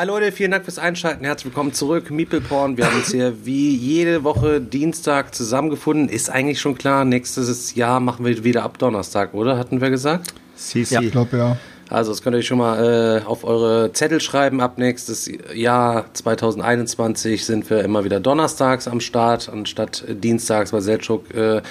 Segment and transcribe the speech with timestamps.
[0.00, 1.26] Hi Leute, vielen Dank fürs Einschalten.
[1.26, 2.10] Herzlich willkommen zurück.
[2.10, 2.78] Meeple Porn.
[2.78, 6.08] Wir haben uns hier wie jede Woche Dienstag zusammengefunden.
[6.08, 9.58] Ist eigentlich schon klar, nächstes Jahr machen wir wieder ab Donnerstag, oder?
[9.58, 10.32] Hatten wir gesagt?
[10.56, 11.04] CC.
[11.04, 11.58] Ich glaube ja.
[11.90, 14.60] Also, das könnt ihr euch schon mal äh, auf eure Zettel schreiben.
[14.60, 21.34] Ab nächstes Jahr 2021 sind wir immer wieder donnerstags am Start, anstatt dienstags, weil Selchuk
[21.34, 21.62] äh,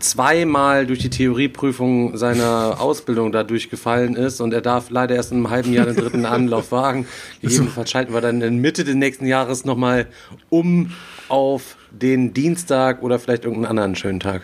[0.00, 5.38] zweimal durch die Theorieprüfung seiner Ausbildung da durchgefallen ist und er darf leider erst in
[5.38, 7.06] einem halben Jahr den dritten Anlauf wagen.
[7.40, 10.06] Gegebenenfalls schalten wir dann in Mitte des nächsten Jahres nochmal
[10.50, 10.92] um
[11.28, 14.42] auf den Dienstag oder vielleicht irgendeinen anderen schönen Tag.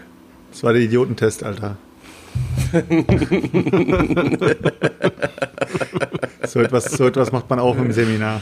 [0.53, 1.77] Das war der Idiotentest, Alter.
[6.45, 8.41] so, etwas, so etwas macht man auch im Seminar.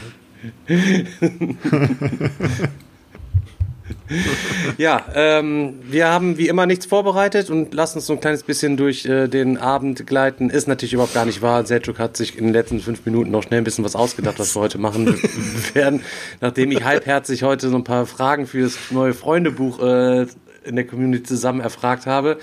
[4.77, 8.77] Ja, ähm, wir haben wie immer nichts vorbereitet und lassen uns so ein kleines bisschen
[8.77, 10.49] durch äh, den Abend gleiten.
[10.49, 11.65] Ist natürlich überhaupt gar nicht wahr.
[11.65, 14.55] Selchuk hat sich in den letzten fünf Minuten noch schnell ein bisschen was ausgedacht, was
[14.55, 15.07] wir heute machen
[15.73, 16.01] werden.
[16.41, 20.25] Nachdem ich halbherzig heute so ein paar Fragen für das neue Freundebuch äh,
[20.63, 22.37] in der Community zusammen erfragt habe.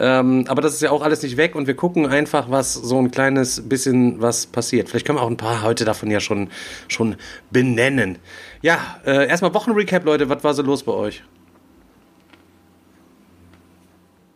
[0.00, 2.98] Ähm, aber das ist ja auch alles nicht weg und wir gucken einfach, was so
[3.00, 4.88] ein kleines bisschen was passiert.
[4.88, 6.50] Vielleicht können wir auch ein paar heute davon ja schon,
[6.86, 7.16] schon
[7.50, 8.18] benennen.
[8.62, 10.28] Ja, äh, erstmal Wochenrecap, Leute.
[10.28, 11.22] Was war so los bei euch?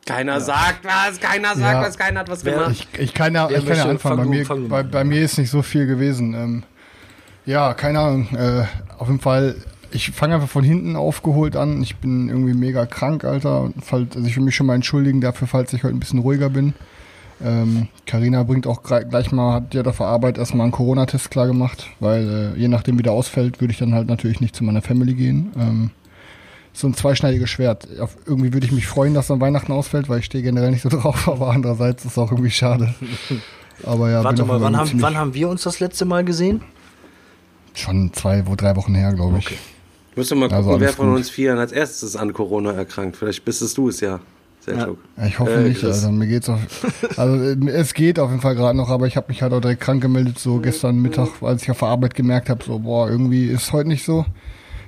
[0.05, 1.83] Keiner sagt was, keiner sagt Ja.
[1.83, 2.73] was, keiner hat was gemacht.
[2.73, 4.45] Ich, ich kann ja, ich kann ja anfangen.
[4.45, 6.35] Fang Bei mir, bei, bei mir ist nicht so viel gewesen.
[6.35, 6.63] Ähm,
[7.47, 8.29] ja, keine Ahnung.
[8.35, 8.65] Äh,
[8.99, 9.55] auf jeden Fall,
[9.93, 11.83] ich fange einfach von hinten aufgeholt an.
[11.83, 13.71] Ich bin irgendwie mega krank, Alter.
[13.81, 16.51] Falls, also ich will mich schon mal entschuldigen dafür, falls ich heute ein bisschen ruhiger
[16.51, 16.75] bin.
[17.45, 21.89] Ähm, Carina bringt auch gleich mal, hat ja dafür Arbeit erstmal einen Corona-Test klar gemacht,
[21.99, 24.83] weil äh, je nachdem wie der ausfällt, würde ich dann halt natürlich nicht zu meiner
[24.83, 25.51] Family gehen.
[25.59, 25.91] Ähm,
[26.73, 27.89] so ein zweischneidiges Schwert.
[28.01, 30.83] Auf, irgendwie würde ich mich freuen, dass dann Weihnachten ausfällt, weil ich stehe generell nicht
[30.83, 32.95] so drauf, aber andererseits ist es auch irgendwie schade.
[33.85, 36.63] Aber ja, Warte mal, wann haben, wann haben wir uns das letzte Mal gesehen?
[37.75, 39.47] Schon zwei, wo, drei Wochen her, glaube ich.
[39.47, 39.59] Okay.
[40.17, 41.17] Müssen wir mal Also gucken, wer alles von gut.
[41.17, 43.17] uns vier als erstes an Corona erkrankt.
[43.17, 44.21] Vielleicht bist es du es ja.
[44.61, 44.99] Selchuk.
[45.17, 46.61] Ja, Ich hoffe Äh, nicht, also mir geht's auf,
[47.19, 49.61] also äh, es geht auf jeden Fall gerade noch, aber ich habe mich halt auch
[49.61, 53.09] direkt krank gemeldet, so gestern Mittag, als ich auf der Arbeit gemerkt habe, so boah,
[53.11, 54.25] irgendwie ist heute nicht so.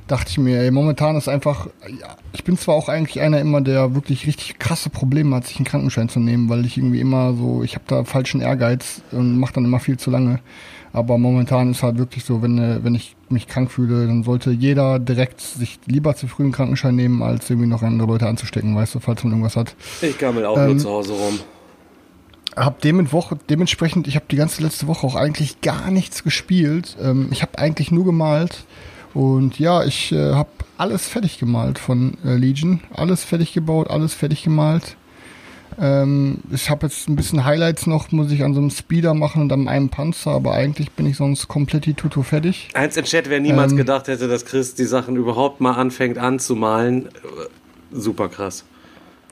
[0.07, 3.63] Dachte ich mir, ey, momentan ist einfach, ja, ich bin zwar auch eigentlich einer immer,
[3.63, 7.33] der wirklich richtig krasse Probleme hat, sich einen Krankenschein zu nehmen, weil ich irgendwie immer
[7.35, 10.41] so, ich habe da falschen Ehrgeiz und mache dann immer viel zu lange.
[10.95, 14.53] Aber momentan ist halt wirklich so, wenn, äh, wenn ich mich krank fühle, dann sollte
[14.53, 18.77] jeder direkt sich lieber zu früh einen Krankenschein nehmen, als irgendwie noch andere Leute anzustecken,
[18.77, 19.75] weißt du, falls man irgendwas hat.
[20.01, 21.41] Ich gammel auch nur Ähm, zu Hause rum.
[22.55, 26.97] Hab dementsprechend, ich habe die ganze letzte Woche auch eigentlich gar nichts gespielt.
[27.03, 28.65] Ähm, ich habe eigentlich nur gemalt.
[29.15, 32.81] Und ja, ich äh, habe alles fertig gemalt von äh, Legion.
[32.95, 34.97] Alles fertig gebaut, alles fertig gemalt.
[35.81, 39.43] Ähm, ich habe jetzt ein bisschen Highlights noch, muss ich an so einem Speeder machen
[39.43, 42.69] und an einem Panzer, aber eigentlich bin ich sonst komplett die Tuto fertig.
[42.75, 46.19] Eins in Chat, wer niemals ähm, gedacht hätte, dass Chris die Sachen überhaupt mal anfängt
[46.19, 47.09] anzumalen.
[47.93, 48.65] Super krass.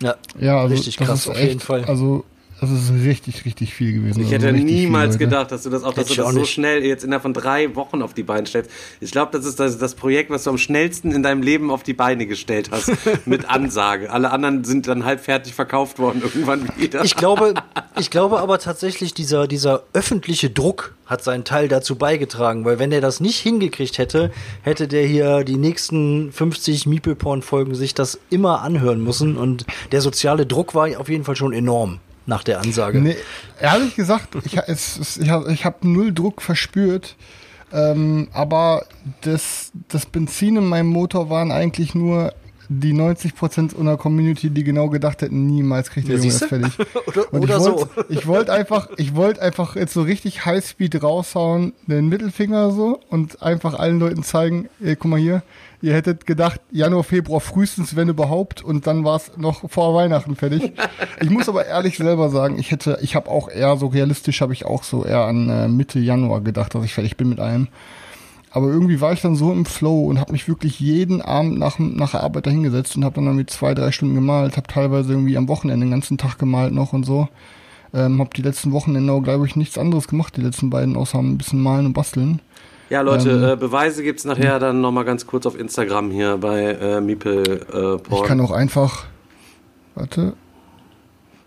[0.03, 1.85] Ja, Ja, also Richtig krass, auf echt, jeden Fall.
[1.85, 2.25] Also
[2.63, 4.21] das ist richtig, richtig viel gewesen.
[4.21, 5.25] Ich also hätte viel, niemals Leute.
[5.25, 6.53] gedacht, dass du das auch, dass du das auch so nicht.
[6.53, 8.71] schnell jetzt innerhalb von drei Wochen auf die Beine stellst.
[9.01, 11.83] Ich glaube, das ist das, das Projekt, was du am schnellsten in deinem Leben auf
[11.83, 12.93] die Beine gestellt hast.
[13.27, 14.11] mit Ansage.
[14.13, 17.05] Alle anderen sind dann halb fertig verkauft worden irgendwann wieder.
[17.05, 17.55] ich glaube,
[17.99, 22.93] ich glaube aber tatsächlich, dieser, dieser öffentliche Druck hat seinen Teil dazu beigetragen, weil wenn
[22.93, 24.31] er das nicht hingekriegt hätte,
[24.63, 30.47] hätte der hier die nächsten 50 Meeple-Porn-Folgen sich das immer anhören müssen und der soziale
[30.47, 33.01] Druck war auf jeden Fall schon enorm nach der Ansage.
[33.01, 33.17] Nee,
[33.61, 37.17] ehrlich gesagt, ich, es, ich habe hab null Druck verspürt.
[37.73, 38.85] Ähm, aber
[39.23, 42.35] das, das Benzin in meinem Motor waren eigentlich nur
[42.69, 46.79] die 90% unserer Community, die genau gedacht hätten, niemals kriegt der Ja, Junge das fertig.
[47.07, 47.77] Oder, oder ich so.
[47.77, 53.01] wollte ich wollt einfach, ich wollte einfach jetzt so richtig Highspeed raushauen, den Mittelfinger so
[53.11, 55.43] und einfach allen Leuten zeigen, ey, guck mal hier,
[55.83, 60.37] ihr hättet gedacht, Januar, Februar frühestens, wenn überhaupt, und dann war es noch vor Weihnachten
[60.37, 60.73] fertig.
[61.21, 64.53] Ich muss aber ehrlich selber sagen, ich hätte, ich habe auch eher so realistisch, habe
[64.53, 67.69] ich auch so eher an äh, Mitte Januar gedacht, dass ich fertig bin mit allem.
[68.51, 71.79] Aber irgendwie war ich dann so im Flow und habe mich wirklich jeden Abend nach,
[71.79, 75.39] nach der Arbeit dahingesetzt und habe dann irgendwie zwei, drei Stunden gemalt, habe teilweise irgendwie
[75.39, 77.29] am Wochenende den ganzen Tag gemalt noch und so.
[77.95, 81.39] Ähm, habe die letzten Wochenende, glaube ich, nichts anderes gemacht, die letzten beiden, außer ein
[81.39, 82.41] bisschen malen und basteln.
[82.93, 87.01] Ja, Leute, äh, Beweise gibt's nachher dann nochmal ganz kurz auf Instagram hier bei äh,
[87.01, 87.43] Meeple
[88.03, 89.07] äh, Ich kann auch einfach.
[89.95, 90.35] Warte.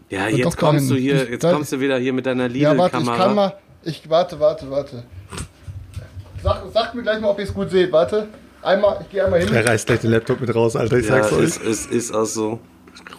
[0.09, 1.01] ja, doch jetzt da kommst du hinten.
[1.03, 3.18] hier, Ich- jetzt kommst du wieder hier mit deiner Ja, warte, ich Lidl-Kamera.
[3.27, 3.53] kann mal.
[3.83, 5.03] Ich warte, warte, warte.
[6.42, 7.91] Sag, sagt mir gleich mal, ob ihr es gut seht.
[7.91, 8.27] Warte.
[8.63, 9.50] Einmal, ich gehe einmal hin.
[9.51, 10.98] Der reißt gleich den Laptop mit raus, Alter.
[10.98, 11.44] Ich ja, sag's euch.
[11.44, 12.59] es ist, ist auch so.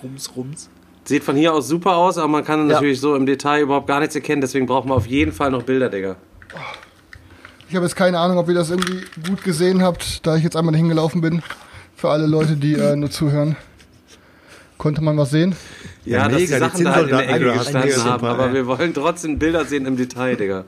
[0.02, 0.68] Rums, rums.
[1.04, 2.74] Sieht von hier aus super aus, aber man kann Ja.
[2.74, 4.40] natürlich so im Detail überhaupt gar nichts erkennen.
[4.40, 6.16] Deswegen brauchen wir auf jeden Fall noch Bilder, Digga.
[7.68, 10.56] Ich habe jetzt keine Ahnung, ob ihr das irgendwie gut gesehen habt, da ich jetzt
[10.56, 11.42] einmal dahin gelaufen bin.
[11.96, 13.56] Für alle Leute, die äh, nur zuhören.
[14.78, 15.56] Konnte man was sehen?
[16.04, 18.12] Ja, Ja, dass die mega, die Sachen da halt in der Ecke gestanden mega haben.
[18.20, 18.54] super, Aber ey.
[18.54, 20.64] wir wollen trotzdem Bilder sehen im Detail, Digga.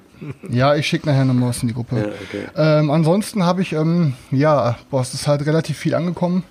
[0.48, 1.96] Ja, ich schicke nachher nochmal was in die Gruppe.
[1.96, 2.46] Ja, okay.
[2.56, 6.42] Ähm, ansonsten habe ich, ähm, ja, boah, es ist halt relativ viel angekommen,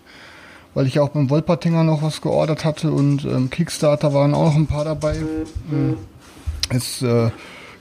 [0.76, 4.56] weil ich auch beim Wolpertinger noch was geordert hatte und ähm, Kickstarter waren auch noch
[4.56, 5.16] ein paar dabei.
[5.70, 5.98] Mhm.
[6.70, 7.32] Es, äh,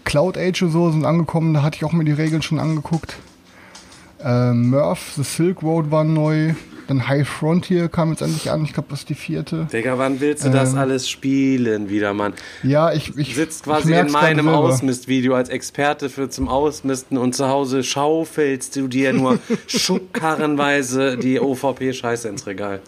[0.06, 3.16] Cloud Age und so sind angekommen, da hatte ich auch mir die Regeln schon angeguckt.
[4.24, 6.54] Ähm, Murph, The Silk Road war neu.
[6.88, 9.66] Dann High Frontier kam jetzt endlich an, ich glaube, das ist die vierte.
[9.72, 10.78] Digga, wann willst du das Ähm.
[10.78, 12.32] alles spielen wieder, Mann?
[12.62, 14.48] Ja, ich, ich sitzt ich quasi merk's in meinem.
[14.48, 21.40] Ausmistvideo als Experte für zum Ausmisten und zu Hause schaufelst du dir nur schubkarrenweise die
[21.40, 22.80] OVP-Scheiße ins Regal.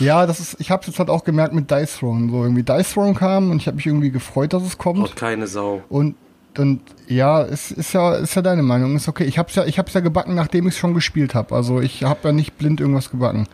[0.00, 2.30] Ja, das ist, ich habe jetzt halt auch gemerkt mit Dice Throne.
[2.30, 5.02] So irgendwie Dice Throne kam und ich habe mich irgendwie gefreut, dass es kommt.
[5.02, 5.82] Haut keine Sau.
[5.90, 6.14] Und
[6.58, 9.24] und ja, es ist ja ist ja deine Meinung, ist okay.
[9.24, 11.54] Ich hab's ja ich hab's ja gebacken, nachdem ich es schon gespielt habe.
[11.54, 13.46] Also ich habe ja nicht blind irgendwas gebacken.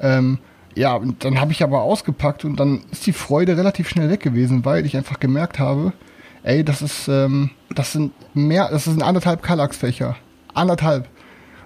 [0.00, 0.38] Ähm,
[0.74, 4.64] ja, dann habe ich aber ausgepackt und dann ist die Freude relativ schnell weg gewesen,
[4.64, 5.92] weil ich einfach gemerkt habe,
[6.42, 10.16] ey, das ist ähm, das sind mehr, das sind anderthalb Kallax-Fächer,
[10.54, 11.08] anderthalb.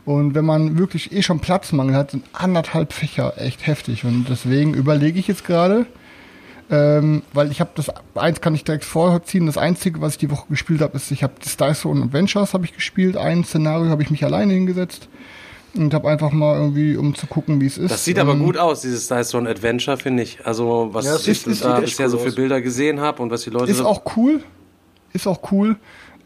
[0.05, 4.05] Und wenn man wirklich eh schon Platzmangel hat, sind anderthalb Fächer echt heftig.
[4.05, 5.87] Und deswegen überlege ich jetzt gerade,
[6.73, 10.31] ähm, weil ich habe das, eins kann ich direkt vorziehen, das Einzige, was ich die
[10.31, 13.91] Woche gespielt habe, ist, ich habe das Dice Throne Adventures habe ich gespielt, ein Szenario
[13.91, 15.09] habe ich mich alleine hingesetzt
[15.75, 17.91] und habe einfach mal irgendwie, um zu gucken, wie es ist.
[17.91, 20.47] Das sieht aber ähm, gut aus, dieses Dice Throne Adventure, finde ich.
[20.47, 22.35] Also, was Ja, ich es da bisher so cool für aus.
[22.37, 24.43] Bilder gesehen habe und was die Leute Ist so auch cool,
[25.13, 25.77] ist auch cool.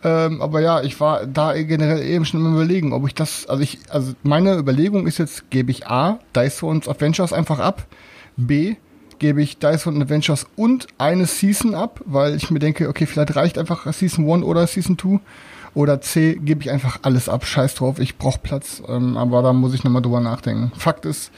[0.04, 3.64] Ähm, aber ja, ich war da generell eben schon im Überlegen, ob ich das, also
[3.64, 7.84] ich, also meine Überlegung ist jetzt, gebe ich A, Dice Throne Adventures einfach ab,
[8.36, 8.76] B,
[9.18, 13.36] gebe ich Dice Throne Adventures und eine Season ab, weil ich mir denke, okay, vielleicht
[13.36, 15.20] reicht einfach Season 1 oder Season 2.
[15.74, 19.52] Oder C, gebe ich einfach alles ab, scheiß drauf, ich brauche Platz, ähm, aber da
[19.52, 20.72] muss ich nochmal drüber nachdenken.
[20.74, 21.30] Fakt ist,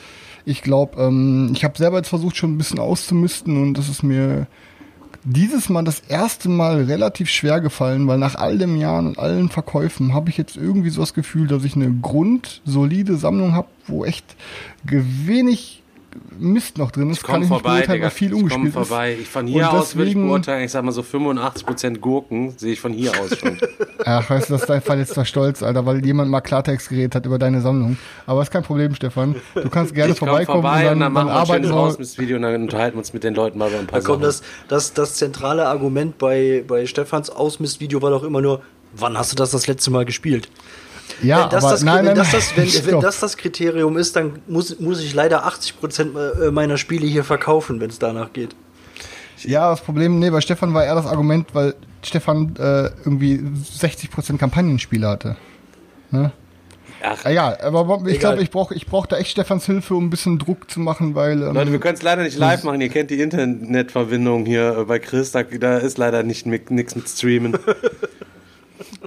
[0.45, 4.05] ich glaube, ähm, ich habe selber jetzt versucht, schon ein bisschen auszumisten und das ist
[4.05, 4.47] mir
[5.25, 9.49] dieses Mal das erste Mal relativ schwer gefallen, weil nach all den Jahren und allen
[9.49, 14.05] Verkäufen habe ich jetzt irgendwie so das Gefühl, dass ich eine grundsolide Sammlung habe, wo
[14.05, 14.37] echt
[14.85, 15.83] wenig
[16.39, 17.19] Mist noch drin ist.
[17.19, 18.05] Ich komm vorbei, beurteilen, Digga.
[18.05, 19.13] weil viel ich komm umgespielt vorbei.
[19.13, 19.21] ist.
[19.21, 22.55] Ich von hier Und aus würde ich deswegen- beurteilen, ich sag mal so 85% Gurken
[22.57, 23.59] sehe ich von hier aus schon.
[24.05, 27.27] Ach, weißt du, das ist dein verletzter Stolz, Alter, weil jemand mal Klartext geredet hat
[27.27, 27.99] über deine Sammlung.
[28.27, 29.37] Aber ist kein Problem, Stefan.
[29.55, 31.81] Du kannst gerne ich komm vorbeikommen vorbei und dann, machen wir ein arbeiten schönes wir.
[31.83, 34.23] Ausmistvideo und dann unterhalten wir uns mit den Leuten mal über ein paar Da kommt
[34.25, 34.43] Sachen.
[34.69, 38.63] das, das, das zentrale Argument bei, bei Stefans Ausmistvideo war doch immer nur,
[38.95, 40.49] wann hast du das das letzte Mal gespielt?
[41.23, 43.97] Ja, wenn das, aber das, nein, wenn, nein, das, das, wenn, wenn das das Kriterium
[43.97, 48.33] ist, dann muss, muss ich leider 80% äh, meiner Spiele hier verkaufen, wenn es danach
[48.33, 48.55] geht.
[49.43, 53.41] Ja, das Problem, nee, bei Stefan war eher das Argument, weil Stefan äh, irgendwie
[53.81, 55.37] 60% Kampagnenspiele hatte.
[56.11, 56.33] Ne?
[57.03, 58.19] Ach, Ah, ja, aber ich Egal.
[58.19, 61.15] glaube, ich brauche ich brauch da echt Stefans Hilfe, um ein bisschen Druck zu machen,
[61.15, 61.43] weil.
[61.43, 62.81] Ähm, Leute, wir können es leider nicht live machen.
[62.81, 65.31] Ihr kennt die Internetverbindung hier äh, bei Chris.
[65.31, 67.57] Da, da ist leider nicht nichts mit Streamen.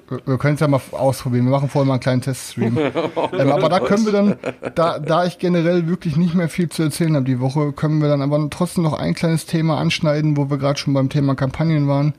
[0.10, 1.46] wir, wir können es ja mal ausprobieren.
[1.46, 2.78] Wir machen vorher mal einen kleinen Teststream.
[3.34, 4.36] ähm, aber da können wir dann,
[4.76, 8.10] da, da ich generell wirklich nicht mehr viel zu erzählen habe die Woche, können wir
[8.10, 11.88] dann aber trotzdem noch ein kleines Thema anschneiden, wo wir gerade schon beim Thema Kampagnen
[11.88, 12.14] waren.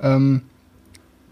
[0.00, 0.42] Ähm,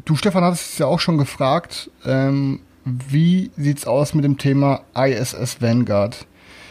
[0.04, 4.80] du, Stefan, hattest es ja auch schon gefragt, ähm, wie sieht's aus mit dem Thema
[4.94, 6.26] ISS Vanguard?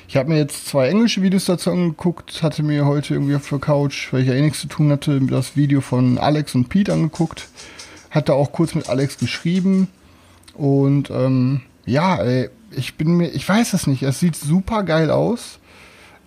[0.08, 3.60] Ich habe mir jetzt zwei englische Videos dazu angeguckt, hatte mir heute irgendwie auf der
[3.60, 6.92] Couch, weil ich ja eh nichts zu tun hatte, das Video von Alex und Pete
[6.92, 7.48] angeguckt.
[8.10, 9.88] Hatte auch kurz mit Alex geschrieben.
[10.54, 14.04] Und ähm, ja, ey, ich bin mir, ich weiß es nicht.
[14.04, 15.60] Es sieht super geil aus.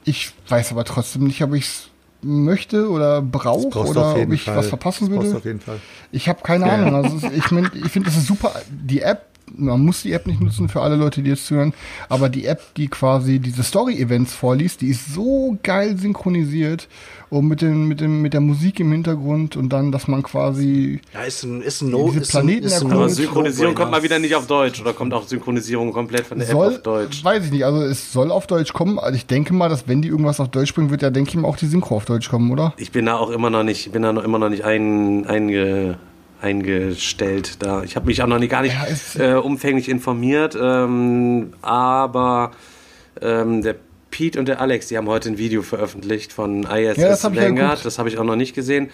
[0.05, 1.89] Ich weiß aber trotzdem nicht, ob ich es
[2.23, 4.57] möchte oder brauche oder ob ich Fall.
[4.57, 5.37] was verpassen Das würde.
[5.37, 5.81] auf jeden Fall.
[6.13, 6.73] Ich habe keine Ja.
[6.75, 6.95] Ahnung.
[7.05, 8.53] Also ich mein, ich finde, das ist super.
[8.71, 11.75] Die App, man muss die App nicht nutzen für alle Leute, die jetzt zuhören,
[12.09, 16.89] aber die App, die quasi diese Story-Events vorliest, die ist so geil synchronisiert
[17.33, 21.01] und mit dem, mit dem, mit der Musik im Hintergrund und dann, dass man quasi
[21.15, 22.09] Ja, ist ein, ist ein No.
[22.09, 22.93] Diese ist Planeten ein, ist ein.
[22.93, 23.09] Aber.
[23.09, 24.81] Synchronisierung kommt mal wieder nicht auf Deutsch.
[24.83, 27.25] Oder kommt auch Synchronisierung komplett von der App soll, auf Deutsch?
[27.25, 28.99] weiß ich nicht, also es soll auf Deutsch kommen.
[28.99, 31.37] Also ich denke mal, dass wenn die irgendwas auf Deutsch bringen, wird ja, denke ich
[31.37, 32.75] mal, auch die Synchro auf Deutsch kommen, oder?
[32.77, 35.97] Ich bin da auch immer noch nicht, bin da noch immer noch nicht ein, einge,
[36.43, 37.83] eingestellt da.
[37.83, 42.53] Ich habe mich auch noch nie gar nicht Ja, ist- äh, umfänglich informiert, ähm, aber
[43.21, 43.77] ähm, der
[44.13, 47.35] Pete und der Alex, die haben heute ein Video veröffentlicht von ISS Ja, das hab
[47.35, 47.71] ja Vanguard.
[47.71, 47.85] geguckt.
[47.87, 48.91] das habe ich auch noch nicht gesehen.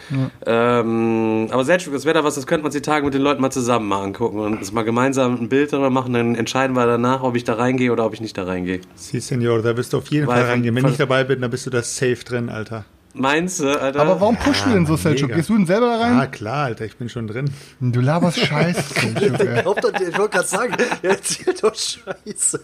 [0.46, 3.42] Ähm, aber das wäre da was, das könnte man sich die Tage mit den Leuten
[3.42, 6.14] mal zusammen mal angucken und uns mal gemeinsam ein Bild darüber machen.
[6.14, 8.80] Dann entscheiden wir danach, ob ich da reingehe oder ob ich nicht da reingehe.
[8.94, 10.74] Sie, Senor, da wirst du auf jeden Weil Fall reingehen.
[10.74, 12.84] Wenn ich dabei bin, dann bist du da safe drin, Alter.
[13.14, 14.00] Meinst du, Alter?
[14.00, 15.32] Aber warum pushst du denn so, Selchuk?
[15.34, 16.30] Gehst du denn selber da Ah, rein?
[16.30, 17.50] klar, Alter, ich bin schon drin.
[17.80, 19.58] Du laberst Scheiße, Selchuk, ey.
[19.60, 22.60] Ich wollte gerade sagen, er erzählt doch Scheiße.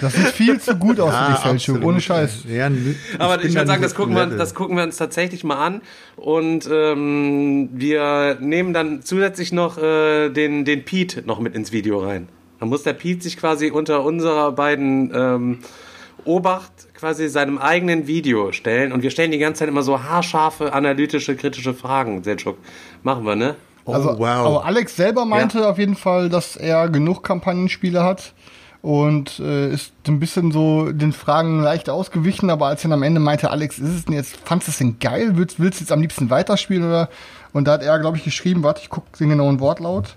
[0.00, 1.84] Das sieht viel zu gut aus für dich, Selchuk.
[1.84, 2.44] Ohne Scheiß.
[2.48, 2.70] Ja,
[3.18, 5.80] Aber ich würde sagen, das gucken, wir, das gucken wir uns tatsächlich mal an.
[6.16, 11.98] Und ähm, wir nehmen dann zusätzlich noch äh, den, den Pete noch mit ins Video
[11.98, 12.28] rein.
[12.60, 15.58] Dann muss der Pete sich quasi unter unserer beiden ähm,
[16.24, 18.92] Obacht quasi seinem eigenen Video stellen.
[18.92, 22.58] Und wir stellen die ganze Zeit immer so haarscharfe, analytische, kritische Fragen, Selchuk.
[23.02, 23.56] Machen wir, ne?
[23.84, 24.26] Also, oh, wow.
[24.26, 28.32] aber Alex selber meinte auf jeden Fall, dass er genug Kampagnenspiele hat
[28.82, 33.20] und äh, ist ein bisschen so den Fragen leicht ausgewichen, aber als dann am Ende
[33.20, 35.32] meinte, Alex, ist es denn jetzt, fandest du es denn geil?
[35.36, 37.08] Willst, willst du jetzt am liebsten weiterspielen oder?
[37.52, 40.16] Und da hat er, glaube ich, geschrieben, warte, ich gucke den genauen Wortlaut.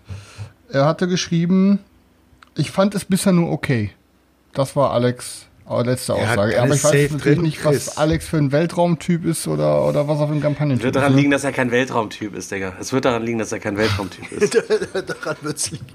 [0.71, 1.79] Er hatte geschrieben,
[2.55, 3.91] ich fand es bisher nur okay.
[4.53, 6.61] Das war Alex letzte Er hat Aussage.
[6.61, 7.97] Aber ich weiß natürlich drin, nicht, was Chris.
[7.97, 10.99] Alex für ein Weltraumtyp ist oder, oder was auf dem Kampagnentyp Wird ist.
[10.99, 11.19] daran ne?
[11.19, 12.73] liegen, dass er kein Weltraumtyp ist, Digga.
[12.79, 14.55] Es wird daran liegen, dass er kein Weltraumtyp ist.
[14.55, 15.85] Daran wird's liegen.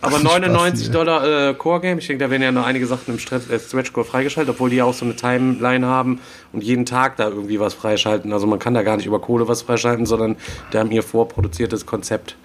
[0.00, 0.92] Aber Spaß 99 hier.
[0.92, 4.04] Dollar äh, Core-Game, ich denke, da werden ja noch einige Sachen im Stretch, äh, Stretch-Core
[4.04, 6.20] freigeschaltet, obwohl die ja auch so eine Timeline haben
[6.52, 8.32] und jeden Tag da irgendwie was freischalten.
[8.32, 10.36] Also man kann da gar nicht über Kohle was freischalten, sondern
[10.72, 12.36] die haben ihr vorproduziertes Konzept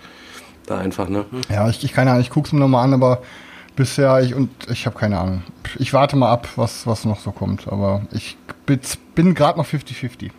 [0.67, 1.25] da einfach, ne?
[1.50, 3.22] Ja, ich, ich keine Ahnung, ich guck's mir nochmal an, aber
[3.77, 5.43] bisher ich und ich habe keine Ahnung.
[5.79, 8.36] Ich warte mal ab, was, was noch so kommt, aber ich
[9.15, 10.31] bin, gerade noch 50-50.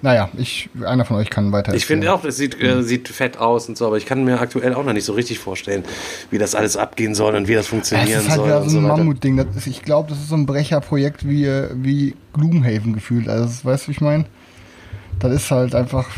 [0.00, 1.72] Naja, ich, einer von euch kann weiter.
[1.72, 1.76] Hm.
[1.76, 4.40] Ich finde auch, das sieht, äh, sieht fett aus und so, aber ich kann mir
[4.40, 5.84] aktuell auch noch nicht so richtig vorstellen,
[6.30, 8.70] wie das alles abgehen soll und wie das funktionieren ist halt soll wieder und so
[8.70, 8.96] so ein weiter.
[8.96, 9.36] Mammutding.
[9.36, 13.28] Das ist- Ich glaube, das ist so ein Brecherprojekt wie, wie Gloomhaven gefühlt.
[13.28, 14.24] Also, das- weißt du, wie ich meine?
[15.18, 16.08] Das ist halt einfach,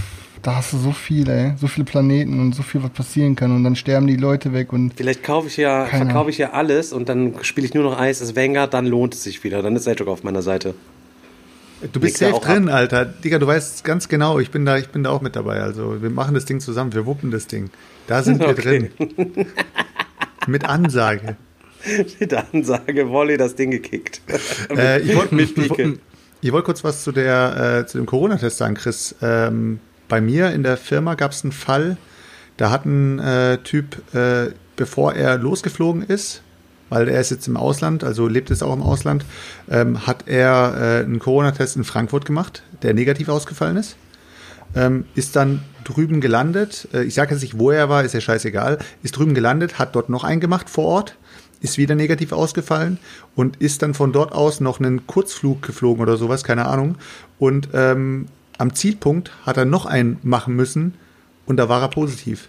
[0.43, 3.55] da hast du so viel, ey, so viele Planeten und so viel, was passieren kann
[3.55, 6.93] und dann sterben die Leute weg und Vielleicht kaufe ich ja, verkaufe ich ja alles
[6.93, 9.63] und dann spiele ich nur noch ISS Vanguard, dann lohnt es sich wieder.
[9.63, 10.75] Dann ist Selchuk auf meiner Seite.
[11.93, 13.07] Du bist er safe auch drin, Alter.
[13.07, 15.61] Digga, du weißt ganz genau, ich bin da, ich bin da auch mit dabei.
[15.63, 17.71] Also wir machen das Ding zusammen, wir wuppen das Ding.
[18.07, 18.91] Da sind wir Okay.
[18.97, 19.47] drin.
[20.47, 21.37] mit Ansage.
[22.21, 24.21] Mit Ansage, Volley das Ding gekickt.
[24.77, 25.99] Äh, ich wollte Mit Pike.
[26.43, 29.15] ich wollt kurz was zu, der, äh, zu dem Corona-Test sagen, Chris.
[29.23, 31.97] Ähm, bei mir in der Firma gab es einen Fall,
[32.59, 36.43] da hat ein äh, Typ, äh, bevor er losgeflogen ist,
[36.91, 39.25] weil er ist jetzt im Ausland, also lebt es auch im Ausland,
[39.71, 43.97] ähm, hat er äh, einen Corona-Test in Frankfurt gemacht, der negativ ausgefallen ist.
[44.75, 46.89] Ähm, ist dann drüben gelandet.
[46.93, 48.79] Äh, ich sage jetzt nicht, wo er war, ist ja scheißegal.
[49.03, 51.17] Ist drüben gelandet, hat dort noch einen gemacht vor Ort,
[51.61, 52.99] ist wieder negativ ausgefallen
[53.35, 56.97] und ist dann von dort aus noch einen Kurzflug geflogen oder sowas, keine Ahnung.
[57.39, 58.27] Und ähm,
[58.61, 60.95] am Zielpunkt hat er noch einen machen müssen
[61.47, 62.49] und da war er positiv.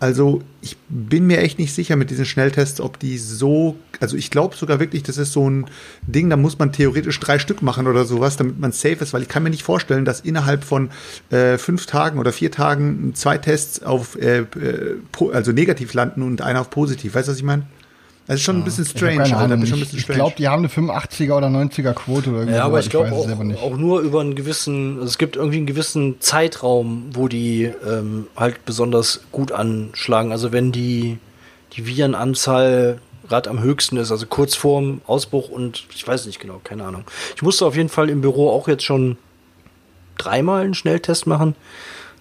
[0.00, 4.30] Also ich bin mir echt nicht sicher mit diesen Schnelltests, ob die so, also ich
[4.30, 5.66] glaube sogar wirklich, das ist so ein
[6.02, 9.22] Ding, da muss man theoretisch drei Stück machen oder sowas, damit man safe ist, weil
[9.22, 10.90] ich kann mir nicht vorstellen, dass innerhalb von
[11.30, 14.96] äh, fünf Tagen oder vier Tagen zwei Tests auf, äh, äh,
[15.32, 17.16] also negativ landen und einer auf positiv.
[17.16, 17.64] Weißt du, was ich meine?
[18.28, 20.18] Das ist schon ein bisschen Ich hab strange, ein Ich, bisschen ich strange.
[20.18, 23.26] glaube, die haben eine 85er oder 90er Quote oder irgendwie Ja, aber ich glaube auch,
[23.62, 28.26] auch nur über einen gewissen, also es gibt irgendwie einen gewissen Zeitraum, wo die ähm,
[28.36, 30.30] halt besonders gut anschlagen.
[30.30, 31.16] Also wenn die,
[31.72, 36.60] die Virenanzahl gerade am höchsten ist, also kurz vorm Ausbruch und ich weiß nicht genau,
[36.62, 37.04] keine Ahnung.
[37.34, 39.16] Ich musste auf jeden Fall im Büro auch jetzt schon
[40.18, 41.54] dreimal einen Schnelltest machen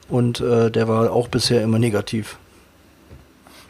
[0.08, 2.38] und äh, der war auch bisher immer negativ.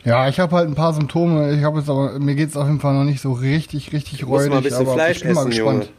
[0.03, 1.51] Ja, ich habe halt ein paar Symptome.
[1.53, 4.49] Ich habe jetzt aber mir geht's auf jeden Fall noch nicht so richtig, richtig räudig.
[4.49, 5.83] mal ein bisschen aber Fleisch ich bin mal gespannt.
[5.85, 5.93] Junge.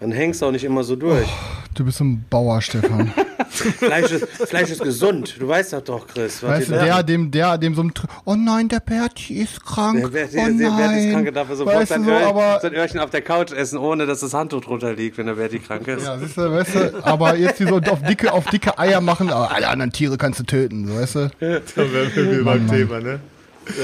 [0.00, 1.28] Dann hängst du auch nicht immer so durch.
[1.74, 3.12] Du bist so ein Bauer, Stefan.
[3.50, 5.36] Fleisch, ist, Fleisch ist gesund.
[5.38, 6.42] Du weißt das doch, Chris.
[6.42, 10.00] Weißt du, der, dem, der, dem so ein, Tr- oh nein, der Berti ist krank.
[10.00, 10.58] Der, der, oh der, nein.
[10.58, 12.74] der Berti ist krank, er darf er sofort weißt du sein, so, Öhrchen, aber, sein
[12.74, 15.86] Öhrchen auf der Couch essen, ohne dass das Handtuch drunter liegt, wenn der Berti krank
[15.86, 16.06] ist.
[16.06, 19.30] ja, siehst du, weißt du, aber jetzt die so auf dicke, auf dicke Eier machen,
[19.30, 21.30] aber alle anderen Tiere kannst du töten, so, weißt du?
[21.40, 22.68] Da wären wir wieder beim.
[22.68, 23.20] Thema, ne?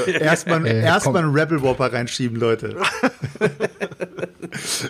[0.06, 2.76] Erstmal Ey, erst mal einen Rebel Whopper reinschieben, Leute.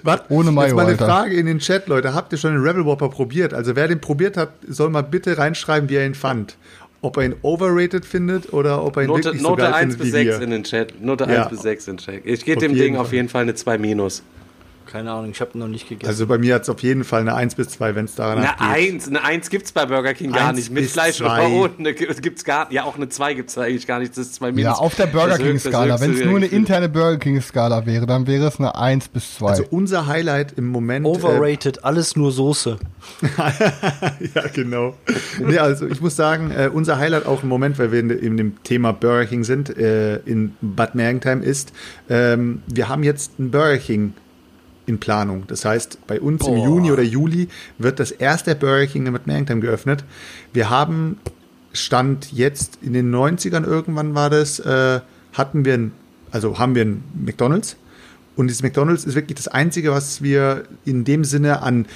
[0.03, 0.23] Was?
[0.29, 1.07] Ohne Mayo, Jetzt mal eine Alter.
[1.07, 2.15] Frage in den Chat, Leute.
[2.15, 3.55] Habt ihr schon den Rebel Whopper probiert?
[3.55, 6.57] Also wer den probiert hat, soll mal bitte reinschreiben, wie er ihn fand.
[7.03, 9.81] Ob er ihn overrated findet oder ob er ihn Note, wirklich so Note geil 1
[9.95, 10.45] findet bis wie 6 wir.
[10.45, 11.03] in den Chat.
[11.03, 11.43] Note Ja.
[11.43, 12.21] 1 bis 6 in den Chat.
[12.25, 13.15] Ich gebe Auf dem Ding auf Fall.
[13.17, 14.23] jeden Fall eine 2 minus.
[14.97, 16.09] Keine Ahnung, ich habe noch nicht gegessen.
[16.09, 18.39] Also bei mir hat es auf jeden Fall eine 1 bis 2, wenn es daran
[18.39, 18.61] Eine geht.
[18.95, 20.71] Eins, eine Eins gibt's bei Burger King gar nicht.
[20.71, 21.49] Mit bis Fleisch oder zwei.
[21.49, 24.13] ohne ne, gibt's gar Ja, auch eine Zwei gibt's da eigentlich gar nicht.
[24.13, 24.79] Das ist zwei Ja, Minus.
[24.79, 25.87] auf der Burger das King höchste- Skala.
[25.89, 29.09] das Wenn es nur eine interne Burger King Skala wäre, dann wäre es eine 1
[29.09, 29.49] bis 2.
[29.51, 31.05] Also unser Highlight im Moment.
[31.05, 32.79] Äh, Overrated, alles nur Soße.
[34.35, 34.95] ja, genau.
[35.39, 38.37] Nee, also ich muss sagen, äh, unser Highlight auch im Moment, weil wir in, in
[38.39, 41.73] dem Thema Burger King sind, äh, in Bad Mergentheim ist,
[42.09, 44.15] ähm, wir haben jetzt ein Burger King
[44.87, 45.45] in Planung.
[45.49, 49.61] Das heißt, bei uns im Juni oder Juli wird das erste Burger King in Mergentheim
[49.61, 50.05] geöffnet.
[50.53, 51.19] Wir haben
[51.73, 55.01] Stand jetzt in den 90ern irgendwann war das, äh,
[55.33, 55.93] hatten wir ein,
[56.31, 57.77] also haben wir ein McDonalds.
[58.37, 61.87] Und dieses McDonalds ist wirklich das Einzige, was wir in dem Sinne an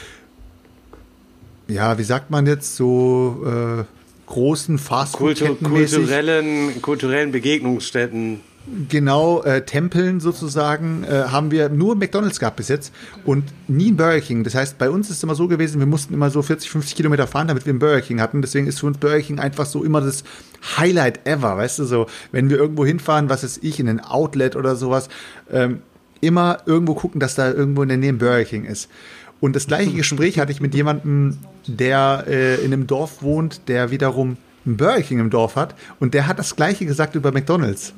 [1.70, 3.84] ja, wie sagt man jetzt, so äh,
[4.26, 8.40] großen Kultu Fastfood-Kettenmäßig, kulturellen, kulturellen Begegnungsstätten.
[8.88, 12.92] Genau, äh, Tempeln sozusagen, äh, haben wir nur McDonalds gehabt bis jetzt
[13.24, 14.44] und nie ein Burger King.
[14.44, 16.96] Das heißt, bei uns ist es immer so gewesen, wir mussten immer so 40, 50
[16.96, 18.42] Kilometer fahren, damit wir einen Burger King hatten.
[18.42, 20.24] Deswegen ist für uns Burger King einfach so immer das
[20.76, 24.56] Highlight ever, weißt du, so, wenn wir irgendwo hinfahren, was ist ich, in ein Outlet
[24.56, 25.08] oder sowas,
[25.50, 25.80] ähm,
[26.20, 28.88] immer irgendwo gucken, dass da irgendwo in der Nähe ein Burger King ist.
[29.40, 33.90] Und das gleiche Gespräch hatte ich mit jemandem, der äh, in einem Dorf wohnt, der
[33.90, 34.36] wiederum
[34.66, 35.74] ein Burger King im Dorf hat.
[35.98, 37.94] Und der hat das gleiche gesagt über McDonalds.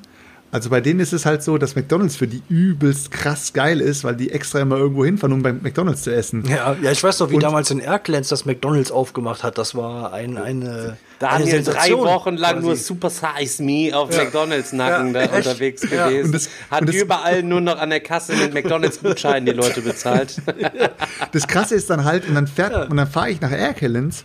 [0.52, 4.04] Also bei denen ist es halt so, dass McDonalds für die übelst krass geil ist,
[4.04, 6.44] weil die extra immer irgendwo hinfahren, um bei McDonalds zu essen.
[6.46, 9.56] Ja, ja, ich weiß noch, wie Und- damals in Erklenz das McDonalds aufgemacht hat.
[9.56, 10.98] Das war ein, eine.
[11.18, 12.66] Da eine haben wir drei Wochen lang quasi.
[12.66, 15.46] nur Super Size Me auf McDonalds Nacken Ja, da echt?
[15.46, 16.08] unterwegs Ja.
[16.08, 16.26] gewesen.
[16.26, 19.52] Und das- Hat und das- überall nur noch an der Kasse mit McDonalds Gutscheinen die
[19.52, 20.36] Leute bezahlt.
[21.32, 24.24] Das Krasse ist dann halt, und dann fährt, und dann fahre ich nach Erkelenz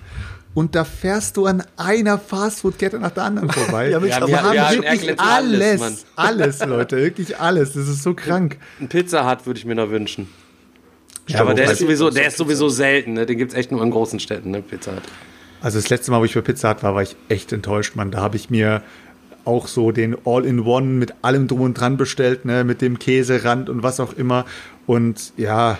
[0.57, 3.89] und da fährst du an einer Fastfood-Kette nach der anderen vorbei.
[3.91, 6.65] Ja, wir aber wir- haben wir haben wirklich alles, alles, alles.
[6.65, 7.73] Leute, wirklich alles.
[7.73, 8.57] Das ist so krank.
[8.81, 10.27] Ein Pizza Hut würde ich mir noch wünschen.
[11.27, 13.13] Ja, aber der ist sowieso, der ist sowieso selten.
[13.13, 13.27] Ne?
[13.27, 14.63] Den gibt's echt nur in großen Städten, ne?
[14.63, 15.03] Pizza Hut.
[15.61, 18.09] Also das letzte Mal, wo ich bei Pizza Hut war, war ich echt enttäuscht, Mann.
[18.09, 18.81] Da habe ich mir
[19.45, 23.83] auch so den All-in-One mit allem drum und dran bestellt, ne, mit dem Käserand und
[23.83, 24.45] was auch immer.
[24.87, 25.77] Und ja,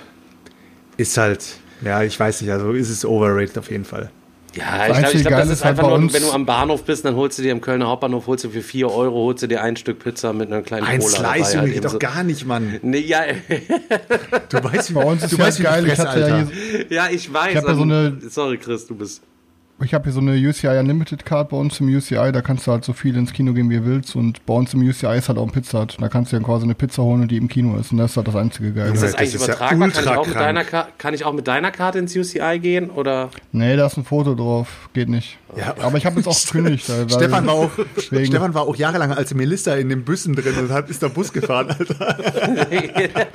[0.98, 1.44] ist halt,
[1.84, 4.12] ja, ich weiß nicht, also ist es overrated auf jeden Fall.
[4.58, 6.32] Ja, Das ich glaube, ich glaub, das ist ist halt einfach bei nur, wenn du
[6.32, 9.16] am Bahnhof bist, dann holst du dir im Kölner Hauptbahnhof, holst du für 4 Euro,
[9.26, 11.12] holst du dir ein Stück Pizza mit einer kleinen Ein Cola.
[11.12, 12.00] Slice, dabei, Junge, halt geht doch so.
[12.00, 12.80] gar nicht, Mann.
[12.82, 13.22] Nee, ja,
[14.50, 16.26] Du weißt, wie, Bei uns ist du ja weißt, wie geil, ich fress, hatte ja
[16.26, 16.48] Alter.
[16.52, 17.52] hier, ja, ich weiß.
[17.52, 19.22] Ich hab ja so ähm, eine- Sorry, Chris, du bist.
[19.84, 22.72] Ich habe hier so eine UCI Unlimited Card bei uns im UCI, da kannst du
[22.72, 24.16] halt so viel ins Kino gehen, wie du willst.
[24.16, 25.98] Und bei uns im UCI ist halt auch ein Pizza Hut.
[26.00, 27.92] Da kannst du dann quasi eine Pizza holen, die im Kino ist.
[27.92, 28.92] Und das ist halt das einzige Geile.
[28.94, 29.90] Ist das das eigentlich ist ja übertragbar?
[29.90, 30.46] kann, ich auch mit krank.
[30.46, 32.90] deiner Ka- kann ich auch mit deiner Karte ins UCI gehen?
[32.90, 33.30] Oder?
[33.52, 34.90] Nee, da ist ein Foto drauf.
[34.94, 35.38] Geht nicht.
[35.56, 35.76] Ja.
[35.82, 36.86] Aber ich habe jetzt auch gekündigt.
[37.10, 40.90] Stefan war auch, Stefan war auch jahrelang als Melissa in den Bussen drin und hat,
[40.90, 42.18] ist der Bus gefahren, Alter.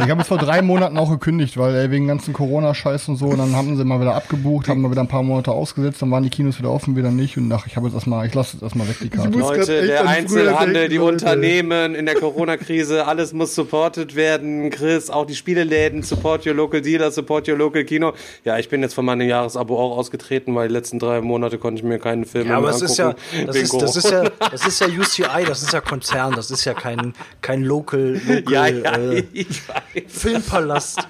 [0.02, 3.26] Ich habe es vor drei Monaten auch gekündigt, weil ey, wegen ganzen Corona-Scheiß und so.
[3.26, 6.10] Und dann haben sie mal wieder abgebucht, haben mal wieder ein paar Monate ausgesetzt, dann
[6.10, 7.36] waren die Kinos wieder offen, wieder nicht.
[7.36, 9.38] Und ach, ich habe jetzt erstmal, ich lasse jetzt erstmal weg die Karte.
[9.38, 10.98] Leute, der Einzelhandel, die.
[10.98, 14.70] Unternehmen in der Corona-Krise, alles muss supported werden.
[14.70, 18.14] Chris, auch die Spieleläden, support your local dealer, support your local Kino.
[18.44, 21.80] Ja, ich bin jetzt von meinem Jahresabo auch ausgetreten, weil die letzten drei Monate konnte
[21.80, 23.22] ich mir keine Filme Ja, aber mehr das ist angucken.
[23.32, 26.50] ja, das ist, das ist ja, das ist ja UCI, das ist ja Konzern, das
[26.50, 29.24] ist ja kein, kein Local, local Ja, ja, äh.
[30.06, 31.00] Filmpalast.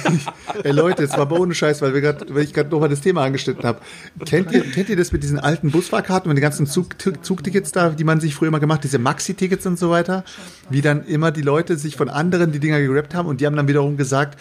[0.64, 3.22] Ey Leute, jetzt mal ohne Scheiß, weil, wir grad, weil ich gerade nochmal das Thema
[3.22, 3.80] angeschnitten habe.
[4.26, 7.90] Kennt ihr, kennt ihr das mit diesen alten Busfahrkarten und den ganzen Zug, Zugtickets da,
[7.90, 10.24] die man sich früher immer gemacht, diese Maxi-Tickets und so weiter?
[10.70, 13.56] Wie dann immer die Leute sich von anderen die Dinger gerappt haben und die haben
[13.56, 14.38] dann wiederum gesagt,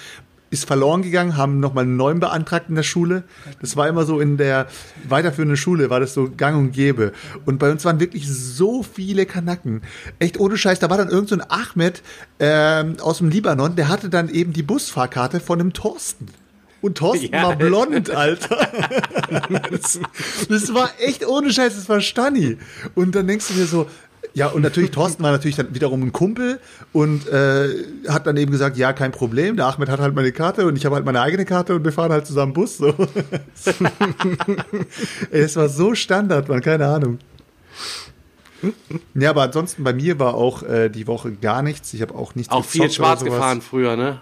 [0.54, 3.24] ist verloren gegangen, haben nochmal einen neuen beantragt in der Schule.
[3.60, 4.68] Das war immer so in der
[5.10, 7.12] weiterführenden Schule, war das so gang und gäbe.
[7.46, 9.82] Und bei uns waren wirklich so viele Kanacken.
[10.20, 12.04] Echt ohne Scheiß, da war dann irgend so ein Ahmed
[12.40, 16.28] ähm, aus dem Libanon, der hatte dann eben die Busfahrkarte von einem Thorsten.
[16.84, 17.44] Und Thorsten Ja.
[17.44, 18.68] war blond, Alter.
[19.72, 20.00] das,
[20.50, 22.58] das war echt ohne Scheiß, das war Stani.
[22.94, 23.88] Und dann denkst du dir so,
[24.34, 26.60] ja, und natürlich, Thorsten war natürlich dann wiederum ein Kumpel
[26.92, 27.70] und äh,
[28.10, 30.86] hat dann eben gesagt, ja, kein Problem, der Ahmed hat halt meine Karte und ich
[30.86, 32.78] habe halt meine eigene Karte und wir fahren halt zusammen Bus.
[32.78, 32.88] So.
[32.90, 32.96] Ey,
[35.42, 37.20] es war so Standard, man, keine Ahnung.
[39.14, 41.94] Ja, aber ansonsten bei mir war auch äh, die Woche gar nichts.
[41.94, 44.20] Ich habe auch nichts Auch viel schwarz gefahren früher, ne?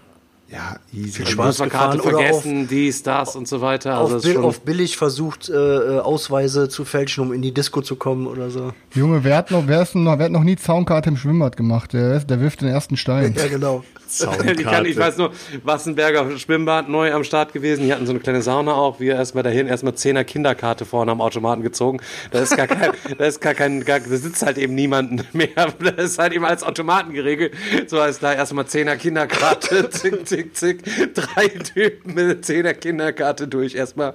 [0.52, 1.24] Ja, easy.
[1.26, 3.98] Viel gefahren oder vergessen, dies, das und so weiter.
[3.98, 7.54] Also Auf, Bill, schon, auf billig versucht, äh, äh, Ausweise zu fälschen, um in die
[7.54, 8.74] Disco zu kommen oder so.
[8.94, 11.94] Junge, wer hat noch, wer ist noch, wer hat noch nie Zaunkarte im Schwimmbad gemacht?
[11.94, 13.34] Der, ist- der wirft den ersten Stein.
[13.38, 13.84] Ja, genau.
[14.52, 15.32] Ich, kann, ich weiß nur,
[15.64, 17.86] Wassenberger Schwimmbad neu am Start gewesen.
[17.86, 19.00] Die hatten so eine kleine Sauna auch.
[19.00, 22.00] Wir erstmal dahin, erstmal Zehner Kinderkarte vorne am Automaten gezogen.
[22.32, 25.50] Da ist gar kein, da ist gar kein, gar, da sitzt halt eben niemand mehr.
[25.82, 27.54] Das ist halt eben als Automaten geregelt.
[27.88, 30.84] So heißt da erstmal Zehner Kinderkarte, zick, zick, zick.
[31.14, 34.14] Drei Typen mit Zehner Kinderkarte durch erstmal.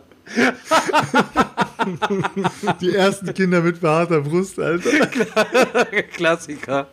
[2.80, 4.90] Die ersten Kinder mit behaarter Brust, Alter.
[6.12, 6.88] Klassiker.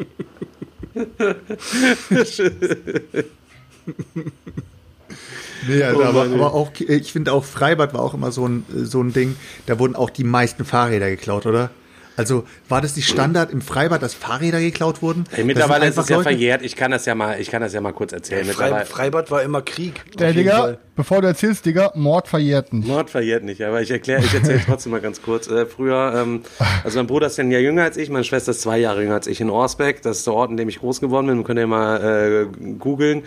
[5.68, 8.66] Nee, also, Oh aber, aber auch, ich finde auch Freibad war auch immer so ein,
[8.70, 11.70] so ein Ding, da wurden auch die meisten Fahrräder geklaut, oder?
[12.16, 15.24] Also war das die Standard im Freibad, dass Fahrräder geklaut wurden?
[15.36, 16.62] Ey, mittlerweile ist es ja Leute- verjährt.
[16.62, 18.46] Ich kann das ja mal, ich kann das ja mal kurz erzählen.
[18.46, 20.02] Frei, Mittlerweile, Freibad war immer Krieg.
[20.20, 20.78] Jeden Digga, Fall.
[20.96, 22.88] bevor du erzählst, Digga, Mord verjährt nicht.
[22.88, 25.48] Mord verjährt nicht, aber ich erkläre, ich erzähle trotzdem mal ganz kurz.
[25.48, 26.42] Äh, früher, ähm,
[26.84, 29.02] also mein Bruder ist ja ein Jahr jünger als ich, meine Schwester ist zwei Jahre
[29.02, 30.02] jünger als ich in Orsbeck.
[30.04, 31.44] Das ist der Ort, in dem ich groß geworden bin.
[31.44, 33.24] Könnt ihr mal äh, googeln.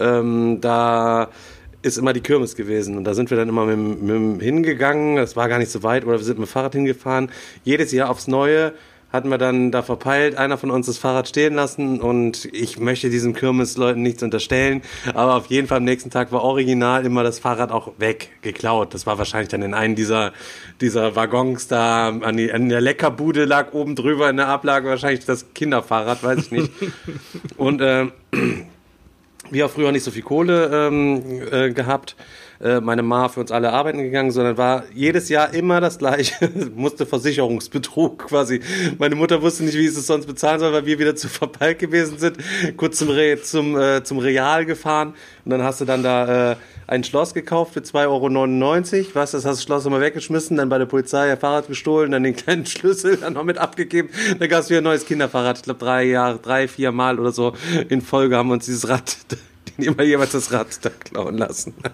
[0.00, 1.28] Ähm, da
[1.86, 5.16] ist immer die Kirmes gewesen und da sind wir dann immer mit, mit hingegangen.
[5.16, 7.30] Das war gar nicht so weit oder wir sind mit dem Fahrrad hingefahren.
[7.64, 8.72] Jedes Jahr aufs Neue
[9.12, 13.08] hatten wir dann da verpeilt, einer von uns das Fahrrad stehen lassen und ich möchte
[13.08, 14.82] diesen Kirmesleuten nichts unterstellen,
[15.14, 18.94] aber auf jeden Fall am nächsten Tag war original immer das Fahrrad auch weg, geklaut.
[18.94, 20.32] Das war wahrscheinlich dann in einem dieser,
[20.80, 25.24] dieser Waggons da, an, die, an der Leckerbude lag oben drüber in der Ablage wahrscheinlich
[25.24, 26.72] das Kinderfahrrad, weiß ich nicht.
[27.56, 28.12] und ähm,
[29.50, 32.16] wir haben früher nicht so viel Kohle ähm, äh, gehabt.
[32.60, 36.50] Äh, meine Ma für uns alle arbeiten gegangen, sondern war jedes Jahr immer das gleiche.
[36.74, 38.60] musste Versicherungsbetrug quasi.
[38.98, 41.78] Meine Mutter wusste nicht, wie sie es sonst bezahlen soll, weil wir wieder zu verpeilt
[41.78, 42.38] gewesen sind.
[42.76, 46.56] Kurz zum, Re zum, äh, zum Real gefahren und dann hast du dann da äh,
[46.86, 49.14] ein Schloss gekauft für 2,99 Euro.
[49.14, 52.12] Was, das hast du das Schloss immer weggeschmissen, dann bei der Polizei ein Fahrrad gestohlen,
[52.12, 54.08] dann den kleinen Schlüssel dann noch mit abgegeben.
[54.38, 55.58] Dann gab es wieder ein neues Kinderfahrrad.
[55.58, 57.54] Ich glaube, drei Jahre, drei, vier Mal oder so
[57.88, 59.16] in Folge haben wir uns dieses Rad,
[59.78, 61.74] immer jeweils das Rad da klauen lassen.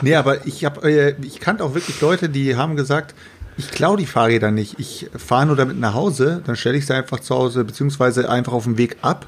[0.00, 3.14] Nee, aber ich habe, äh, ich kannte auch wirklich Leute, die haben gesagt,
[3.56, 4.78] ich klaue die Fahrräder nicht.
[4.78, 8.52] Ich fahre nur damit nach Hause, dann stelle ich sie einfach zu Hause, beziehungsweise einfach
[8.52, 9.26] auf dem Weg ab.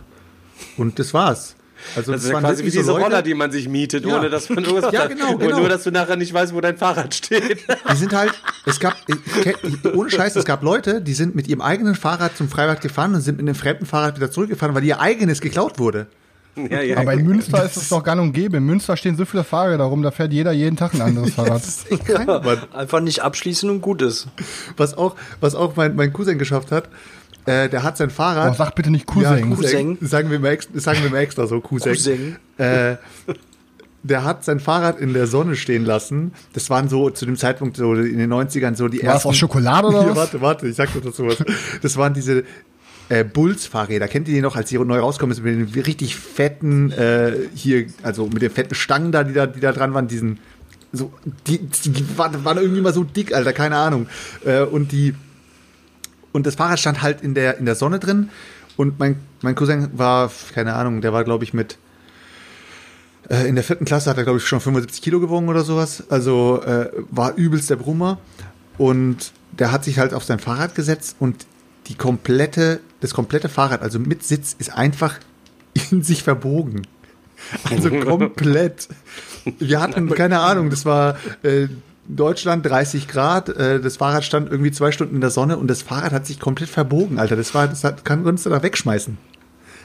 [0.76, 1.57] Und das war's.
[1.94, 4.18] Also Das ist ja quasi wie diese Roller, die man sich mietet, Ja.
[4.18, 5.59] ohne dass man irgendwas Ja, genau, und genau.
[5.61, 7.59] nur, dass du nachher nicht weißt, wo dein Fahrrad steht.
[7.92, 8.33] Die sind halt,
[8.64, 8.94] es gab,
[9.94, 13.20] ohne Scheiß, es gab Leute, die sind mit ihrem eigenen Fahrrad zum Freibad gefahren und
[13.20, 16.07] sind mit einem fremden Fahrrad wieder zurückgefahren, weil ihr eigenes geklaut wurde.
[16.57, 16.96] ja, ja.
[16.96, 18.55] Aber in Münster ist es doch gar nicht umgeben.
[18.57, 21.62] In Münster stehen so viele Fahrräder rum, da fährt jeder jeden Tag ein anderes Fahrrad.
[22.72, 24.29] Einfach nicht abschließen und gut ist.
[24.77, 26.88] Was auch, was auch mein, mein Cousin geschafft hat,
[27.46, 28.52] äh, der hat sein Fahrrad.
[28.52, 29.54] Oh, sag bitte nicht Cousin.
[29.54, 29.98] Cousin.
[30.00, 31.92] Sagen wir mal extra, sagen wir mal extra so, Cousin.
[31.92, 32.37] Cousin.
[32.59, 32.96] Äh,
[34.02, 36.32] der hat sein Fahrrad in der Sonne stehen lassen.
[36.52, 39.28] Das waren so zu dem Zeitpunkt so in den 90ern so die War es ersten.
[39.30, 40.16] aus Schokolade oder Ja, was?
[40.16, 41.42] warte, warte, ich sag dir dazu was.
[41.82, 42.44] Das waren diese
[43.09, 44.09] äh, Bulls-Fahrräder.
[44.09, 48.26] Kennt ihr die noch, als die neu rauskommen, mit den richtig fetten, äh, hier, also
[48.26, 50.38] mit den fetten Stangen da, die da, die da dran waren, diesen,
[50.92, 51.12] so,
[51.46, 54.06] die, die waren, waren irgendwie mal so dick, Alter, keine Ahnung.
[54.44, 55.14] Äh, und die,
[56.37, 58.29] und das Fahrrad stand halt in der, in der Sonne drin.
[58.77, 61.79] Und mein, mein Cousin war, keine Ahnung, der war, glaube ich, mit
[63.31, 66.05] äh, in der vierten Klasse hat er, glaube ich, schon 75 Kilo gewogen oder sowas.
[66.11, 68.18] Also äh, war übelst der Brummer.
[68.77, 71.46] Und der hat sich halt auf sein Fahrrad gesetzt und
[71.87, 75.14] die komplette, das komplette Fahrrad, also mit Sitz, ist einfach
[75.90, 76.83] in sich verbogen.
[77.70, 78.88] Also komplett.
[79.59, 81.68] Wir hatten, keine Ahnung, das war äh,
[82.09, 85.83] Deutschland 30 Grad, äh, das Fahrrad stand irgendwie zwei Stunden in der Sonne und das
[85.83, 87.37] Fahrrad hat sich komplett verbogen, Alter.
[87.37, 89.19] Das war, das hat, kann uns da wegschmeißen.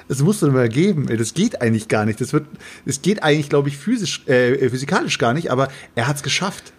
[0.07, 1.07] Das musst du mal geben.
[1.09, 1.17] ey.
[1.17, 2.19] Das geht eigentlich gar nicht.
[2.19, 2.45] Das wird,
[2.85, 6.73] es geht eigentlich, glaube ich, physisch, äh, physikalisch gar nicht, aber er hat es geschafft.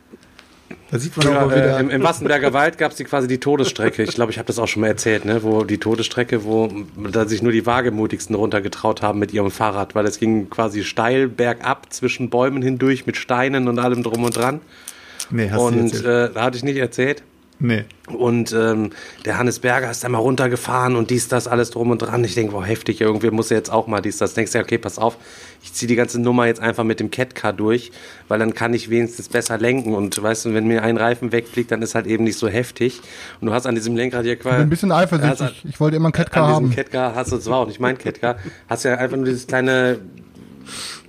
[0.91, 1.79] Da sieht man Ja, auch mal wieder.
[1.79, 4.03] äh, im, Im Wassenberger Wald gab es quasi die Todesstrecke.
[4.03, 5.43] Ich glaube, ich habe das auch schon mal erzählt, ne?
[5.43, 6.71] wo die Todesstrecke, wo
[7.11, 11.29] da sich nur die wagemutigsten runtergetraut haben mit ihrem Fahrrad, weil es ging quasi steil
[11.29, 14.61] bergab zwischen Bäumen hindurch mit Steinen und allem drum und dran.
[15.31, 16.05] Nee, hast du Und jetzt.
[16.05, 17.23] äh, da hatte ich nicht erzählt.
[17.59, 17.85] nee.
[18.09, 18.91] Und ähm,
[19.25, 22.23] der Hannes Berger ist da mal runtergefahren und dies, das, alles drum und dran.
[22.25, 24.35] Ich denke, wow, heftig, irgendwie muss er jetzt auch mal dies, das.
[24.35, 25.17] Denkst du, ja, okay, pass auf,
[25.63, 27.91] ich ziehe die ganze Nummer jetzt einfach mit dem Catcar durch,
[28.29, 29.95] weil dann kann ich wenigstens besser lenken.
[29.95, 33.01] Und weißt du, wenn mir ein Reifen wegfliegt, dann ist halt eben nicht so heftig.
[33.41, 34.63] Und du hast an diesem Lenkrad hier Ich bin quasi.
[34.63, 35.65] ein bisschen eifersüchtig.
[35.67, 36.75] Ich wollte immer einen Catcar An diesem haben.
[36.77, 38.37] Catcar hast du, das war auch nicht mein Catcar,
[38.69, 40.01] hast ja einfach nur dieses kleine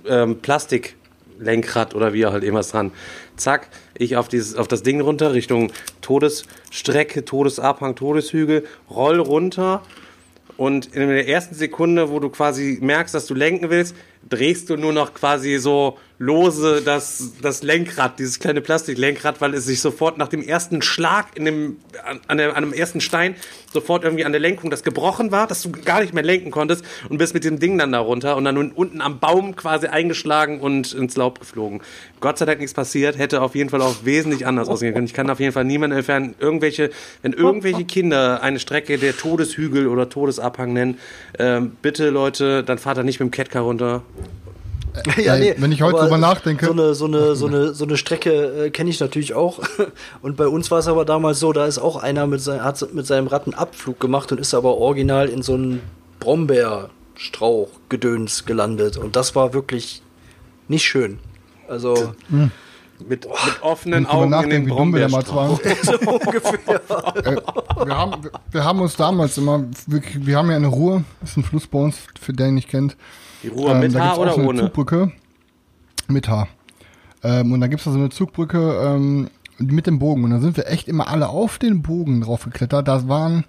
[0.08, 2.92] ähm, Plastiklenkrad oder wie auch halt irgendwas dran.
[3.36, 9.82] Zack, ich auf, dieses, auf das Ding runter, Richtung Todesstrecke, Todesabhang, Todeshügel, roll runter
[10.56, 13.96] und in der ersten Sekunde, wo du quasi merkst, dass du lenken willst,
[14.28, 19.66] drehst du nur noch quasi so lose das, das Lenkrad, dieses kleine Plastiklenkrad, weil es
[19.66, 23.34] sich sofort nach dem ersten Schlag in dem, an, an, der, an dem ersten Stein
[23.72, 26.84] sofort irgendwie an der Lenkung das gebrochen war, dass du gar nicht mehr lenken konntest
[27.08, 30.60] und bist mit dem Ding dann da runter und dann unten am Baum quasi eingeschlagen
[30.60, 31.82] und ins Laub geflogen.
[32.20, 35.06] Gott sei Dank nichts passiert, hätte auf jeden Fall auch wesentlich anders ausgehen können.
[35.06, 36.90] Ich kann auf jeden Fall niemanden empfehlen, irgendwelche,
[37.22, 40.98] wenn irgendwelche Kinder eine Strecke der Todeshügel oder Todesabhang nennen,
[41.40, 44.02] ähm, bitte Leute, dann fahrt er nicht mit dem Catcar runter.
[45.16, 46.66] Ja, nee, wenn ich heute drüber nachdenke.
[46.66, 49.58] So eine, so eine, so eine, so eine Strecke äh, kenne ich natürlich auch.
[50.22, 52.94] Und bei uns war es aber damals so, da ist auch einer mit, sein, hat
[52.94, 55.82] mit seinem Rad einen Abflug gemacht und ist aber original in so einen
[56.20, 58.96] Brombeerstrauch-Gedöns gelandet.
[58.96, 60.02] Und das war wirklich
[60.68, 61.18] nicht schön.
[61.68, 62.14] Also,
[63.08, 63.26] Mit, mit
[63.62, 65.58] offenen Wenn ich drüber Augen in den wie dumm wir damals waren.
[65.82, 66.80] so ungefähr.
[67.24, 67.36] Äh,
[67.84, 70.70] wir, haben, wir, wir haben uns damals immer, wir, wir haben ja eine
[71.20, 72.96] das ist ein Fluss bei uns, für den ihn nicht kennt.
[73.44, 74.60] Die Ruhe mit da Haar gibt's auch oder so eine ohne?
[74.62, 75.12] Zugbrücke
[76.08, 76.48] mit Haar.
[77.22, 79.28] Ähm, und da gibt es so eine Zugbrücke ähm,
[79.58, 80.24] mit dem Bogen.
[80.24, 82.88] Und da sind wir echt immer alle auf den Bogen drauf geklettert.
[82.88, 83.44] Das waren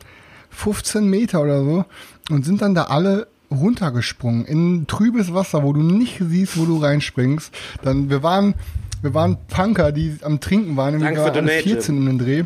[0.49, 1.86] 15 Meter oder so.
[2.29, 6.77] Und sind dann da alle runtergesprungen in trübes Wasser, wo du nicht siehst, wo du
[6.77, 7.53] reinspringst.
[7.84, 8.55] Dann, wir waren,
[9.01, 10.99] wir waren Punker, die am Trinken waren.
[10.99, 11.73] Danke wir waren alle Donation.
[11.73, 12.43] 14 um den Dreh.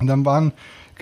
[0.00, 0.52] Und dann waren,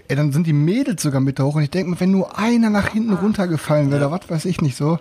[0.08, 1.56] ey, dann sind die Mädels sogar mit da hoch.
[1.56, 4.60] Und ich denke mir, wenn nur einer nach hinten runtergefallen wäre, oder was weiß ich
[4.60, 4.98] nicht so.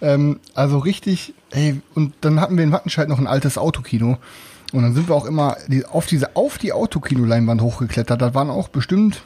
[0.00, 4.18] Ähm, also richtig, ey, und dann hatten wir in Wattenscheid noch ein altes Autokino.
[4.72, 5.56] Und dann sind wir auch immer
[5.90, 8.20] auf diese, auf die Autokino-Leinwand hochgeklettert.
[8.20, 9.22] Da waren auch bestimmt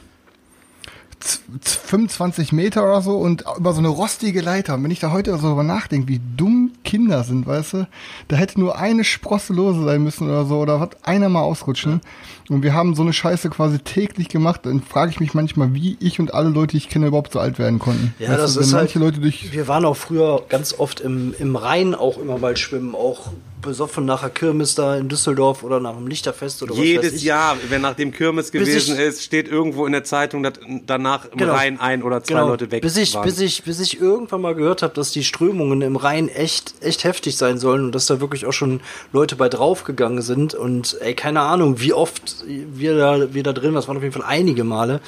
[1.61, 4.75] 25 Meter oder so und über so eine rostige Leiter.
[4.75, 7.87] Und wenn ich da heute so drüber nachdenke, wie dumm Kinder sind, weißt du,
[8.27, 12.01] da hätte nur eine Sprosse lose sein müssen oder so, oder was, einer mal ausrutschen.
[12.49, 14.61] Und wir haben so eine Scheiße quasi täglich gemacht.
[14.63, 17.39] Dann frage ich mich manchmal, wie ich und alle Leute, die ich kenne, überhaupt so
[17.39, 18.13] alt werden konnten.
[18.19, 21.33] Ja, Weißt das du, ist halt, Leute durch wir waren auch früher ganz oft im,
[21.39, 23.31] im Rhein auch immer mal schwimmen, auch
[23.63, 27.23] besoffen nach der Kirmes da in Düsseldorf oder nach dem Lichterfest oder was weiß Jedes.
[27.23, 30.53] Jahr, wenn nach dem Kirmes gewesen ich- ist, steht irgendwo in der Zeitung, dass
[30.85, 31.53] danach im Genau.
[31.53, 32.49] Rhein ein oder zwei Genau.
[32.49, 33.25] Leute weg bis ich, waren.
[33.25, 37.03] bis ich, bis ich irgendwann mal gehört habe, dass die Strömungen im Rhein echt, echt
[37.03, 41.15] heftig sein sollen und dass da wirklich auch schon Leute bei draufgegangen sind und ey,
[41.15, 43.75] keine Ahnung, wie oft wir da, wir da drin, waren.
[43.75, 44.99] das waren auf jeden Fall einige Male.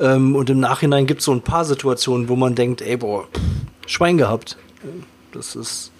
[0.00, 3.28] Ähm, und im Nachhinein gibt es so ein paar Situationen, wo man denkt, ey, boah,
[3.86, 4.56] Schwein gehabt.
[5.32, 5.90] Das ist.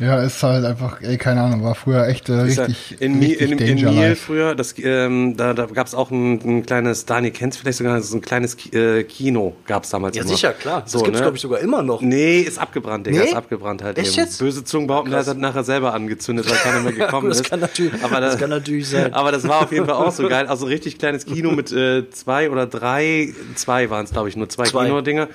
[0.00, 3.58] Ja, ist halt einfach, ey, keine Ahnung, war früher echt äh, richtig, in, richtig in,
[3.58, 4.16] in Miel Life.
[4.26, 7.78] früher, das, ähm, da, da gab es auch ein, ein kleines, Dani kennst du vielleicht
[7.78, 10.30] sogar, so ein kleines Ki- äh, Kino gab es damals Ja, immer.
[10.30, 10.82] sicher, klar.
[10.82, 11.22] Das So, gibt's, ne?
[11.24, 12.00] glaube ich, sogar immer noch.
[12.00, 13.24] Nee, ist abgebrannt, Digga, Nee?
[13.30, 14.24] ist abgebrannt halt Echt eben.
[14.26, 14.38] jetzt?
[14.38, 17.50] Böse Zungen behaupten, der hat nachher selber angezündet, weil keiner mehr gekommen das ist.
[17.50, 19.12] kann natürlich- aber das kann natürlich sein.
[19.14, 20.46] Aber das war auf jeden Fall auch so geil.
[20.46, 24.48] Also richtig kleines Kino mit äh, zwei oder drei, zwei waren es glaube ich, nur
[24.48, 24.84] zwei, Zwei.
[24.86, 25.26] Kinodinger.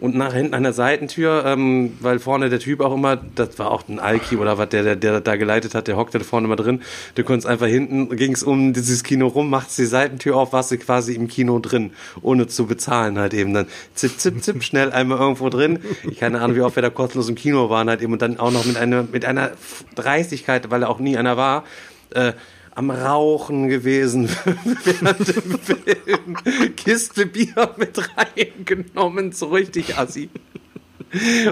[0.00, 3.70] Und nach hinten an der Seitentür, ähm, weil vorne der Typ auch immer, das war
[3.70, 6.46] auch ein Alki oder was, der, der, der da geleitet hat, der hockte da vorne
[6.46, 6.80] immer drin.
[7.16, 10.70] Du konntest einfach hinten, ging es um dieses Kino rum, macht's die Seitentür auf, warst
[10.70, 11.90] du quasi im Kino drin,
[12.22, 13.52] ohne zu bezahlen halt eben.
[13.52, 15.80] Dann zip, zip, zip, schnell einmal irgendwo drin.
[16.10, 18.38] Ich keine Ahnung, wie oft wir da kostenlos im Kino waren halt eben und dann
[18.40, 19.50] auch noch mit einer, mit einer
[19.96, 21.64] Dreistigkeit, weil da auch nie einer war,
[22.14, 22.32] äh,
[22.74, 24.28] am Rauchen gewesen
[24.84, 26.74] während dem Film.
[26.76, 30.28] Kiste Bier mit reingenommen, so richtig assi.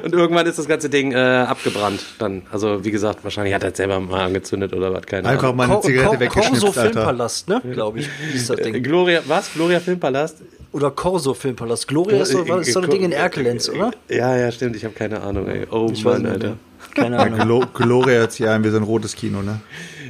[0.04, 2.42] Und irgendwann ist das ganze Ding äh, abgebrannt dann.
[2.52, 5.56] Also wie gesagt, wahrscheinlich hat er es selber mal angezündet oder was, keine Einfach Ahnung.
[5.56, 6.92] mal eine Zigarette Cor- weggeschnipst, Corso Alter.
[6.92, 7.62] Filmpalast, ne?
[7.72, 8.82] Glaube ich, ist das Äh, Ding.
[8.84, 9.52] Gloria, was?
[9.52, 10.36] Gloria Filmpalast?
[10.70, 11.88] Oder Corso Filmpalast.
[11.88, 13.90] Gloria ist so, ist so ein Ding in Erkelenz, oder?
[14.08, 14.76] Ja, ja, stimmt.
[14.76, 15.66] Ich habe keine Ahnung, ey.
[15.72, 16.56] Oh Ich Mann, Alter.
[16.94, 17.40] Keine Ahnung.
[17.40, 19.60] Glo Gloria hört sich an, wir sind ein rotes Kino, ne?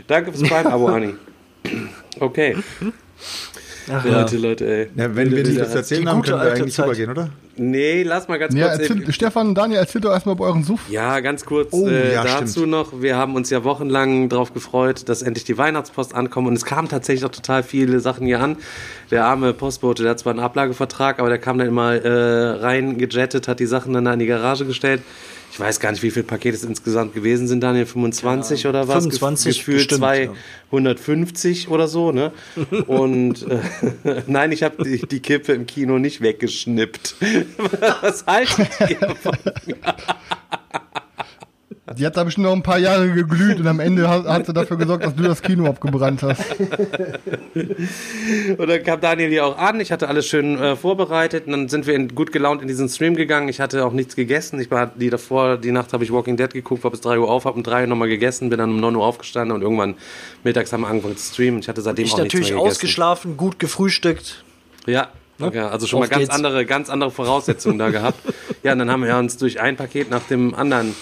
[0.09, 1.15] Danke fürs Prime-Abo, Anni.
[2.19, 2.57] Okay.
[3.91, 4.21] Ach, ja.
[4.21, 4.89] Leute, Leute, ey.
[4.97, 5.67] Ja, wenn wir bitte.
[5.69, 6.85] zu erzählen haben, können wir eigentlich Zeit.
[6.87, 7.31] übergehen, oder?
[7.57, 8.81] Nee, lass mal ganz Ja, kurz.
[8.91, 10.81] erzähl, Stefan, Daniel, erzählt doch erstmal bei euren Suff.
[10.91, 12.69] Ja, ganz kurz Oh, äh, ja, dazu stimmt.
[12.71, 13.01] noch.
[13.01, 16.49] Wir haben uns ja wochenlang darauf gefreut, dass endlich die Weihnachtspost ankommt.
[16.49, 18.57] Und es kamen tatsächlich auch total viele Sachen hier an.
[19.11, 23.49] Der arme Postbote, der hat zwar einen Ablagevertrag, aber der kam dann immer äh, reingejettet,
[23.49, 25.01] hat die Sachen dann da in die Garage gestellt.
[25.59, 27.85] Ich weiß gar nicht, wie viele Pakete es insgesamt gewesen sind, Daniel.
[27.85, 29.03] 25 oder was?
[29.03, 30.33] 25 Gefühlt bestimmt, ja.
[30.71, 32.31] 250 oder so, ne?
[32.87, 37.17] Und äh, nein, ich habe die, die Kippe im Kino nicht weggeschnippt.
[38.03, 39.37] was haltet ihr von
[41.97, 44.53] Die hat da bestimmt noch ein paar Jahre geglüht und am Ende hat, hat sie
[44.53, 46.43] dafür gesorgt, dass du das Kino abgebrannt hast.
[48.59, 49.81] Und dann kam Daniel hier auch an.
[49.81, 51.47] Ich hatte alles schön äh, vorbereitet.
[51.47, 53.49] Und dann sind wir in, gut gelaunt in diesen Stream gegangen.
[53.49, 54.61] Ich hatte auch nichts gegessen.
[54.61, 57.31] Ich war die davor, die Nacht habe ich Walking Dead geguckt, war bis 3 Uhr
[57.31, 59.95] auf, habe um 3 Uhr nochmal gegessen, bin dann um 9 Uhr aufgestanden und irgendwann
[60.45, 61.61] mittags haben wir angefangen zu streamen.
[61.61, 62.77] Ich hatte seitdem Ich auch nichts natürlich mehr gegessen.
[62.77, 64.45] ausgeschlafen, gut gefrühstückt.
[64.87, 65.09] Ja.
[65.53, 66.35] Ja, also schon Auf mal ganz geht's.
[66.35, 68.19] andere, ganz andere Voraussetzungen da gehabt.
[68.65, 70.97] Ja, und dann haben wir uns durch ein Paket nach dem anderen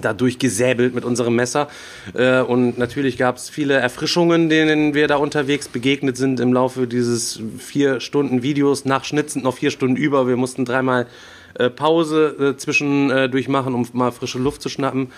[0.00, 1.68] da durchgesäbelt mit unserem Messer.
[2.14, 6.86] Äh, und natürlich gab es viele Erfrischungen, denen wir da unterwegs begegnet sind im Laufe
[6.86, 8.84] dieses vier Stunden Videos.
[8.84, 10.26] Nach Schnitt noch vier Stunden über.
[10.26, 11.06] Wir mussten dreimal
[11.54, 15.12] äh, Pause äh, zwischendurch machen, um mal frische Luft zu schnappen.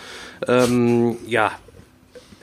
[0.47, 1.53] Ähm, ja,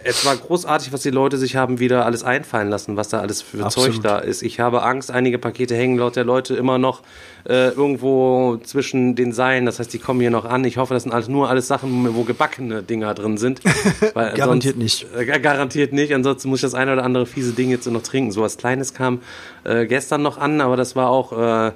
[0.04, 3.42] es war großartig, was die Leute sich haben wieder alles einfallen lassen, was da alles
[3.42, 3.94] für Absolut.
[3.96, 4.42] Zeug da ist.
[4.44, 7.02] Ich habe Angst, einige Pakete hängen laut der Leute immer noch
[7.48, 9.66] äh, irgendwo zwischen den Seilen.
[9.66, 10.63] Das heißt, die kommen hier noch an.
[10.66, 13.62] Ich hoffe, das sind alles nur alles Sachen, wo gebackene Dinger drin sind.
[14.13, 16.13] Garantiert sonst- Äh, garantiert nicht.
[16.13, 18.32] Ansonsten muss ich das eine oder andere fiese Ding jetzt noch trinken.
[18.32, 19.20] So was Kleines kam
[19.63, 21.32] äh, gestern noch an, aber das war auch
[21.68, 21.72] äh,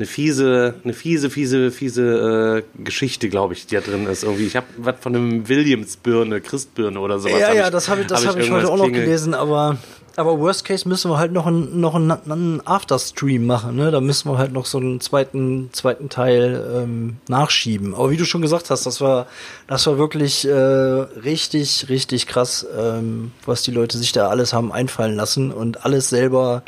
[0.00, 4.24] eine fiese, eine fiese, fiese, fiese äh, Geschichte, glaube ich, die da drin ist.
[4.24, 7.38] Irgendwie, ich habe was von einem Williams-Birne, Christbirne oder sowas.
[7.38, 9.76] Ja, ja, das habe ich, das hab hab ich heute auch noch klingel- gelesen, aber,
[10.16, 13.90] aber Worst Case müssen wir halt noch einen, noch einen, einen Afterstream machen, ne?
[13.90, 17.94] Da müssen wir halt noch so einen zweiten, zweiten Teil ähm, nachschieben.
[17.94, 19.26] Aber wie du schon gesagt hast, das war,
[19.66, 24.72] das war wirklich äh, richtig, richtig krass, ähm, was die Leute sich da alles haben
[24.72, 26.62] einfallen lassen und alles selber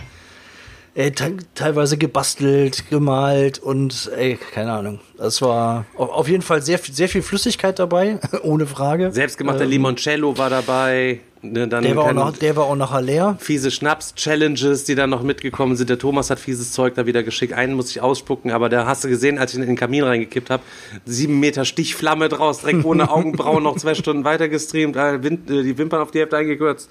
[0.94, 5.00] ey, te teilweise gebastelt, gemalt und ey, keine Ahnung.
[5.16, 9.10] Das war auf jeden Fall sehr, viel- sehr viel Flüssigkeit dabei, ohne Frage.
[9.12, 11.20] Selbstgemachter Ähm, Limoncello war dabei.
[11.44, 13.36] Ne, Der war, auch noch, der war auch nachher leer.
[13.40, 15.90] fiese Schnaps-Challenges, die dann noch mitgekommen sind.
[15.90, 17.52] Der Thomas hat fieses Zeug da wieder geschickt.
[17.52, 20.04] Einen muss ich ausspucken, aber da hast du gesehen, als ich ihn in den Kamin
[20.04, 20.62] reingekippt habe,
[21.04, 25.76] sieben Meter Stichflamme draus, direkt ohne Augenbrauen noch zwei Stunden weiter gestreamt, äh, äh, die
[25.78, 26.88] Wimpern auf die Hälfte eingekürzt.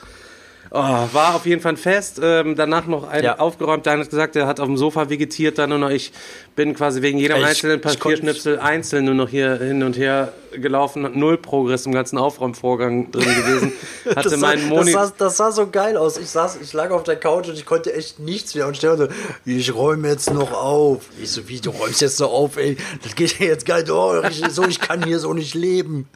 [0.74, 2.22] Oh, war auf jeden Fall ein Fest.
[2.24, 3.40] Ähm, danach noch ein Ja.
[3.40, 3.86] aufgeräumt.
[3.86, 5.58] Dann hat gesagt, er hat auf dem Sofa vegetiert.
[5.58, 6.14] Dann nur noch ich
[6.56, 11.10] bin quasi wegen jedem Ich- einzelnen Papierschnipsel einzeln nur noch hier hin und her gelaufen.
[11.18, 13.72] Null Progress im ganzen Aufräumvorgang drin gewesen.
[14.16, 15.06] Hatte Das sah, meinen das, Monitor.
[15.08, 16.18] sah, das sah so geil aus.
[16.18, 18.68] Ich saß, ich lag auf der Couch und ich konnte echt nichts mehr.
[18.68, 19.08] Und Stefan so,
[19.46, 21.04] ich räume jetzt noch auf.
[21.22, 22.76] Ich so, wie, du räumst jetzt noch auf, ey?
[23.02, 24.42] Das geht ja jetzt geil durch.
[24.42, 26.10] Ich so, ich kann hier so nicht leben.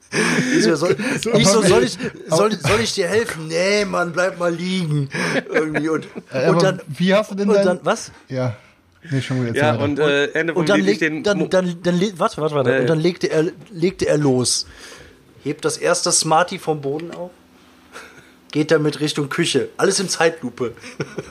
[0.57, 0.97] Ich so, soll,
[1.37, 3.47] ich so, soll, ich, soll, soll ich dir helfen?
[3.47, 5.09] Nee, Mann, bleib mal liegen.
[5.49, 5.87] Irgendwie.
[5.87, 8.11] Und, Äh, und dann, wie hast du denn und dein- dann, was?
[8.27, 8.57] Ja.
[9.11, 9.55] Nee, schon wieder.
[9.55, 12.37] Ja, erzähl und äh, Ende vom Und dann, leg, den dann, dann, dann, le- warte,
[12.41, 12.69] warte, warte.
[12.69, 12.81] Ja, ja.
[12.81, 14.65] Und dann legte er, legte er los.
[15.43, 17.31] Hebt das erste Smarty vom Boden auf.
[18.51, 19.69] Geht damit Richtung Küche.
[19.77, 20.73] Alles in Zeitlupe.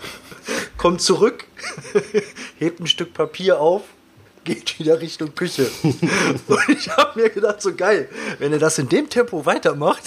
[0.77, 1.45] Kommt zurück.
[2.59, 3.83] hebt ein Stück Papier auf.
[4.45, 5.67] Geht wieder Richtung Küche.
[5.83, 10.03] Und ich habe mir gedacht, so geil, wenn er das in dem Tempo weitermacht,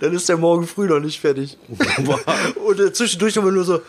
[0.00, 1.58] dann ist er morgen früh noch nicht fertig.
[2.64, 3.80] Und äh, zwischendurch immer nur so, äh,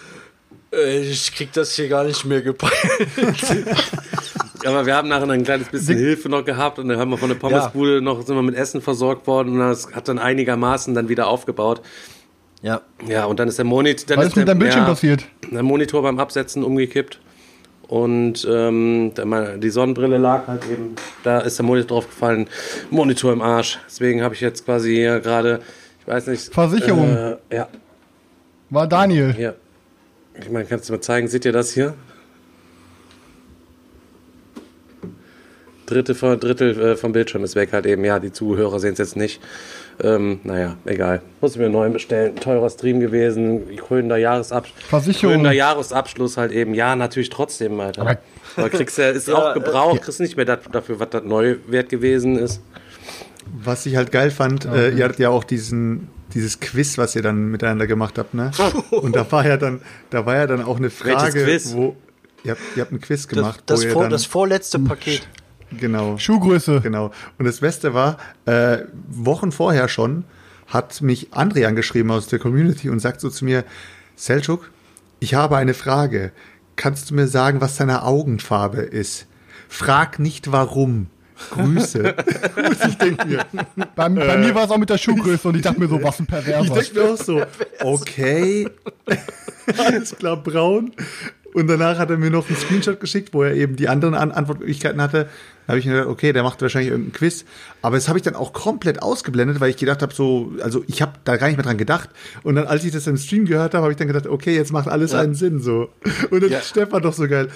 [0.83, 2.73] ich krieg das hier gar nicht mehr gepeilt.
[4.65, 7.29] Aber wir haben nachher ein kleines bisschen Hilfe noch gehabt und dann haben wir von
[7.29, 11.07] der Pommesbude noch sind wir mit Essen versorgt worden und das hat dann einigermaßen dann
[11.07, 11.81] wieder aufgebaut.
[12.61, 12.81] Ja.
[13.07, 15.25] Ja, und dann ist der Monitor, dann Was ist mit deinem Bildschirm ja, passiert?
[15.51, 17.19] Der Monitor beim Absetzen umgekippt
[17.87, 19.11] und ähm,
[19.57, 22.47] die Sonnenbrille lag halt eben, da ist der Monitor draufgefallen,
[22.89, 23.77] Monitor im Arsch.
[23.85, 25.61] Deswegen habe ich jetzt quasi hier gerade,
[26.01, 26.53] ich weiß nicht.
[26.53, 27.15] Versicherung.
[27.15, 27.67] Äh, ja,
[28.71, 29.33] War Daniel.
[29.33, 29.55] hier.
[30.39, 31.93] Ich meine, kannst du mal zeigen, seht ihr das hier?
[35.85, 38.03] Dritte von, Drittel äh, vom Bildschirm ist weg halt eben.
[38.03, 39.39] Ja, die Zuhörer sehen es jetzt nicht.
[40.01, 41.21] Ähm, naja, egal.
[41.41, 42.35] Muss ich mir einen neuen bestellen.
[42.37, 43.61] Teurer Stream gewesen.
[43.77, 44.83] Krönender Jahresabschluss.
[44.83, 45.33] Versicherung.
[45.33, 46.73] Krönender Jahresabschluss halt eben.
[46.73, 48.01] Ja, natürlich trotzdem, Alter.
[48.01, 48.17] Aber-
[48.57, 50.01] Aber kriegst ja, ist auch gebraucht.
[50.01, 52.61] Kriegst nicht mehr dat, dafür, was das Neuwert gewesen ist.
[53.63, 57.21] Was ich halt geil fand, äh, ihr hattet ja auch diesen, dieses Quiz, was ihr
[57.23, 58.51] dann miteinander gemacht habt, ne?
[58.91, 61.73] Und da war ja dann, da war ja dann auch eine Frage, Quiz?
[61.73, 61.95] wo
[62.43, 64.77] ihr habt, ihr habt ein Quiz Das, gemacht, das, wo ihr vor, dann, das vorletzte
[64.79, 65.27] Paket.
[65.71, 66.81] genau, Schuhgröße.
[66.81, 67.11] genau.
[67.39, 70.25] Und das Beste war, äh, Wochen vorher schon
[70.67, 73.63] hat mich André angeschrieben aus der Community und sagt so zu mir,
[74.17, 74.61] Selçuk,
[75.19, 76.31] ich habe eine Frage.
[76.75, 79.27] Kannst du mir sagen, was deine Augenfarbe ist?
[79.69, 81.07] Frag nicht warum.
[81.51, 82.15] Grüße.
[82.87, 83.45] ich denke mir,
[83.95, 86.19] Bei, bei mir war es auch mit der Schuhgröße und ich dachte mir so, was
[86.19, 86.73] ein Ich Perverser.
[86.73, 87.41] denke mir auch so,
[87.81, 88.67] okay,
[89.77, 90.91] alles klar, braun.
[91.53, 94.33] Und danach hat er mir noch einen Screenshot geschickt, wo er eben die anderen An
[94.33, 95.29] Antwortmöglichkeiten hatte.
[95.65, 97.45] Da habe ich mir gedacht, okay, der macht wahrscheinlich irgendeinen Quiz.
[97.81, 101.01] Aber das habe ich dann auch komplett ausgeblendet, weil ich gedacht habe, so, also ich
[101.01, 102.09] habe da gar nicht mehr dran gedacht.
[102.43, 104.73] Und dann, als ich das im Stream gehört habe, habe ich dann gedacht, okay, jetzt
[104.73, 105.87] macht alles einen Sinn so.
[106.29, 107.47] Und dann Stefan doch so geil.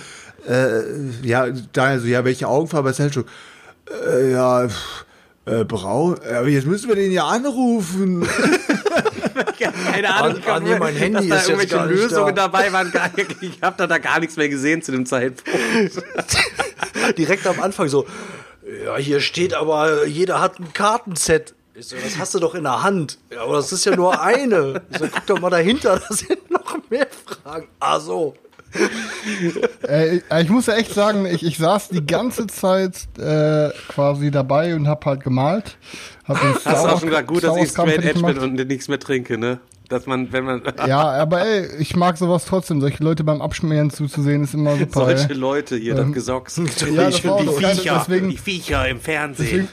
[0.48, 3.26] Äh, ja, da also, ja, welche Augenfarbe ist Selchuk?
[4.08, 4.66] Äh, ja,
[5.46, 6.20] äh, braun.
[6.20, 8.28] Aber jetzt müssen wir den ja anrufen.
[9.92, 12.44] Keine Ahnung, Ah, ah, nee, mein Handy dass da ist jetzt irgendwelche Lösungen da.
[12.44, 12.92] dabei waren.
[12.92, 13.10] Gar,
[13.42, 16.04] ich habe da, da gar nichts mehr gesehen zu dem Zeitpunkt.
[17.18, 18.06] Direkt am Anfang so,
[18.86, 21.54] ja, hier steht aber, jeder hat ein Kartenset.
[21.74, 23.18] Ich so, das hast du doch in der Hand.
[23.32, 24.82] Ja, aber das ist ja nur eine.
[24.92, 27.08] Ich so, guck doch mal dahinter, da sind noch mehr
[27.44, 27.68] Fragen.
[27.80, 28.36] Ah so.
[29.88, 34.76] Äh, ich muss ja echt sagen, ich, ich saß die ganze Zeit äh, quasi dabei
[34.76, 35.78] und hab halt gemalt.
[36.26, 39.00] Hab Hast du auch schon gesagt, gut, dass ich straight edge bin und nichts mehr
[39.00, 39.60] trinke, ne?
[39.88, 40.62] Dass man, wenn man.
[40.86, 42.80] ja, aber ey, ich mag sowas trotzdem.
[42.80, 45.06] Solche Leute beim Abschmieren zuzusehen, ist immer super.
[45.06, 45.36] Solche ey.
[45.36, 46.58] Leute hier, Ähm, das Gesocks.
[46.58, 47.22] Ja, das die.
[47.48, 49.62] Viecher, Deswegen- die Viecher im Fernsehen.
[49.62, 49.68] Ro-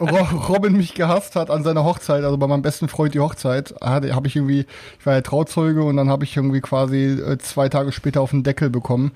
[0.00, 4.26] Robin mich gehasst hat an seiner Hochzeit, also bei meinem besten Freund die Hochzeit, habe
[4.26, 4.66] ich irgendwie,
[4.98, 8.30] ich war ja Trauzeuge und dann habe ich irgendwie quasi äh, zwei Tage später auf
[8.30, 9.12] den Deckel bekommen,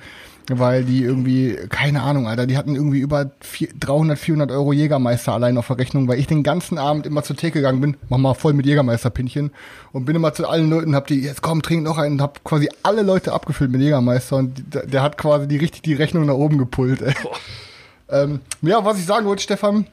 [0.49, 5.33] weil die irgendwie, keine Ahnung, Alter, die hatten irgendwie über vier, 300, 400 Euro Jägermeister
[5.33, 8.19] allein auf der Rechnung, weil ich den ganzen Abend immer zur Theke gegangen bin, mach
[8.19, 9.51] mal voll mit Jägermeisterpinchen
[9.93, 12.43] und bin immer zu allen Leuten, hab die, jetzt komm, trink noch einen, und hab
[12.45, 16.27] quasi alle Leute abgefüllt mit Jägermeister und der, der hat quasi die richtig die Rechnung
[16.27, 17.15] nach oben gepullt, ey.
[18.13, 19.87] Ähm, ja, was ich sagen wollte, Stefan,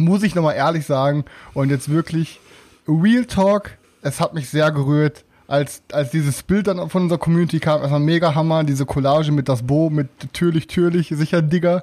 [0.00, 1.24] muss ich nochmal ehrlich sagen
[1.54, 2.40] und jetzt wirklich
[2.86, 3.72] Real Talk,
[4.02, 8.00] es hat mich sehr gerührt, als, als dieses Bild dann von unserer Community kam, erstmal
[8.00, 11.82] mega Hammer, diese Collage mit das Bo, mit türlich, türlich, sicher Digger.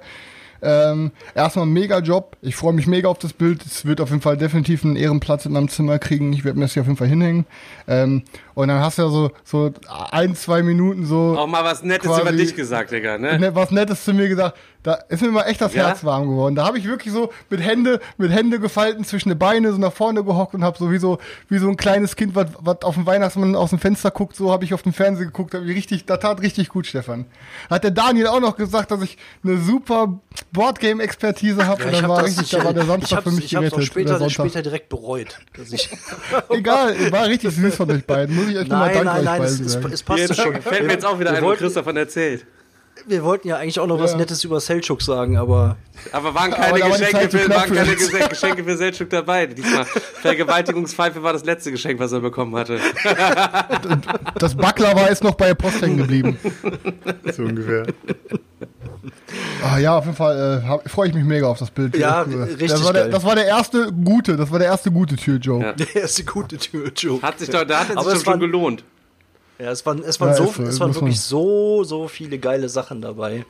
[0.61, 2.38] Ähm, erstmal mega Job.
[2.41, 3.63] Ich freue mich mega auf das Bild.
[3.66, 6.34] Es wird auf jeden Fall definitiv einen Ehrenplatz in meinem Zimmer kriegen.
[6.34, 7.45] Ich werde mir das hier auf jeden Fall hinhängen.
[7.88, 8.24] Ähm,
[8.55, 9.72] und dann hast du ja so, so
[10.11, 13.38] ein, zwei Minuten so Auch mal was Nettes über dich gesagt, Digga, ne?
[13.38, 14.57] ne, was Nettes zu mir gesagt.
[14.86, 15.88] Da ist mir mal echt das Ja?
[15.88, 16.53] Herz warm geworden.
[16.53, 19.91] Da habe ich wirklich so mit Hände, mit Hände gefalten zwischen die Beine so nach
[19.91, 21.17] vorne gehockt und habe so wie so
[21.49, 24.51] wie so ein kleines Kind, was was auf dem Weihnachtsmann aus dem Fenster guckt, so
[24.51, 25.55] habe ich auf dem Fernseher geguckt.
[25.55, 27.25] Hab ich richtig, das tat richtig gut, Stefan.
[27.67, 30.19] Hat der Daniel auch noch gesagt, dass ich eine super
[30.51, 31.81] Boardgame-Expertise habe.
[31.81, 33.31] Ja, und ich dann hab war das, richtig, ich, da war der ich Samstag für
[33.31, 33.79] mich ich hab's gerettet.
[33.79, 34.45] auch später, der Sonntag.
[34.51, 35.39] später direkt bereut.
[35.57, 35.89] Dass ich
[36.49, 38.36] Egal, war richtig süß von euch beiden.
[38.36, 40.61] Muss ich euch nochmal nein, danken nein, euch nein, es, es, es Jetzt schon.
[40.61, 42.45] fällt mir jetzt auch wieder ein, wo wollten, Chris davon erzählt.
[43.07, 44.17] Wir wollten ja eigentlich auch noch was Ja.
[44.17, 45.77] Nettes über Selchuk sagen, aber
[46.11, 47.95] Aber waren Aber keine, die Geschenke, für, waren keine
[48.29, 49.45] Geschenke für Seltschuk dabei.
[49.47, 49.85] Diesmal
[50.21, 52.79] Vergewaltigungspfeife war das letzte Geschenk, was er bekommen hatte.
[54.39, 56.37] Das Baklava ist noch bei der Post hängen geblieben.
[57.35, 57.85] So ungefähr.
[59.63, 61.95] Ah, ja, auf jeden Fall äh, freue ich mich mega auf das Bild.
[61.97, 62.43] Ja, cool.
[62.43, 63.11] richtig das war, der, geil.
[63.11, 65.65] das war der erste gute, das war der erste gute Tür-Joke.
[65.65, 65.73] Ja.
[65.73, 67.21] der erste gute Tür-Joke.
[67.25, 68.83] Hat sich doch, da hat Aber sich es doch schon war- gelohnt.
[69.59, 72.67] Ja, es waren, es waren, Ja, so, so, es waren wirklich so, so viele geile
[72.69, 73.45] Sachen dabei.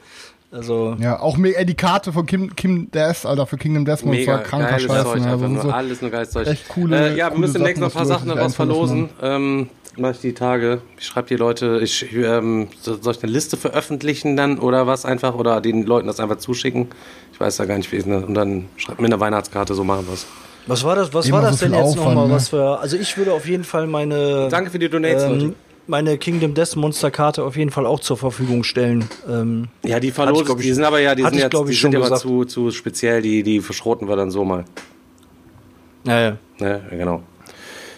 [0.51, 4.33] Also, Ja, auch äh, die Karte von Kim, Kim DS, Alter, für Kingdom Desmond Mega
[4.33, 5.03] war kranker Scheiß.
[5.03, 5.69] Zeug, ne, also nur so.
[5.69, 6.47] alles nur geiles Zeug.
[6.47, 9.09] echt coole- äh, ja, wir müssen demnächst noch ein paar Sachen, daraus verlosen.
[9.21, 10.81] Ähm, mach ich die Tage.
[10.97, 15.03] Ich schreibe die Leute, ich ähm, so- soll ich eine Liste veröffentlichen dann oder was
[15.05, 16.87] einfach oder den Leuten das einfach zuschicken.
[17.33, 18.13] Ich weiß da gar nicht, wie es ist.
[18.23, 20.25] Und dann schreibt mir eine Weihnachtskarte, so machen wir es.
[20.67, 22.27] was war das, was Immer war so das denn jetzt nochmal?
[22.27, 22.33] ne?
[22.33, 25.53] Was für, also ich würde auf jeden Fall meine, Danke für die Donates, Leute.
[25.87, 29.05] Meine Kingdom Death Monster Karte auf jeden Fall auch zur Verfügung stellen.
[29.29, 31.65] Ähm, Ja, die verlosen, ich, ich- die sind aber ja, die sind ich, jetzt, glaub
[31.67, 34.65] die ich, sind schon aber zu, zu speziell, die, die verschroten wir dann so mal.
[36.03, 36.37] naja.
[36.59, 37.21] Ne, genau.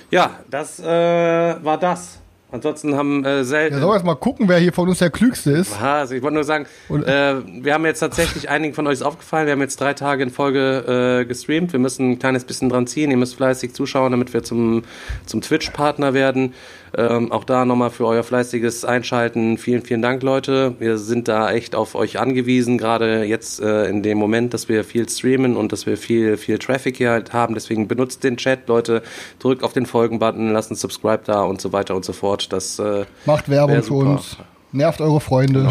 [0.10, 2.20] Ja, das äh, war das.
[2.50, 3.76] Ansonsten haben äh, Ja, selten.
[3.78, 5.74] sollen wir jetzt mal gucken, wer hier von uns der Klügste ist?
[5.74, 8.94] Aha, also ich wollte nur sagen, Und- äh, wir haben jetzt tatsächlich einigen von euch
[8.94, 11.74] ist aufgefallen, wir haben jetzt drei Tage in Folge äh, gestreamt.
[11.74, 13.12] Wir müssen ein kleines bisschen dran ziehen.
[13.12, 14.84] Ihr müsst fleißig zuschauen, damit wir zum,
[15.26, 16.54] zum Twitch-Partner werden.
[16.98, 19.60] Ähm, auch da nochmal für euer fleißiges Einschalten.
[19.60, 20.74] Vielen, vielen Dank, Leute.
[20.80, 24.84] Wir sind da echt auf euch angewiesen, gerade jetzt äh, in dem Moment, dass wir
[24.84, 27.54] viel streamen und dass wir viel, viel Traffic hier halt haben.
[27.54, 29.04] Deswegen benutzt den Chat, Leute.
[29.38, 32.52] Drückt auf den Folgen-Button, lasst einen Subscribe da und so weiter und so fort.
[32.52, 34.38] Das äh, Macht Werbung für uns.
[34.72, 35.70] Nervt eure Freunde.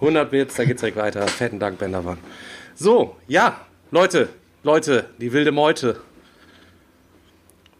[0.00, 1.28] 100 Bits, da geht's direkt weiter.
[1.28, 2.16] Fetten Dank, Benderwan.
[2.74, 3.60] So, ja,
[3.90, 4.30] Leute,
[4.62, 5.96] Leute, die wilde Meute.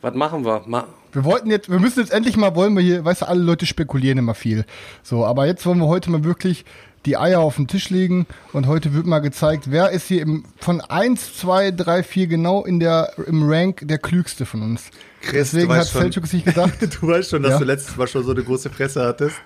[0.02, 0.62] Was machen wir?
[0.66, 3.42] Ma Wir wollten jetzt, wir müssen jetzt endlich mal, wollen wir hier, weißt du, alle
[3.42, 4.64] Leute spekulieren immer viel.
[5.02, 6.64] So, aber jetzt wollen wir heute mal wirklich
[7.06, 10.44] die Eier auf den Tisch legen und heute wird mal gezeigt, wer ist hier im,
[10.58, 14.84] von 1, 2, 3, 4 genau in der, im Rank der klügste von uns.
[15.20, 17.58] Chris, Deswegen hat Selchuk sich gedacht, Du weißt schon, dass Ja.
[17.60, 19.36] du letztes Mal schon so eine große Fresse hattest,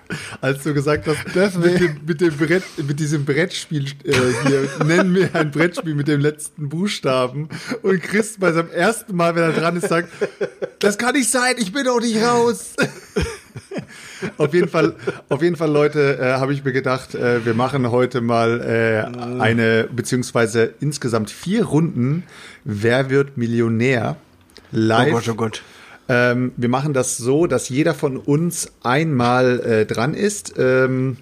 [0.41, 1.61] als du gesagt hast, Deswegen.
[1.61, 4.13] mit dem, mit dem Brett, mit diesem Brettspiel äh,
[4.47, 7.49] hier, nenn mir ein Brettspiel mit dem letzten Buchstaben.
[7.83, 10.09] Und Chris bei seinem ersten Mal, wenn er dran ist, sagt,
[10.79, 12.73] das kann nicht sein, ich bin doch nicht raus.
[14.37, 14.95] auf jeden Fall,
[15.29, 19.39] auf jeden Fall, Leute, äh, habe ich mir gedacht, äh, wir machen heute mal äh,
[19.41, 22.23] eine, beziehungsweise insgesamt vier Runden.
[22.63, 24.17] Wer wird Millionär?
[24.71, 25.07] Live.
[25.07, 25.63] Oh Gott, oh Gott.
[26.09, 31.17] Ähm, wir machen das so, dass jeder von uns einmal äh, dran ist, ähm,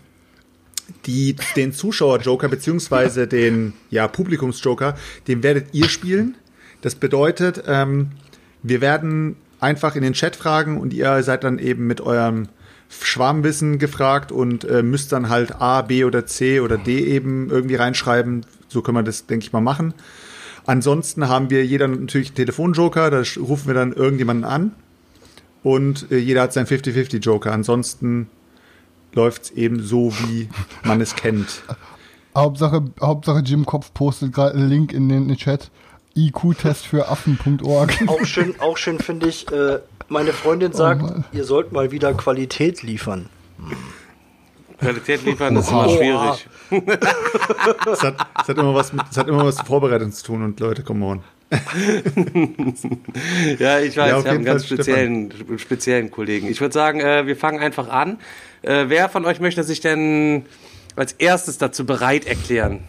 [1.07, 4.95] die, den Zuschauer-Joker beziehungsweise den ja, Publikums-Joker,
[5.27, 6.35] den werdet ihr spielen.
[6.81, 8.11] Das bedeutet, ähm,
[8.61, 9.35] wir werden
[9.65, 12.47] einfach in den Chat fragen und ihr seid dann eben mit eurem
[12.87, 17.75] Schwarmwissen gefragt und äh, müsst dann halt A, B oder C oder D eben irgendwie
[17.75, 18.45] reinschreiben.
[18.67, 19.95] So können wir das, denke ich mal, machen.
[20.67, 24.71] Ansonsten haben wir jeder natürlich einen Telefonjoker, da rufen wir dann irgendjemanden an
[25.63, 27.51] und äh, jeder hat seinen 50-50 Joker.
[27.51, 28.29] Ansonsten
[29.13, 30.47] läuft es eben so, wie
[30.83, 31.63] man es kennt.
[32.35, 35.71] Hauptsache, Hauptsache Jim Kopf postet gerade einen Link in den, in den Chat.
[36.15, 37.93] IQ-Test für Affen.org.
[38.07, 41.25] Auch schön, auch schön finde ich, äh, meine Freundin sagt, Mann.
[41.33, 43.29] ihr sollt mal wieder Qualität liefern.
[44.79, 45.85] Qualität liefern ist Oha.
[45.85, 46.47] immer schwierig.
[47.91, 50.43] Es hat, es hat, immer, was mit, es hat immer was mit Vorbereitung zu tun
[50.43, 51.23] und Leute, come on.
[53.59, 56.47] Ja, ich weiß, Ja, wir haben einen ganz speziellen, speziellen Kollegen.
[56.47, 58.19] Ich würde sagen, äh, wir fangen einfach an.
[58.61, 60.45] Äh, wer von euch möchte sich denn
[60.95, 62.79] als erstes dazu bereit erklären?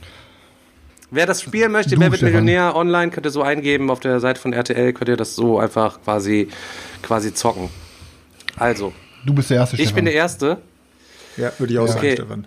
[1.11, 2.45] Wer das spielen möchte, Du, wer wird Stefan.
[2.45, 5.59] Millionär online, könnt ihr so eingeben auf der Seite von RTL, könnt ihr das so
[5.59, 6.49] einfach quasi,
[7.03, 7.69] quasi zocken.
[8.57, 8.93] Also,
[9.25, 10.59] Du bist der erste ich bin der Erste.
[11.37, 12.13] Ja, würde ich auch sagen, Okay.
[12.15, 12.47] Stefan.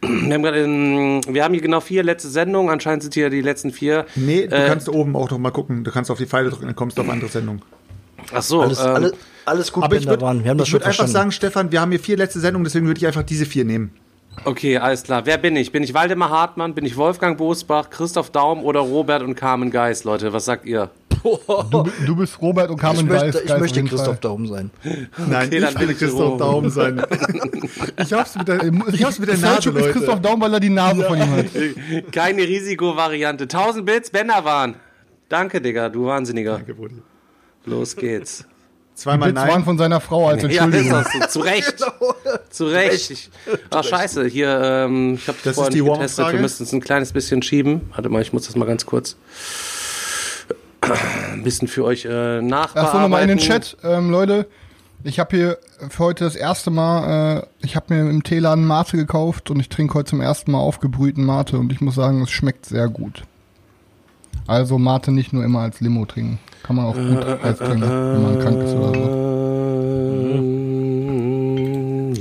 [0.00, 3.72] Wir haben, in, wir haben hier genau vier letzte Sendungen, anscheinend sind hier die letzten
[3.72, 4.06] vier.
[4.14, 5.82] Nee, du Äh, kannst oben auch noch mal gucken.
[5.82, 7.62] Du kannst auf die Pfeile drücken, dann kommst du auf andere Sendungen.
[8.32, 9.12] Ach so, Alles, ähm, alles,
[9.44, 12.64] alles gut, Aber ich würde würd einfach sagen, Stefan, wir haben hier vier letzte Sendungen,
[12.64, 13.90] deswegen würde ich einfach diese vier nehmen.
[14.44, 15.26] Okay, alles klar.
[15.26, 15.72] Wer bin ich?
[15.72, 16.74] Bin ich Waldemar Hartmann?
[16.74, 20.32] Bin ich Wolfgang Bosbach, Christoph Daum oder Robert und Carmen Geis, Leute?
[20.32, 20.90] Was sagt ihr?
[21.22, 23.40] Du, du bist Robert und ich Carmen möchte, Geist.
[23.42, 24.18] ich Geist möchte Christoph Fall.
[24.20, 24.70] Daum sein.
[25.28, 26.38] Nein, Okay, ich will Christoph.
[26.38, 27.02] Daum sein.
[28.00, 28.62] Ich hab's mit der,
[28.92, 29.92] ich hab's mit der Nase, Selchuk ist Leute.
[29.98, 31.46] Christoph Daum, weil er die Nase von ihm hat.
[32.12, 33.44] Keine Risikovariante.
[33.44, 34.76] 1000 Bits, Benderwan.
[35.28, 36.56] Danke, Digga, du Wahnsinniger.
[36.58, 37.02] Danke, Brudi.
[37.66, 38.46] Los geht's.
[38.98, 39.64] Zweimal Bits waren nein.
[39.64, 41.04] von seiner Frau als Ja, ist Entschuldigung.
[41.04, 41.40] das so.
[41.40, 41.76] Zu Recht.
[42.50, 43.10] Zu Recht.
[43.12, 43.30] Ich,
[43.70, 44.26] ach, scheiße.
[44.26, 46.32] Hier, ähm, ich habe Das vorhin die nicht getestet.
[46.32, 47.92] Wir müssen es ein kleines bisschen schieben.
[47.94, 49.14] Warte mal, ich muss das mal ganz kurz
[50.80, 52.78] ein bisschen für euch äh, nachbearbeiten.
[52.78, 53.76] Achso, nochmal in den Chat.
[53.84, 54.48] Ähm, Leute,
[55.04, 55.58] ich habe hier
[55.90, 59.68] für heute das erste Mal, äh, ich habe mir im Teeladen Mate gekauft und ich
[59.68, 63.22] trinke heute zum ersten Mal aufgebrühten Mate und ich muss sagen, es schmeckt sehr gut.
[64.48, 66.38] Also Mate nicht nur immer als Limo trinken.
[66.62, 70.47] Kann man auch gut als trinken, wenn man krank ist oder so.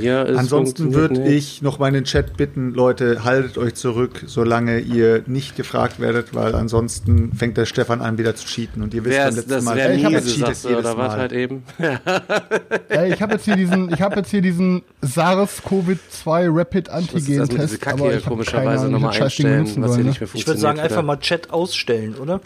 [0.08, 3.76] Ja, es Ansonsten funktioniert würde ich noch mal in den Chat bitten, Leute, haltet euch
[3.76, 8.82] zurück, solange ihr nicht gefragt werdet, weil ansonsten fängt der Stefan an, wieder zu cheaten.
[8.82, 10.98] Und ihr wisst beim letzten das Mal, wäre ich hab er miese, cheatet jedes oder
[10.98, 11.18] was Mal.
[11.20, 11.64] halt eben?
[12.90, 17.88] Ey, ich habe jetzt hier diesen, ich habe jetzt hier diesen SARS-CoV-2 Rapid jetzt Antigen-Test,
[17.88, 20.04] aber ich habe keine komischerweise Ahnung, wie nochmal einstellen, was hier soll.
[20.04, 20.28] nicht Ne?
[20.28, 22.42] mehr Ich würde sagen, funktioniert einfach mal Chat ausstellen, oder?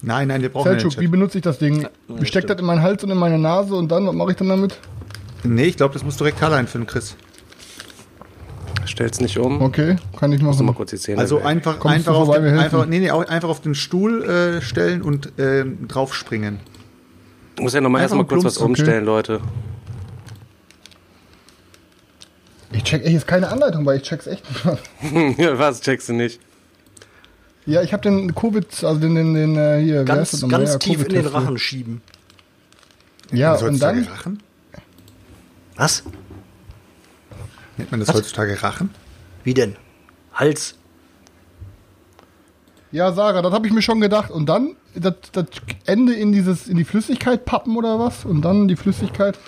[0.00, 1.88] Nein, nein, wir brauchen den Selchuk, wie benutze ich das Ding?
[2.20, 4.36] Ich steck das in meinen Hals und in meine Nase und dann, was mache ich
[4.36, 4.78] dann damit?
[5.44, 7.16] Nee, ich glaube, das muss direkt Karl einführen, Chris.
[8.84, 9.60] Stell's nicht um.
[9.60, 10.76] Okay, kann ich Muss mal machen.
[10.76, 11.44] kurz die Zähne Also weg.
[11.44, 14.62] einfach, Kommst einfach, auf vorbei, den, einfach, nee, nee, auch einfach auf den Stuhl äh,
[14.62, 16.58] stellen und ähm, draufspringen.
[17.56, 18.66] Ich muss ja nochmal erstmal kurz plumps, was okay.
[18.66, 19.40] umstellen, Leute.
[22.72, 24.44] Ich check echt jetzt keine Anleitung, weil ich check's echt
[25.02, 25.38] nicht.
[25.58, 26.40] was checkst du nicht?
[27.66, 30.42] Ja, ich habe den Covid, also den, den, den äh, hier, wer ist Ganz, das
[30.42, 30.60] nochmal?
[30.60, 31.26] ganz tief in den.
[31.26, 32.00] Rachen schieben.
[33.32, 34.06] Ja, und dann?
[35.78, 36.02] Was?
[37.76, 38.16] Nennt man das Was?
[38.16, 38.90] heutzutage Rachen?
[39.44, 39.76] Wie denn?
[40.34, 40.74] Hals.
[42.90, 44.30] ja, Sarah, das habe ich mir schon gedacht.
[44.30, 45.46] Und dann das, das
[45.86, 48.24] Ende in dieses, in die Flüssigkeit pappen oder was?
[48.24, 49.38] Und dann die Flüssigkeit.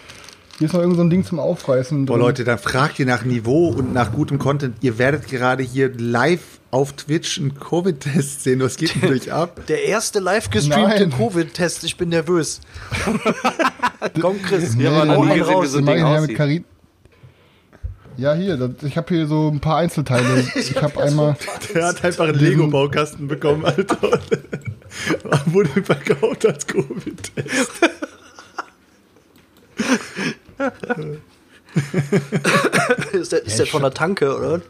[0.59, 2.07] Hier ist noch irgend so ein Ding zum Aufreißen.
[2.07, 2.19] Boah.
[2.19, 4.77] Leute, dann fragt ihr nach Niveau und nach gutem Content.
[4.83, 8.61] Ihr werdet gerade hier live auf Twitch einen Covid-Test sehen.
[8.61, 9.61] Was geht denn euch ab?
[9.69, 11.09] Der erste live gestreamte.
[11.09, 11.85] Covid-Test.
[11.85, 12.61] Ich bin nervös.
[14.21, 14.75] Komm, Chris.
[14.77, 16.37] Nee, Ja, aber den noch nie ich gesehen, raus, wie so ein Ding ich aussieht.
[16.37, 16.65] Karin.
[18.17, 20.45] Ja, hier, ich habe hier so ein paar Einzelteile.
[20.55, 21.37] Ich habe einmal.
[21.75, 24.21] Der hat einfach einen Lego-Baukasten bekommen, Alter.
[25.47, 27.71] Wurde verkauft als Covid-Test.
[33.13, 34.61] ist der, ist der von der Tanke, oder?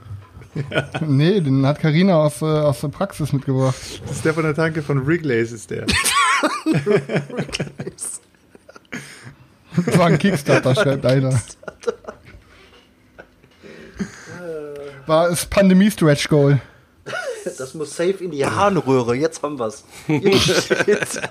[1.07, 3.77] Nee, den hat Karina aus, äh, aus der Praxis mitgebracht.
[4.03, 5.87] Das ist der von der Tanke von Wrigley's, ist der.
[9.77, 11.41] Das war ein Kickstarter, schreibt einer.
[15.07, 16.61] War es Pandemie-Stretch Goal.
[17.59, 19.15] Das muss safe in die Harnröhre.
[19.15, 19.85] Jetzt haben wir's.
[20.07, 21.21] Jetzt.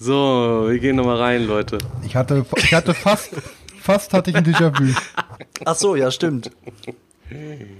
[0.00, 1.78] So, wir gehen nochmal rein, Leute.
[2.04, 3.30] Ich hatte, ich hatte fast,
[3.88, 4.84] fast hatte ich ein Déjà-vu.
[5.64, 6.50] Ach so, ja, stimmt.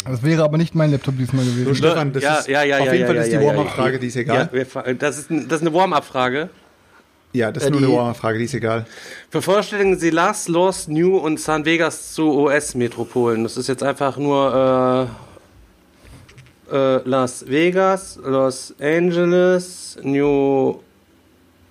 [0.07, 1.75] Das wäre aber nicht mein Laptop diesmal So, gewesen.
[1.75, 3.41] Stefan, das Ja, ist, ja, ja, auf ja, jeden ja, Fall ja, ist die ja,
[3.43, 3.47] ja.
[3.49, 4.51] Warm-Up-Frage, die ist egal.
[4.99, 6.49] das, ist, ein- das ist eine Warm-Up-Frage.
[7.35, 8.87] Ja, das ist nur eine Warm-Up-Frage, die ist egal.
[9.31, 13.43] Vervollständigen Sie Las, Los, New und San Vegas zu US-Metropolen.
[13.43, 15.09] Das ist jetzt einfach nur
[16.71, 20.79] äh, äh, Las Vegas, Los Angeles, New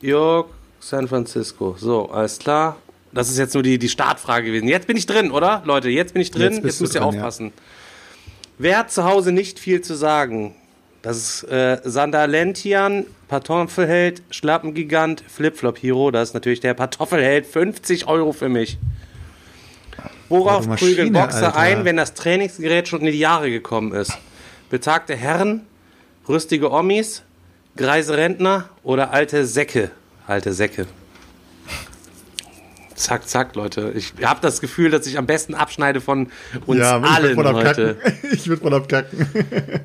[0.02, 1.76] York, San Francisco.
[1.78, 2.78] So, alles klar.
[3.12, 4.68] Das ist jetzt nur die, die Startfrage gewesen.
[4.68, 5.62] Jetzt bin ich drin, oder?
[5.66, 6.54] Leute, jetzt bin ich drin.
[6.54, 7.20] Jetzt Jetzt, müsst ihr drin, ja.
[7.20, 7.54] aufpassen.
[8.58, 10.56] Wer hat zu Hause nicht viel zu sagen?
[11.02, 16.12] Das ist äh, Sandalentian, Pantoffelheld, Schlappengigant, Flipflop Hero.
[16.12, 17.46] Das ist natürlich der Pantoffelheld.
[17.46, 18.78] 50 Euro für mich.
[20.30, 21.58] Worauf Maschine, prügeln Boxer Alter.
[21.58, 24.18] ein, wenn das Trainingsgerät schon in die Jahre gekommen ist?
[24.70, 25.66] Betagte Herren,
[26.28, 27.24] rüstige Omis,
[27.78, 29.92] greise Rentner oder alte Säcke?
[30.26, 30.88] Alte Säcke.
[32.98, 33.94] Zack, zack, Leute.
[33.96, 36.32] Ich habe das Gefühl, dass ich am besten abschneide von
[36.66, 37.98] uns ja, ich allen würde voll heute.
[38.34, 39.28] Ich würde voll abkacken.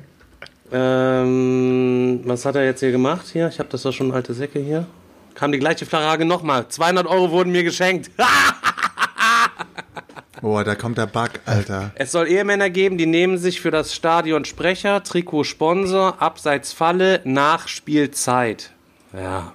[0.75, 3.27] Ähm, was hat er jetzt hier gemacht?
[3.31, 4.87] Hier, ich habe das doch schon alte Säcke hier.
[5.35, 6.67] Kam die gleiche Frage nochmal.
[6.67, 8.09] 200 Euro wurden mir geschenkt.
[10.41, 11.91] Boah, da kommt der Bug, Alter.
[11.93, 17.21] Es soll Ehemänner geben, die nehmen sich für das Stadion Sprecher, Trikot Sponsor, Abseits Falle,
[17.23, 18.71] Nachspielzeit.
[19.13, 19.53] Ja.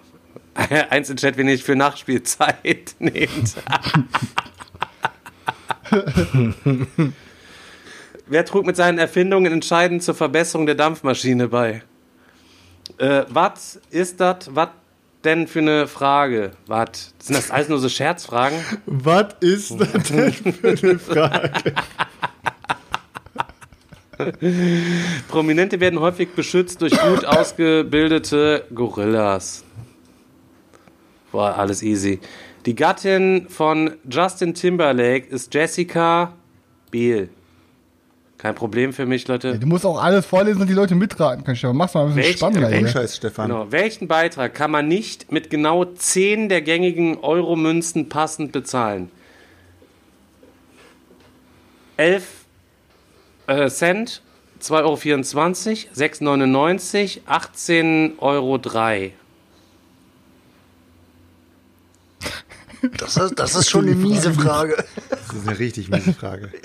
[0.91, 3.55] Eins im Chat, wenn ich für Nachspielzeit nehmt.
[8.27, 11.83] Wer trug mit seinen Erfindungen entscheidend zur Verbesserung der Dampfmaschine bei?
[12.99, 14.51] Äh, was ist das?
[14.55, 14.69] Was
[15.25, 16.53] denn für eine Frage?
[16.67, 17.15] Was?
[17.19, 18.59] Sind das alles nur so Scherzfragen?
[18.87, 21.75] Was ist das denn für eine Frage?
[25.29, 29.65] Prominente werden häufig beschützt durch gut ausgebildete Gorillas.
[31.33, 32.21] Boah, alles easy.
[32.67, 36.33] Die Gattin von Justin Timberlake ist Jessica
[36.91, 37.29] Biel.
[38.39, 39.59] Kein Problem für mich, Leute.
[39.59, 41.57] Du musst auch alles vorlesen und die Leute mitraten können.
[41.57, 41.77] Stefan.
[41.77, 42.89] Mach's mal ein bisschen Welch- spannender welch- hier.
[42.89, 43.49] Scheiß, Stefan.
[43.49, 43.73] Genau.
[43.73, 49.11] Welchen Beitrag kann man nicht mit genau 10 der gängigen Euro-Münzen passend bezahlen?
[51.97, 52.45] 11
[53.49, 54.23] äh, Cent,
[54.61, 54.95] 2,24 Euro,
[55.95, 58.61] 6,99 18,03 Euro.
[62.97, 64.85] Das ist, das ist schon eine miese Frage.
[65.11, 66.51] Das ist eine richtig miese Frage.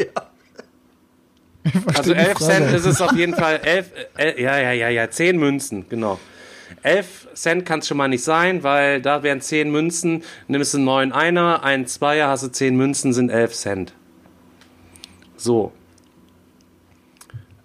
[1.86, 2.52] Also die 11 Frage.
[2.52, 3.62] Cent ist es auf jeden Fall.
[3.64, 6.20] 11, äh, ja, ja, ja, ja, 10 Münzen, genau.
[6.82, 10.80] 11 Cent kann es schon mal nicht sein, weil da wären 10 Münzen, nimmst du
[10.80, 13.94] einen neuen Einer, einen Zweier, hast du 10 Münzen, sind 11 Cent.
[15.38, 15.72] So.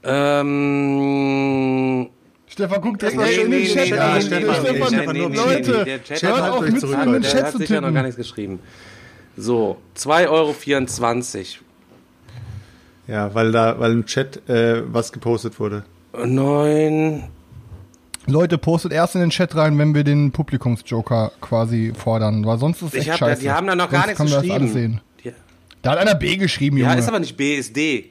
[0.04, 1.48] Ähm,
[2.58, 3.90] Stefan, guck direkt Nee, mal schön in nee, den Chat.
[3.90, 4.14] nee, an.
[4.16, 6.98] nee, Stefan, nee, nee, nee, Leute, nee, der Chat hört hat auf euch mit zurück,
[7.04, 8.02] in den Chat hat zu sicher noch gar tippen.
[8.06, 8.58] nichts geschrieben.
[9.36, 10.54] So, 2,24 Euro.
[13.06, 15.84] Ja, weil da, weil im Chat äh, was gepostet wurde.
[16.12, 17.22] 9.
[18.26, 22.82] Leute, postet erst in den Chat rein, wenn wir den Publikumsjoker quasi fordern, weil sonst
[22.82, 23.40] ist es echt hab, scheiße.
[23.42, 24.68] die haben da noch gar Sonst nichts geschrieben.
[24.72, 25.00] sehen.
[25.22, 25.32] Ja,
[25.82, 26.98] Da hat einer B geschrieben, ja, Junge.
[26.98, 28.10] ist aber nicht B, ist D.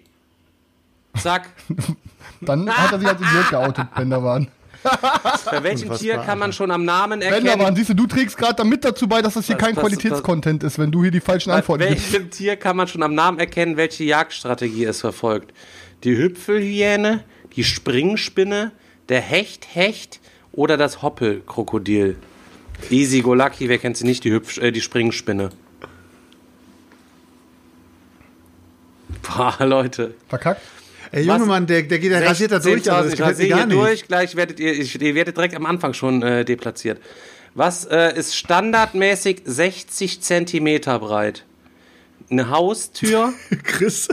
[1.18, 1.50] Zack.
[2.42, 4.48] Dann hat er sich als Idiot geoutet, Benderwan.
[5.52, 7.46] Bei welchem Tier kann man schon am Namen erkennen?
[7.46, 10.64] Benderwan, siehst du, du trägst gerade damit dazu bei, dass das hier Was- kein Qualitätscontent
[10.64, 12.14] ist, wenn du hier die falschen Bei Antworten gibst.
[12.14, 15.52] welchem Tier kann man schon am Namen erkennen, welche Jagdstrategie es verfolgt?
[16.04, 17.24] Die Hüpfelhyäne,
[17.56, 18.72] die Springspinne,
[19.10, 20.20] der Hecht-Hecht
[20.54, 22.18] oder das Hoppelkrokodil?
[22.92, 25.50] Easy go lucky, wer kennt sie nicht, die, Hüpf äh, die Springspinne.
[29.24, 30.14] Boah, Leute.
[30.30, 30.62] Verkackt?
[31.12, 31.48] Ey, Junge Was?
[31.48, 33.50] Mann, der, der geht, der rasiert da durch, aber das 16.000, ich gefällt mir rasiere
[33.50, 33.78] gar hier nicht.
[33.78, 37.00] durch, gleich werdet ihr, ich, ihr werdet direkt am Anfang schon äh, deplatziert.
[37.54, 41.46] Was äh, ist standardmäßig 60 Zentimeter breit?
[42.30, 43.34] Eine Haustür,
[43.64, 44.10] Chris.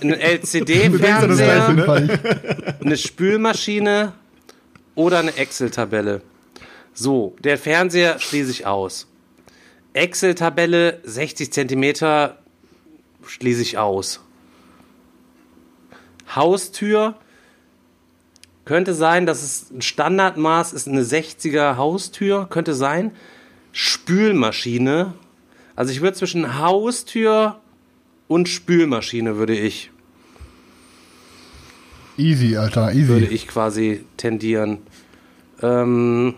[0.00, 2.78] ein LCD-Fernseher, ne?
[2.82, 4.14] Eine Spülmaschine
[4.94, 6.22] oder eine Excel-Tabelle.
[6.94, 9.06] So, der Fernseher schließe ich aus.
[9.92, 12.38] Excel-Tabelle 60 Zentimeter
[13.26, 14.20] schließe ich aus.
[16.36, 17.14] Haustür
[18.64, 23.12] könnte sein, dass es ein Standardmaß ist, eine 60er Haustür, könnte sein.
[23.72, 25.14] Spülmaschine.
[25.74, 27.60] Also ich würde zwischen Haustür
[28.28, 29.90] und Spülmaschine würde ich
[32.18, 33.34] Easy, Alter, würde easy.
[33.34, 34.78] ich quasi tendieren.
[35.62, 36.34] Ähm,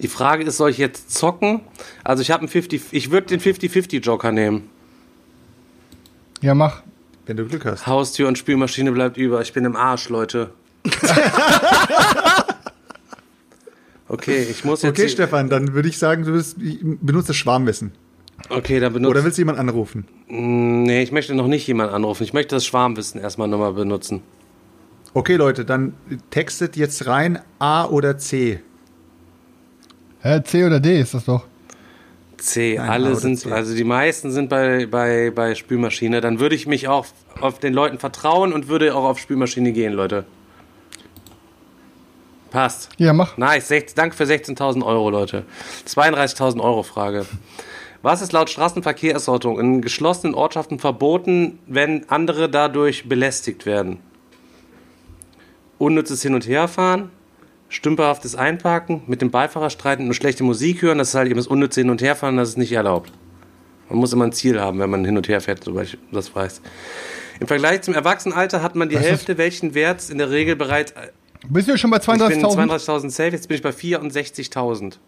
[0.00, 1.60] die Frage ist, soll ich jetzt zocken?
[2.04, 4.68] Also ich habe einen 50, ich würde den 50-50 Joker nehmen.
[6.40, 6.82] Ja, mach.
[7.26, 7.86] Wenn du Glück hast.
[7.86, 9.40] Haustür und Spülmaschine bleibt über.
[9.42, 10.50] Ich bin im Arsch, Leute.
[14.08, 14.98] okay, ich muss jetzt.
[14.98, 17.92] Okay, Stefan, dann würde ich sagen, du bist, benutzt das Schwarmwissen.
[18.48, 19.10] Okay, dann benutze.
[19.10, 20.06] Oder willst du jemanden anrufen?
[20.28, 22.22] Nee, ich möchte noch nicht jemanden anrufen.
[22.22, 24.22] Ich möchte das Schwarmwissen erstmal nochmal benutzen.
[25.12, 25.94] Okay, Leute, dann
[26.30, 28.60] textet jetzt rein A oder C.
[30.20, 31.46] Hä, C oder D ist das doch.
[32.46, 36.20] C, Nein, alle oder sind, also die meisten sind bei, bei, bei Spülmaschine.
[36.20, 37.06] Dann würde ich mich auch
[37.40, 40.24] auf den Leuten vertrauen und würde auch auf Spülmaschine gehen, Leute.
[42.50, 42.88] Passt.
[42.96, 43.36] Ja, mach.
[43.36, 45.44] Nice, 16, danke für 16.000 Euro, Leute.
[45.86, 47.26] 32.000 Euro Frage.
[48.02, 53.98] Was ist laut Straßenverkehrsordnung in geschlossenen Ortschaften verboten, wenn andere dadurch belästigt werden?
[55.78, 57.10] unnützes Hin- und Herfahren,
[57.68, 61.46] stümperhaftes Einparken, mit dem Beifahrer streiten und schlechte Musik hören, das ist halt eben das
[61.46, 63.12] unnütze Hin- und Herfahren, das ist nicht erlaubt.
[63.88, 66.34] Man muss immer ein Ziel haben, wenn man hin und her fährt, soweit ich das
[66.34, 66.60] weiß.
[67.40, 70.56] Im Vergleich zum Erwachsenenalter hat man die Was ist- Hälfte, welchen Wert in der Regel
[70.56, 70.92] bereits.
[71.48, 72.54] Bist du schon bei Ich bin 32.000?
[72.70, 74.98] 32.000 safe, jetzt bin ich bei 64.000.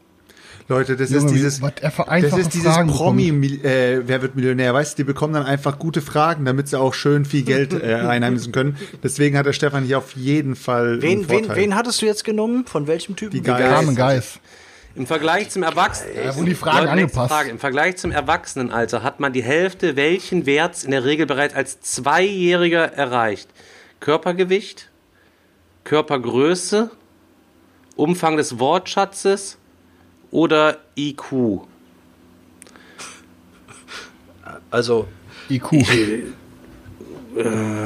[0.69, 3.29] Leute, das Junge, ist wie- dieses, das ist dieses Fragen Promi,
[3.63, 6.93] äh, wer wird Millionär, weißt du, die bekommen dann einfach gute Fragen, damit sie auch
[6.93, 8.77] schön viel Geld äh, einheimsen können.
[9.03, 11.57] Deswegen hat der Stefan hier auf jeden Fall einen Wen, wen, Vorteil.
[11.57, 12.67] wen hattest du jetzt genommen?
[12.67, 13.33] Von welchem Typen?
[13.33, 13.67] Die Geist.
[13.67, 14.41] Carmen Geist.
[14.95, 16.13] Im Vergleich zum Erwachsenen.
[16.17, 17.33] Ja, die Fragen Leute, nächste angepasst.
[17.33, 17.51] Frage.
[17.51, 21.81] Im Vergleich zum Erwachsenenalter hat man die Hälfte welchen Werts in der Regel bereits als
[21.81, 23.49] Zweijähriger erreicht?
[24.01, 24.91] Körpergewicht,
[25.85, 26.91] Körpergröße,
[27.97, 29.57] Umfang des Wortschatzes
[30.31, 31.63] oder IQ?
[34.71, 35.09] Also,
[35.49, 35.73] IQ.
[37.37, 37.79] Ähm,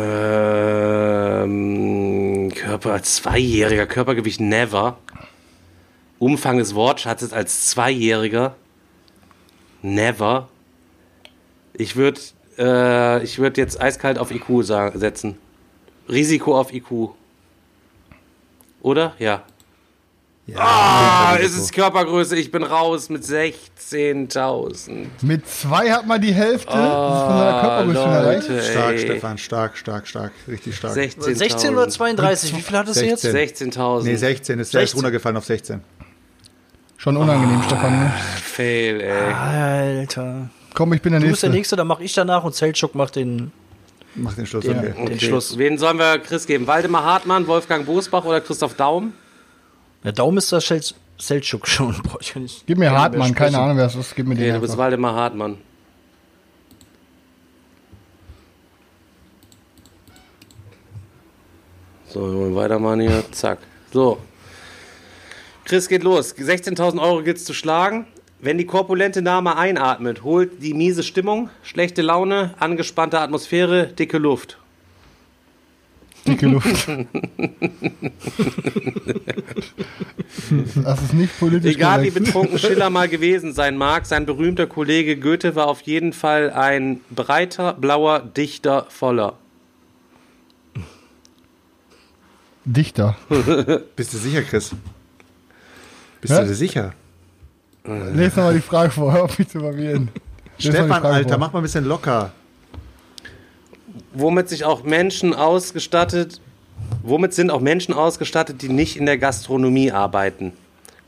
[2.54, 4.98] Körper als Zweijähriger, Körpergewicht never.
[6.18, 8.54] Umfang des Wortschatzes als Zweijähriger
[9.82, 10.48] never.
[11.74, 12.20] Ich würde
[12.58, 15.38] äh, ich würd jetzt eiskalt auf IQ sagen, setzen.
[16.08, 17.10] Risiko auf IQ.
[18.82, 19.14] Oder?
[19.18, 19.42] Ja.
[20.46, 22.36] Ja, Ah, es ist Körpergröße.
[22.36, 25.06] Ich bin raus mit 16.000.
[25.22, 28.44] Mit zwei hat man die Hälfte von seiner Körpergröße schon erreicht.
[28.72, 28.98] Stark, ey.
[28.98, 30.94] Stefan, stark, stark, stark, richtig stark.
[30.96, 31.34] 16.000.
[31.36, 32.56] 16 oder 32?
[32.56, 33.22] Wie viel hattest du jetzt?
[33.22, 33.70] 16.
[33.72, 34.02] 16.000.
[34.02, 34.98] Nee, 16 ist, der ist 16.
[34.98, 35.80] runtergefallen auf 16.
[36.96, 37.92] Schon unangenehm, Stefan.
[38.04, 38.12] Ne?
[38.42, 39.32] Fail, ey.
[39.32, 40.50] Alter.
[40.74, 41.56] Komm, ich bin der Du bist der Nächste.
[41.58, 43.52] Nächste, dann mach ich danach und Zeltschuk macht den.
[44.14, 45.04] Mach den Schluss, Den- okay.
[45.06, 45.56] Den Schluss.
[45.56, 46.66] Wen sollen wir Chris geben?
[46.66, 49.12] Waldemar Hartmann, Wolfgang Bosbach oder Christoph Daum?
[50.04, 50.82] Der Daumen ist das Schel-
[51.18, 51.94] Zeltschuk schon.
[52.02, 53.58] Boah, ich kann nicht, Gib mir Hartmann, keine.
[53.58, 54.14] Ahnung, wer es ist.
[54.16, 54.76] Gib mir den du bist.
[54.76, 55.58] Waldemar Hartmann.
[62.08, 63.24] So, wir wollen weitermachen hier.
[63.32, 63.58] Zack.
[63.92, 64.18] So.
[65.64, 66.34] Chris geht los.
[66.34, 68.06] 16.000 Euro gilt's zu schlagen.
[68.40, 74.58] Wenn die korpulente Dame einatmet, holt die miese Stimmung, schlechte Laune, angespannte Atmosphäre, dicke Luft.
[76.26, 76.88] Dicke Luft.
[80.84, 82.26] das ist nicht politisch Egal wie korrekt.
[82.26, 87.00] betrunken Schiller mal gewesen sein mag, sein berühmter Kollege Goethe war auf jeden Fall ein
[87.10, 89.34] breiter, blauer Dichter voller.
[92.64, 93.16] Dichter.
[93.96, 94.70] Bist du sicher, Chris?
[96.20, 96.42] Bist Hä?
[96.42, 96.94] du dir sicher?
[97.84, 100.08] Lest nochmal die Frage vor, hör auf mich zu verwirren.
[100.56, 101.38] Stefan, Alter, vor.
[101.38, 102.30] mach mal ein bisschen locker.
[104.14, 106.40] Womit sich auch Menschen ausgestattet,
[107.02, 110.52] womit sind auch Menschen ausgestattet, die nicht in der Gastronomie arbeiten?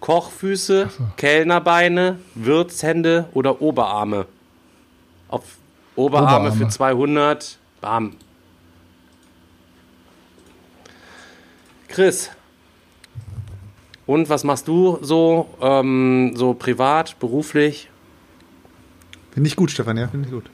[0.00, 4.26] Kochfüße, Kellnerbeine, Wirtshände oder Oberarme?
[5.28, 5.42] Auf
[5.96, 6.52] Oberarme, Oberarme.
[6.52, 7.58] für 200.
[7.80, 8.16] Bam.
[11.88, 12.30] Chris.
[14.06, 17.88] Und was machst du so, ähm, so privat, beruflich?
[19.30, 20.50] Finde ich gut, Stefan, ja, finde ich gut.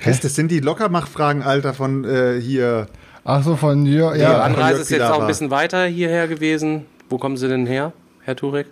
[0.00, 2.86] Chris, das sind die Lockermach-Fragen, Alter, von äh, hier.
[3.24, 4.14] Ach so, von Jörg.
[4.14, 6.86] Die Ja, Jörg Anreise ist jetzt auch ein bisschen weiter hierher gewesen.
[7.08, 7.92] Wo kommen Sie denn her,
[8.22, 8.66] Herr Turek?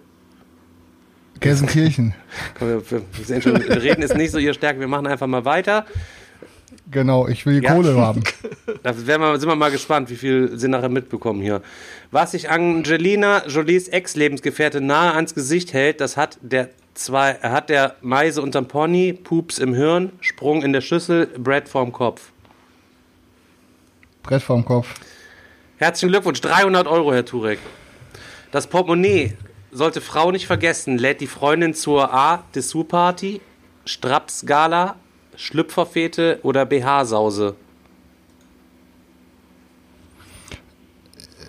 [1.41, 2.15] Gelsenkirchen.
[2.59, 4.81] Komm, Wir, wir, wir sehen schon, reden ist nicht so Ihr Stärke.
[4.81, 5.85] Wir machen einfach mal weiter.
[6.91, 7.75] Genau, ich will die Ja.
[7.75, 8.23] Kohle haben.
[8.83, 11.63] Da werden wir, sind wir mal gespannt, wie viel Sie nachher mitbekommen hier.
[12.11, 16.69] Was sich Angelina Jolies Ex-Lebensgefährte nahe ans Gesicht hält, das hat der
[16.99, 21.93] zwei, hat der Meise unterm Pony, Pups im Hirn, Sprung in der Schüssel, Brett vorm
[21.93, 22.33] Kopf.
[24.23, 24.95] Brett vorm Kopf.
[25.79, 27.61] Herzlichen Glückwunsch, 300 Euro, Herr Turek.
[28.51, 29.35] Das Portemonnaie
[29.71, 32.45] sollte Frau nicht vergessen, lädt die Freundin zur A.
[32.55, 33.41] Dessous-Party,
[33.85, 34.97] Strapsgala,
[35.37, 37.55] Schlüpferfete oder BH-Sause.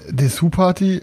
[0.10, 1.02] Dessous-Party.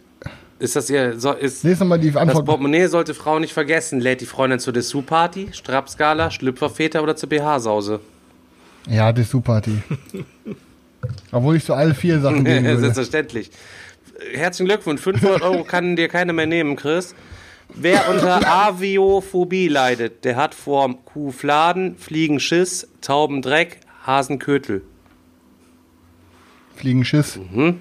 [0.59, 2.47] Ist das ihr, so, ist, Lies nochmal die das Antwort.
[2.47, 8.01] Portemonnaie sollte Frau nicht vergessen, lädt die Freundin zur Dessous-Party, Strapsgala, Schlüpferfete oder zur BH-Sause.
[8.89, 9.83] Ja, Dessous-Party.
[11.33, 12.81] Obwohl ich so alle vier Sachen geben würde.
[12.81, 13.51] Selbstverständlich.
[14.33, 17.15] Herzlichen Glückwunsch, 500 Euro kann dir keiner mehr nehmen, Chris.
[17.75, 24.83] Wer unter Aviophobie leidet, der hat vor Kuhfladen, Fliegenschiss, Taubendreck, Hasenkötel.
[26.77, 27.39] Fliegenschiss.
[27.53, 27.81] Mhm.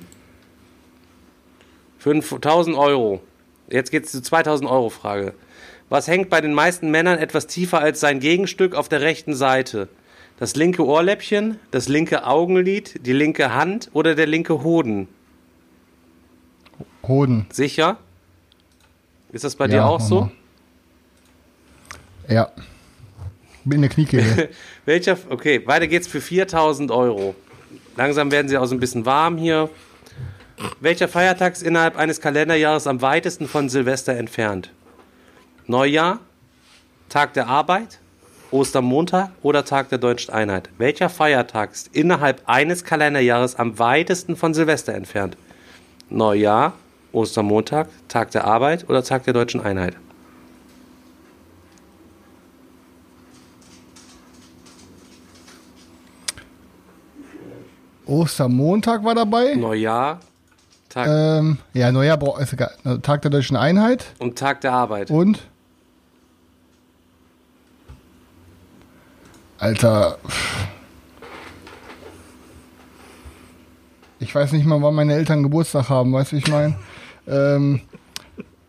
[2.14, 3.20] 5000 Euro.
[3.68, 5.34] Jetzt geht's zur 2000 Euro Frage.
[5.90, 9.90] Was hängt bei den meisten Männern etwas tiefer als sein Gegenstück auf der rechten Seite?
[10.38, 15.08] Das linke Ohrläppchen, das linke Augenlid, die linke Hand oder der linke Hoden?
[17.08, 17.48] Hoden.
[17.52, 17.98] Sicher?
[19.32, 20.30] Ist das bei dir Ja, auch so?
[22.28, 22.52] Ja.
[23.64, 24.50] Bin in der Kniekehle.
[24.86, 25.18] Welcher?
[25.30, 27.34] Okay, weiter geht's für 4000 Euro.
[27.96, 29.70] Langsam werden sie auch so ein bisschen warm hier.
[30.80, 34.72] Welcher Feiertag ist innerhalb eines Kalenderjahres am weitesten von Silvester entfernt?
[35.68, 36.20] Neujahr,
[37.10, 38.00] Tag der Arbeit,
[38.52, 40.70] Ostermontag oder Tag der deutschen Einheit?
[40.78, 45.36] Welcher Feiertag ist innerhalb eines Kalenderjahres am weitesten von Silvester entfernt?
[46.10, 46.74] Neujahr,
[47.12, 49.96] Ostermontag, Tag der Arbeit oder Tag der deutschen Einheit?
[58.06, 59.56] Ostermontag war dabei.
[59.56, 60.20] Neujahr,
[60.96, 62.72] Tag Ähm, ja, Neujahr braucht ist egal.
[63.02, 65.12] Tag der deutschen Einheit und Tag der Arbeit.
[65.12, 65.40] und
[69.58, 70.18] Alter.
[74.20, 76.76] Ich weiß nicht mal, wann meine Eltern Geburtstag haben, weißt du, wie ich meine?
[77.28, 77.82] Ähm,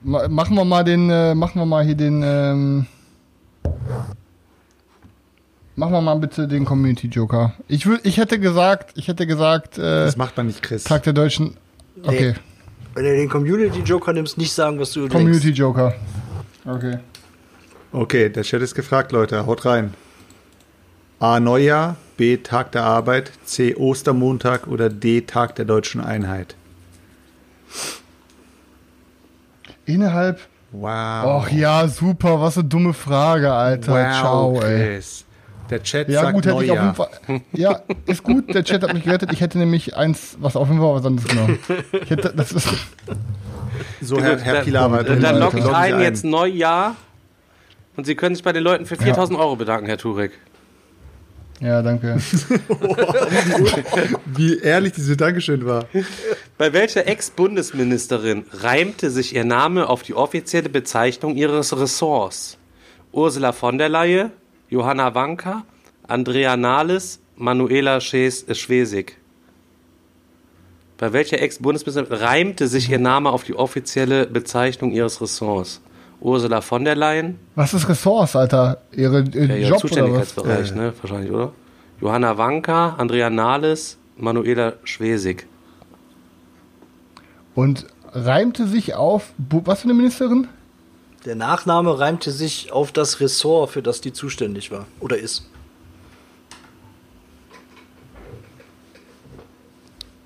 [0.02, 2.86] ma- machen wir mal den, äh, machen wir mal hier den, ähm,
[5.76, 7.52] machen wir mal bitte den Community Joker.
[7.68, 10.84] Ich ich hätte gesagt, ich hätte gesagt, äh, Das macht man nicht, Chris.
[10.84, 11.56] Tag der Deutschen.
[12.02, 12.34] Okay,
[12.94, 15.58] Wenn du den Community Joker nimmst, nicht sagen, was du Community denkst.
[15.58, 15.94] Joker.
[16.64, 16.98] Okay.
[17.92, 19.46] Okay, der Chat ist gefragt, Leute.
[19.46, 19.94] Haut rein.
[21.18, 21.40] A.
[21.40, 22.36] Neujahr, B.
[22.38, 23.74] Tag der Arbeit, C.
[23.74, 25.22] Ostermontag oder D.
[25.22, 26.56] Tag der deutschen Einheit.
[29.86, 30.40] Innerhalb.
[30.72, 31.44] Wow.
[31.44, 33.92] Och ja, super, was eine dumme Frage, Alter.
[33.92, 34.76] wow, Ciao, ey.
[34.96, 35.24] Chris.
[35.70, 36.94] Der Chat Ja, sagt gut, hätte ich auf jeden Neujahr.
[36.94, 37.40] Fall.
[37.52, 39.32] Ja, ist gut, der Chat hat mich gerettet.
[39.32, 41.58] Ich hätte nämlich eins, was auf jeden Fall was anderes genommen.
[42.02, 42.68] Ich hätte, das ist,
[44.00, 45.02] So, Herr, Herr dann, Pilawa.
[45.02, 46.96] dann, dann logge ich Sie ein, jetzt Neujahr.
[47.96, 50.32] Und Sie können sich bei den Leuten für 4000 Euro bedanken, Herr Turek.
[51.60, 52.16] ja, danke.
[54.26, 55.86] Wie ehrlich diese Dankeschön war.
[56.58, 62.58] Bei welcher Ex-Bundesministerin reimte sich ihr Name auf die offizielle Bezeichnung ihres Ressorts?
[63.12, 64.30] Ursula von der Leyen,
[64.68, 65.64] Johanna Wanka,
[66.08, 69.16] Andrea Nahles, Manuela Schwesig.
[70.98, 75.80] Bei welcher Ex-Bundesministerin reimte sich ihr Name auf die offizielle Bezeichnung ihres Ressorts?
[76.20, 78.78] Ursula von der Leyen, Was ist Ressource, Alter?
[78.92, 79.80] Ihre äh, ja, ihr Job oder was?
[79.82, 80.94] Zuständigkeitsbereich, ne?
[81.00, 81.52] Wahrscheinlich, oder?
[82.00, 85.46] Johanna Wanka, Andrea Nahles, Manuela Schwesig.
[87.54, 90.48] Und reimte sich auf, was für eine Ministerin?
[91.26, 94.86] Der Nachname reimte sich auf das Ressort, für das die zuständig war.
[95.00, 95.50] Oder ist.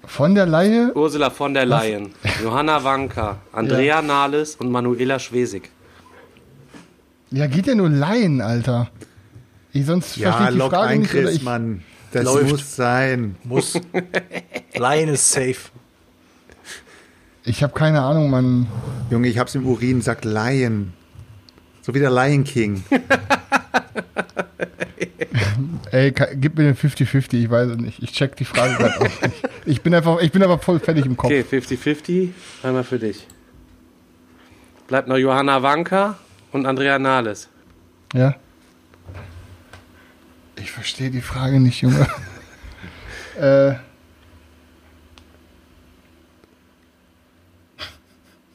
[0.05, 0.93] Von der Laie?
[0.95, 5.71] Ursula von der Leyen, Johanna Wanka, Andrea Nahles und Manuela Schwesig.
[7.31, 8.91] Ja, geht ja nur Laien, Alter.
[9.73, 11.11] Ich sonst Ja, verstehe die Frage ein, nicht.
[11.13, 11.83] Chris, ich, Mann.
[12.13, 12.51] Das Läuft.
[12.51, 13.37] muss sein.
[13.45, 13.75] Muss.
[14.75, 15.71] Lion ist safe.
[17.45, 18.67] Ich habe keine Ahnung, Mann.
[19.11, 20.93] Junge, ich hab's im Urin, sagt Lion.
[21.83, 22.85] So wie der Lion King.
[25.91, 28.03] Ey, gib mir den 50-50, ich weiß es nicht.
[28.03, 29.49] Ich check die Frage gerade auch nicht.
[29.67, 31.31] Ich bin einfach, ich bin aber voll fertig im Kopf.
[31.31, 32.29] Okay, 50-50,
[32.63, 33.27] einmal für dich.
[34.87, 36.19] Bleibt noch Johanna Wanka
[36.53, 37.49] und Andrea Nahles.
[38.15, 38.37] Ja.
[40.57, 42.07] Ich verstehe die Frage nicht, Junge.
[43.41, 43.75] äh,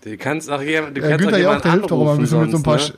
[0.05, 2.19] Du kannst auch jemand, du äh, kannst auch Günther Jauch, der hilft doch immer ein
[2.19, 2.77] bisschen mit so ein paar.
[2.77, 2.93] ne?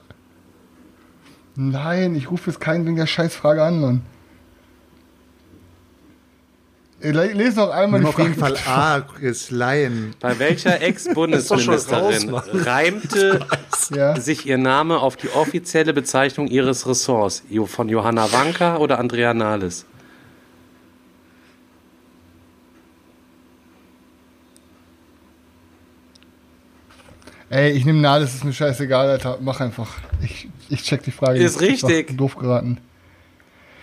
[1.56, 4.02] Nein, ich rufe jetzt keinen wegen der Scheißfrage an, Mann.
[7.00, 8.56] Le- Lese noch einmal Nimm die auf jeden Frage.
[8.56, 10.12] Fall A.
[10.20, 12.34] Bei welcher Ist doch schon raus, Ex-Bundesministerin
[12.66, 13.40] reimte
[13.96, 14.20] Ja.
[14.20, 17.44] sich ihr Name auf die offizielle Bezeichnung ihres Ressorts?
[17.68, 19.86] Von Johanna Wanka oder Andrea Nahles?
[27.50, 29.38] Ey, ich nehme Nahles, ist mir scheißegal, Alter.
[29.42, 29.88] Mach einfach.
[30.22, 31.40] Ich, ich check die Frage.
[31.40, 31.84] Ist nicht.
[31.84, 32.18] richtig.
[32.18, 32.80] Doof geraten.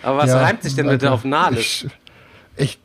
[0.03, 1.59] Aber was Ja, reimt sich denn bitte auf Nahles?
[1.59, 1.87] Ich,
[2.57, 2.79] ich,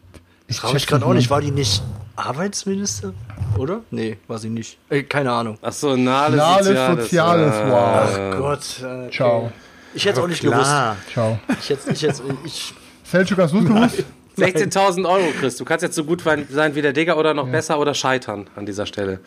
[0.48, 1.28] ich Frage ich check gerade auch nicht.
[1.28, 1.82] War die nicht
[2.16, 3.12] Arbeitsminister?
[3.58, 3.80] Oder?
[3.90, 4.78] Nee, war sie nicht.
[4.88, 5.58] Äh, keine Ahnung.
[5.60, 7.04] Achso, Nahles, Nahles Soziales.
[7.04, 7.68] Soziales, Ah.
[7.68, 8.30] wow.
[8.32, 8.80] Ach Gott.
[8.82, 9.10] äh, okay.
[9.10, 9.52] Ciao.
[9.92, 10.60] Ich hätte es auch nicht gewusst.
[10.62, 10.96] Klar.
[11.12, 11.38] Ciao.
[11.60, 12.74] Ich hätte, ich hätte, ich,
[13.04, 14.04] Selchuk, hast du gewusst?
[14.38, 15.56] 16.000 Euro, Chris.
[15.56, 18.64] Du kannst jetzt so gut sein wie der Digger oder noch besser oder scheitern an
[18.64, 19.20] dieser Stelle.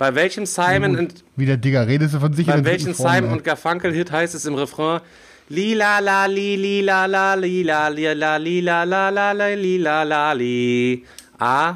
[0.00, 3.32] Bei welchem Simon und Wie der Digger, redest du von sich bei welchem Simon ey.
[3.32, 5.02] und Garfunkel Hit heißt es im Refrain
[5.50, 11.04] Lila la li lila la lila lila lila la la la lila la li
[11.38, 11.74] A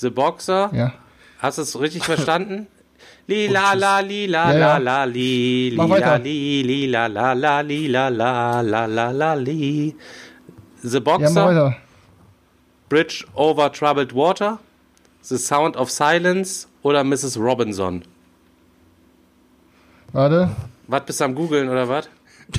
[0.00, 0.94] The Boxer Ja.
[1.38, 2.66] Hast du es richtig verstanden?
[3.28, 4.76] Lila la lila Ja, ja.
[4.78, 9.94] la la li lila li lila la la lila la la la la li
[10.82, 11.76] The Ja, Boxer.
[12.88, 14.58] Bridge over Troubled Water,
[15.22, 17.38] The Sound of Silence oder Mrs.
[17.38, 18.02] Robinson?
[20.12, 20.50] Warte.
[20.86, 22.08] Was bist du am googeln oder was?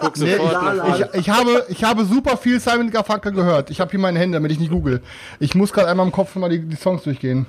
[0.00, 0.98] Guck sofort nach.
[0.98, 3.70] Ich, ich, habe, ich habe super viel Simon Garfunkel gehört.
[3.70, 5.00] Ich habe hier meine Hände, damit ich nicht google.
[5.38, 7.46] Ich muss gerade einmal im Kopf mal die, die Songs durchgehen.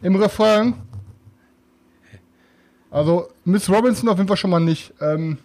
[0.00, 0.74] Im Refrain.
[2.90, 4.94] Also Miss Robinson auf jeden Fall schon mal nicht.
[5.00, 5.38] Ähm,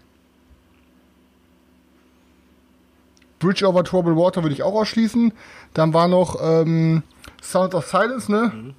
[3.42, 5.34] Bridge over Troubled Water würde ich auch ausschließen.
[5.74, 7.04] Dann war noch ähm,
[7.42, 8.74] Sound of Silence, ne?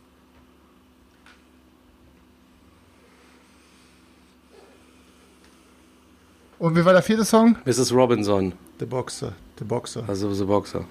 [6.58, 7.56] Und wie war der vierte Song?
[7.64, 7.92] Mrs.
[7.92, 9.32] Robinson, The Boxer.
[9.58, 10.04] The Boxer.
[10.08, 10.84] also The Boxer.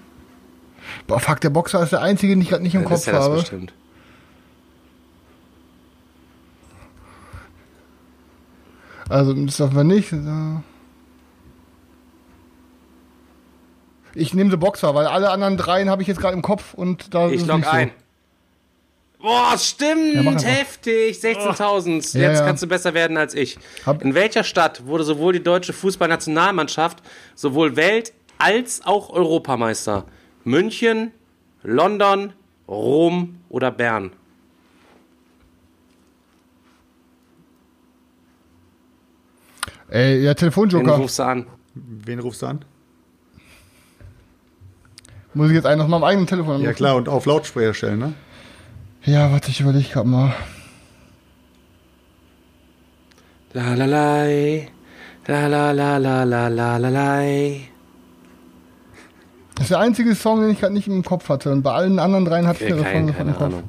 [1.06, 3.06] Boah, fuck, der Boxer ist der einzige, den ich gerade nicht im Ja, Kopf ist
[3.06, 3.34] ja das habe.
[3.36, 3.72] bestimmt.
[9.08, 10.10] Also, das dürfen wir nicht.
[10.10, 10.62] So.
[14.14, 17.14] Ich nehme The Boxer, weil alle anderen dreien habe ich jetzt gerade im Kopf und
[17.14, 17.72] da ist Ich es log nicht so.
[17.72, 17.90] ein.
[19.20, 22.12] Boah, stimmt, Ja, heftig, 16.000.
[22.18, 22.44] Ja, Jetzt ja.
[22.46, 23.56] kannst du besser werden als ich.
[23.86, 27.02] Hab- In welcher Stadt wurde sowohl die deutsche Fußballnationalmannschaft
[27.36, 30.04] sowohl Welt- als auch Europameister?
[30.42, 31.12] München,
[31.62, 32.32] London,
[32.66, 34.10] Rom oder Bern?
[39.88, 40.92] Ey, ja, Wen Telefonjoker.
[40.96, 41.46] rufst du an?
[41.74, 42.64] Wen rufst du an?
[45.34, 46.74] Muss ich jetzt einen aus meinem eigenen Telefon Ja anrufen?
[46.76, 48.12] klar, und auf Lautsprecher stellen, ne?
[49.04, 50.34] Ja, warte, ich überlege gerade mal.
[53.54, 54.68] La la lai,
[55.26, 57.60] la la la la la la la lai.
[59.54, 61.50] Das ist der einzige Song, den ich gerade nicht im Kopf hatte.
[61.52, 63.42] Und bei allen anderen dreien hatte ich den Refrain sofort im keine Kopf.
[63.54, 63.62] Ahnung.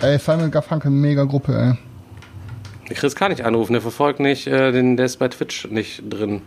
[0.00, 2.88] Ey, Simon Garfunkel, mega Gruppe, ey.
[2.88, 6.02] Der Chris kann nicht anrufen, der verfolgt nicht, äh, den, der ist bei Twitch nicht
[6.12, 6.42] drin.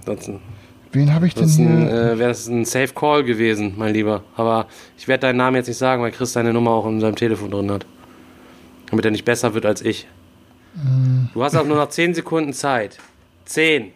[0.00, 0.40] Ansonsten,
[0.92, 1.90] Wen habe ich denn ansonsten hier?
[2.12, 4.22] äh, wäre das ein Safe Call gewesen, mein Lieber.
[4.36, 4.66] Aber
[4.98, 7.50] ich werde deinen Namen jetzt nicht sagen, weil Chris deine Nummer auch in seinem Telefon
[7.50, 7.86] drin hat.
[8.90, 10.06] Damit er nicht besser wird als ich.
[11.34, 12.98] Du hast auch nur noch 10 Sekunden Zeit.
[13.46, 13.92] 10.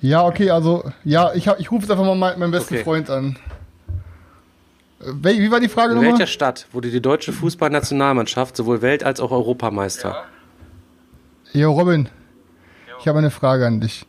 [0.00, 2.84] Ja, okay, also, ja, ich, hab- ich rufe jetzt einfach mal meinen, meinen besten Okay.
[2.84, 3.36] Freund an.
[5.00, 6.12] Äh, wel- Wie war die Frage In nochmal?
[6.12, 10.24] welcher Stadt wurde die deutsche Fußballnationalmannschaft sowohl Welt- als auch Europameister?
[11.52, 12.08] Jo, Robin,
[13.00, 14.04] ich habe eine Frage an dich.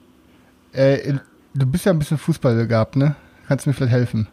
[0.73, 1.21] Äh, in,
[1.55, 3.15] du bist ja ein bisschen Fußball begabt, ne?
[3.47, 4.27] Kannst du mir vielleicht helfen?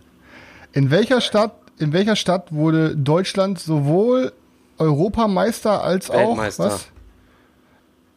[0.72, 4.32] In welcher Stadt, in welcher Stadt wurde Deutschland sowohl
[4.78, 6.64] Europameister als auch Weltmeister.
[6.64, 6.88] was?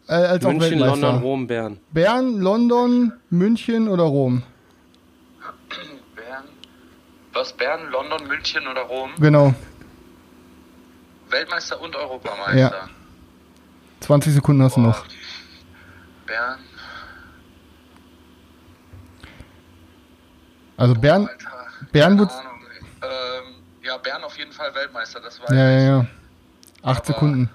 [0.08, 1.02] Äh, als auch München, Weltmeister.
[1.08, 1.80] London, Rom, Bern.
[1.92, 4.44] Bern, London, München oder Rom?
[6.16, 6.44] Bern.
[7.34, 7.54] Was?
[7.54, 9.10] Bern, London, München oder Rom?
[9.20, 9.54] Genau.
[11.30, 12.58] Weltmeister und Europameister.
[12.58, 12.90] Ja.
[14.00, 14.88] 20 Sekunden hast du Boah.
[14.90, 15.06] noch.
[16.28, 16.60] Bern.
[20.78, 21.50] Also Bern, Alter.
[21.92, 22.32] Bern wird.
[23.02, 26.06] Ähm, ja, Bern auf jeden Fall Weltmeister, das weiß Ja, ja, ja.
[26.82, 27.50] Acht Aber- Sekunden.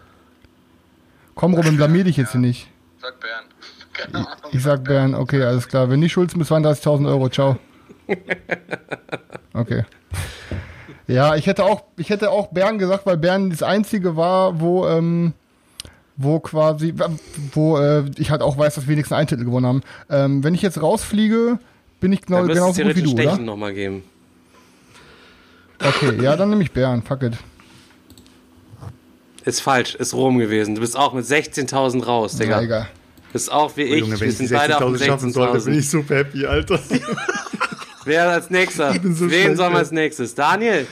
[1.35, 2.69] Komm, Robin, blamier dich jetzt hier nicht.
[3.01, 3.45] Sag Bern.
[3.93, 4.51] Keine Ahnung.
[4.53, 5.91] Ich sag Bern, okay, alles klar.
[5.91, 7.59] Wenn nicht Schulzen bis 32.000 Euro, ciao.
[9.53, 9.85] Okay.
[11.09, 14.87] Ja, ich hätte auch, ich hätte auch Bern gesagt, weil Bern das einzige war, wo,
[14.87, 15.33] ähm,
[16.17, 16.95] wo quasi,
[17.53, 19.83] wo äh, ich halt auch weiß, dass wir wenigstens einen Titel gewonnen haben.
[20.09, 21.59] Ähm, wenn ich jetzt rausfliege,
[22.01, 23.23] bin ich genau, es genauso gut wie du, oder?
[23.23, 24.03] Stechen nochmal geben.
[25.83, 27.35] Okay, ja, dann nehme ich Bern, fuck it.
[29.45, 30.75] Ist falsch, ist Rom gewesen.
[30.75, 32.59] Du bist auch mit 16.000 raus, Digga.
[32.59, 32.89] Ja, egal.
[33.33, 34.01] Bist auch wie ich.
[34.01, 35.79] Junge, wenn Wir sind beide auf 60.000 schaffen sollte, bin 16.000.
[35.79, 36.79] ich super happy, Alter.
[38.05, 38.93] Wer als nächster?
[38.99, 40.35] bin so Wen sollen wir als nächstes?
[40.35, 40.87] Daniel,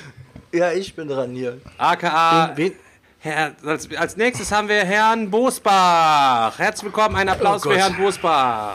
[0.53, 1.59] Ja, ich bin dran hier.
[1.77, 2.53] aka.
[2.57, 2.73] Wen,
[3.19, 6.57] Herr, als, als nächstes haben wir Herrn Bosbach.
[6.59, 7.77] Herzlich willkommen, ein Applaus Oh für.
[7.77, 8.75] Herrn Bosbach.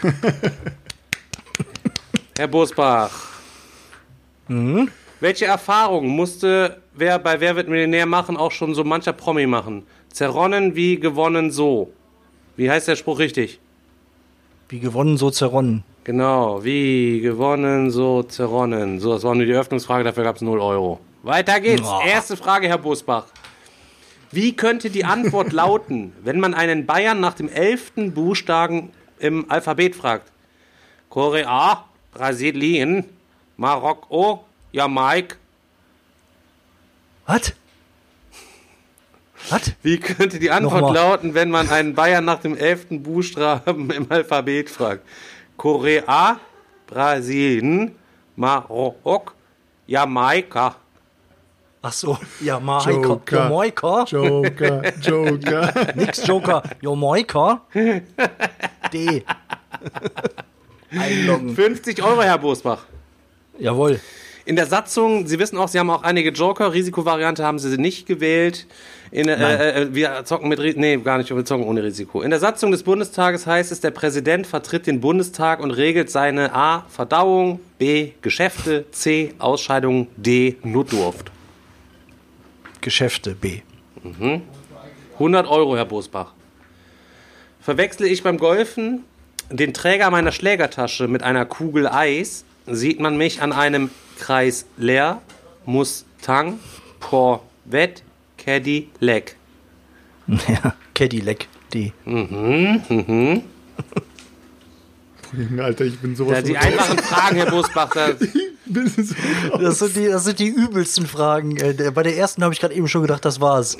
[2.38, 3.10] Herr Bosbach.
[4.46, 4.90] Mhm.
[5.20, 9.84] Welche Erfahrung musste wer bei Wer wird Millionär machen auch schon so mancher Promi machen?
[10.12, 11.92] Zerronnen wie gewonnen so.
[12.56, 13.60] Wie heißt der Spruch richtig?
[14.68, 15.82] wie gewonnen, so zerronnen.
[16.04, 19.00] Genau, wie gewonnen, so zerronnen.
[19.00, 21.00] So, das war nur die Öffnungsfrage, dafür gab es 0 Euro.
[21.22, 21.88] Weiter geht's.
[21.88, 22.00] Oh.
[22.06, 23.26] Erste Frage, Herr Bosbach.
[24.30, 29.96] Wie könnte die Antwort lauten, wenn man einen Bayern nach dem elften Buchstaben im Alphabet
[29.96, 30.30] fragt?
[31.08, 33.04] Korea, Brasilien,
[33.56, 35.36] Marokko, Jamaik.
[37.26, 37.52] Was?
[39.50, 39.72] Was?
[39.82, 40.94] Wie könnte die Antwort Nochmal.
[40.94, 45.02] lauten, wenn man einen Bayern nach dem elften Buchstaben im Alphabet fragt?
[45.56, 46.38] Korea,
[46.86, 47.94] Brasilien,
[48.36, 49.22] Marokko,
[49.86, 50.76] Jamaika.
[51.80, 52.90] Ach so, Jamaika.
[52.90, 53.36] Joker.
[53.36, 54.04] Jamaika.
[54.04, 55.72] Joker, Joker.
[55.94, 56.62] Nix Joker.
[56.82, 57.60] Jamaika.
[58.92, 59.24] D.
[60.90, 61.54] Einloggen.
[61.54, 62.86] 50 Euro, Herr Bosbach.
[63.58, 64.00] Jawohl.
[64.44, 66.72] In der Satzung, Sie wissen auch, Sie haben auch einige Joker.
[66.72, 68.66] Risikovariante haben Sie nicht gewählt.
[69.10, 72.22] In, äh, äh, wir zocken mit, nee, gar nicht, wir zocken ohne Risiko.
[72.22, 76.54] In der Satzung des Bundestages heißt es, der Präsident vertritt den Bundestag und regelt seine
[76.54, 76.86] A.
[76.88, 78.12] Verdauung, B.
[78.22, 79.34] Geschäfte, C.
[79.38, 80.56] Ausscheidung, D.
[80.62, 81.30] Notdurft.
[82.80, 83.60] Geschäfte B.
[85.14, 86.32] 100 Euro, Herr Bosbach.
[87.60, 89.04] Verwechsle ich beim Golfen
[89.50, 95.20] den Träger meiner Schlägertasche mit einer Kugel Eis, sieht man mich an einem Kreis leer,
[95.64, 96.58] Mustang,
[97.00, 98.02] Corvette,
[98.36, 99.34] Cadillac.
[100.46, 101.92] Ja, Cadillac D.
[105.58, 108.08] Alter, ich bin sowas Ja, die einfachen Fragen, Herr Bosbach, da,
[108.66, 109.14] bin so
[109.58, 111.56] Das sind die, das sind die übelsten Fragen.
[111.56, 113.76] Äh, Bei der ersten habe ich gerade eben schon gedacht, das war's.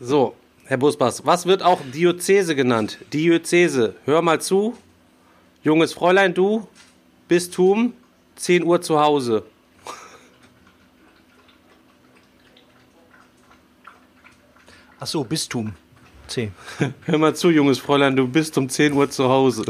[0.00, 0.34] so,
[0.70, 2.98] Herr Bosbach, was wird auch Diözese genannt?
[3.12, 4.78] Diözese, hör mal zu,
[5.64, 6.68] junges Fräulein, du,
[7.26, 7.94] Bistum,
[8.36, 9.42] 10 Uhr zu Hause.
[15.00, 15.74] Ach so, Bistum.
[16.28, 16.52] C.
[17.04, 19.64] Hör mal zu, junges Fräulein, du bist um 10 Uhr zu Hause.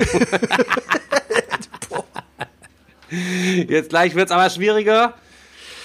[3.66, 5.14] Jetzt gleich wird's aber schwieriger.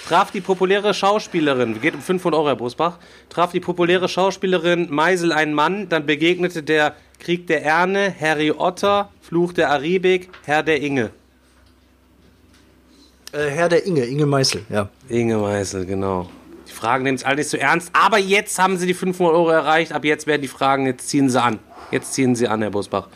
[0.08, 3.00] Traf die populäre Schauspielerin, geht um 500 Euro, Herr Bosbach,
[3.30, 9.10] traf die populäre Schauspielerin Meisel einen Mann, dann begegnete der Krieg der Erne, Harry Otter,
[9.22, 11.10] Fluch der Aribik, Herr der Inge.
[13.32, 14.90] Äh, Herr der Inge, Inge Meißel, ja.
[15.10, 16.30] Inge Meisel, genau.
[16.68, 19.50] Die Fragen nehmen es alle nicht so ernst, aber jetzt haben sie die 500 Euro
[19.50, 21.60] erreicht, ab jetzt werden die Fragen, jetzt ziehen sie an.
[21.90, 23.08] Jetzt ziehen sie an, Herr Bosbach.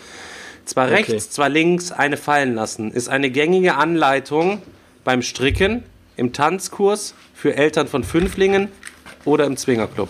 [0.65, 0.95] Zwar Okay.
[0.95, 4.61] rechts, zwar links, eine fallen lassen, ist eine gängige Anleitung
[5.03, 5.83] beim Stricken,
[6.19, 8.67] im Tanzkurs, für Eltern von Fünflingen
[9.25, 10.09] oder im Zwingerclub.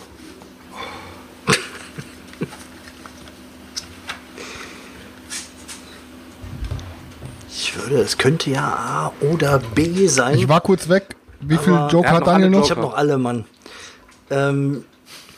[7.49, 10.38] Ich würde, es könnte ja A oder B sein.
[10.38, 11.16] Ich war kurz weg.
[11.41, 12.64] Wie viel Aber- Joker Er hat Daniel noch?
[12.64, 13.45] Ich habe noch alle, Mann.
[14.30, 14.84] Ähm,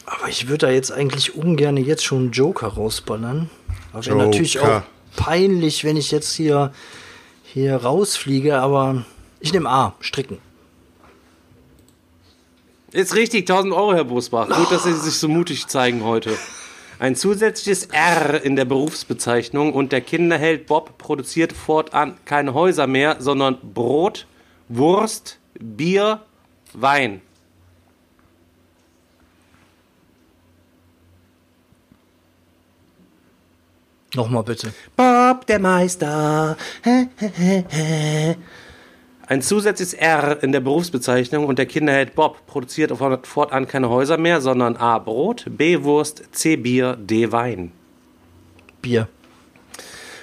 [0.05, 3.49] aber ich würde da jetzt eigentlich ungern jetzt schon einen Joker rausballern.
[3.93, 4.25] Aber wäre Joker.
[4.25, 4.81] natürlich auch
[5.15, 6.73] peinlich, wenn ich jetzt hier,
[7.43, 9.05] hier rausfliege, aber
[9.39, 10.39] ich nehme A, stricken.
[12.93, 14.49] Ist richtig, 1000 Euro, Herr Bosbach.
[14.49, 16.37] Gut, dass Sie sich so mutig zeigen heute.
[16.99, 23.15] Ein zusätzliches R in der Berufsbezeichnung und der Kinderheld Bob produziert fortan keine Häuser mehr,
[23.19, 24.27] sondern Brot,
[24.67, 26.21] Wurst, Bier,
[26.73, 27.21] Wein.
[34.13, 34.73] Nochmal bitte.
[34.97, 36.57] Bob, der Meister.
[39.31, 42.91] Ein zusätzliches R in der Berufsbezeichnung und der Kinderheld Bob produziert
[43.23, 44.99] fortan keine Häuser mehr, sondern A.
[44.99, 45.83] Brot, B.
[45.83, 46.57] Wurst, C.
[46.57, 47.31] Bier, D.
[47.31, 47.71] Wein.
[48.81, 49.07] Bier.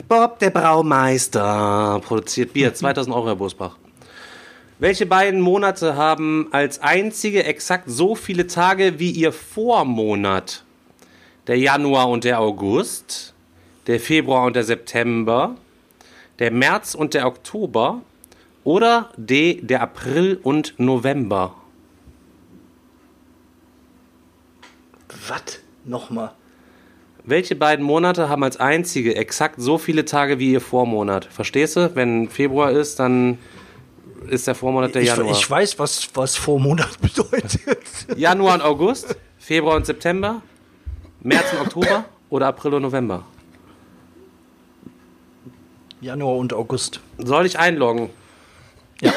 [0.09, 2.75] Bob, der Braumeister, produziert Bier.
[2.75, 3.79] 2000 Euro, Herr Bosbach.
[4.79, 10.65] Welche beiden Monate haben als einzige exakt so viele Tage wie ihr Vormonat?
[11.47, 13.33] Der Januar und der August,
[13.87, 15.57] der Februar und der September,
[16.41, 18.03] der März und der Oktober
[18.69, 21.55] oder D, der April und November?
[25.27, 25.61] Was?
[25.87, 26.33] Nochmal.
[27.25, 31.25] Welche beiden Monate haben als einzige exakt so viele Tage wie ihr Vormonat?
[31.25, 31.95] Verstehst du?
[31.97, 33.39] Wenn Februar ist, dann
[34.29, 35.33] ist der Vormonat der Ich, Januar.
[35.33, 37.57] ich weiß, was, was Vormonat bedeutet.
[38.17, 40.43] Januar und August, Februar und September,
[41.23, 43.25] März und Oktober oder April und November?
[46.03, 47.01] Januar und August.
[47.17, 48.11] Soll ich einloggen?
[49.01, 49.13] Ja.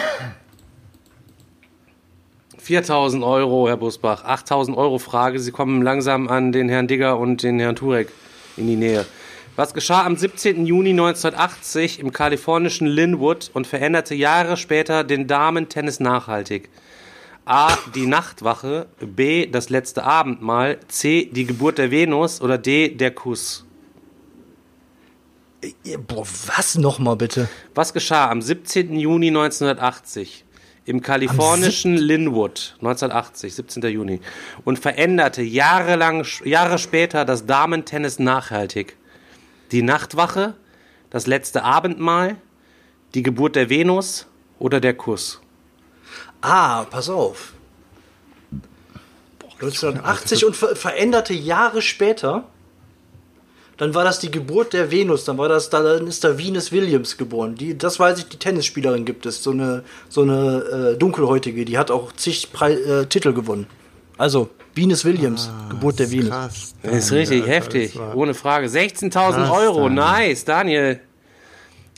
[2.57, 4.23] 4000 Euro, Herr Busbach.
[4.23, 5.39] 8000 Euro Frage.
[5.39, 8.09] Sie kommen langsam an den Herrn Digger und den Herrn Turek
[8.55, 9.05] in die Nähe.
[9.55, 10.65] Was geschah am 17.
[10.65, 16.69] Juni 1980 im kalifornischen Linwood und veränderte Jahre später den Damen-Tennis nachhaltig?
[17.45, 17.75] A.
[17.95, 18.88] Die Nachtwache.
[19.01, 19.47] B.
[19.47, 20.79] Das letzte Abendmahl.
[20.88, 21.29] C.
[21.32, 22.41] Die Geburt der Venus.
[22.41, 22.89] Oder D.
[22.89, 23.65] Der Kuss.
[25.62, 27.49] Äh, Boah, was nochmal bitte?
[27.76, 28.97] Was geschah am 17.
[28.97, 30.45] Juni 1980
[30.86, 33.84] im kalifornischen Linwood, 1980, 17.
[33.84, 34.20] Juni,
[34.66, 38.97] und veränderte jahrelang, Jahre später das Damentennis nachhaltig?
[39.72, 40.55] Die Nachtwache,
[41.09, 42.36] das letzte Abendmahl,
[43.13, 44.28] die Geburt der Venus
[44.59, 45.39] oder der Kuss?
[46.42, 47.54] Ah, pass auf.
[49.62, 52.46] 1980 und ver veränderte Jahre später.
[53.82, 57.17] Dann war das die Geburt der Venus, dann war das, dann ist da Venus Williams
[57.17, 57.55] geboren.
[57.55, 61.79] Die, das weiß ich, die Tennisspielerin gibt es, so eine, so eine äh, dunkelhäutige, die
[61.79, 63.66] hat auch zig Pre äh, Titel gewonnen.
[64.20, 66.29] Also, Venus Williams, Geburt der Venus.
[66.29, 66.75] Krass.
[66.83, 68.67] Das ist richtig Alter, heftig, ohne Frage.
[68.67, 69.95] 16.000 Krass, Euro, Daniel.
[69.95, 70.99] nice, Daniel.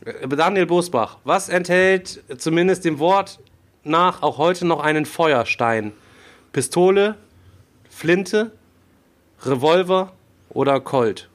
[0.06, 3.40] Äh, Daniel Bosbach, was enthält zumindest dem Wort
[3.84, 5.92] nach auch heute noch einen Feuerstein?
[6.54, 7.16] Pistole,
[7.90, 8.54] Flinte,
[9.46, 10.14] Revolver
[10.50, 11.28] oder Colt?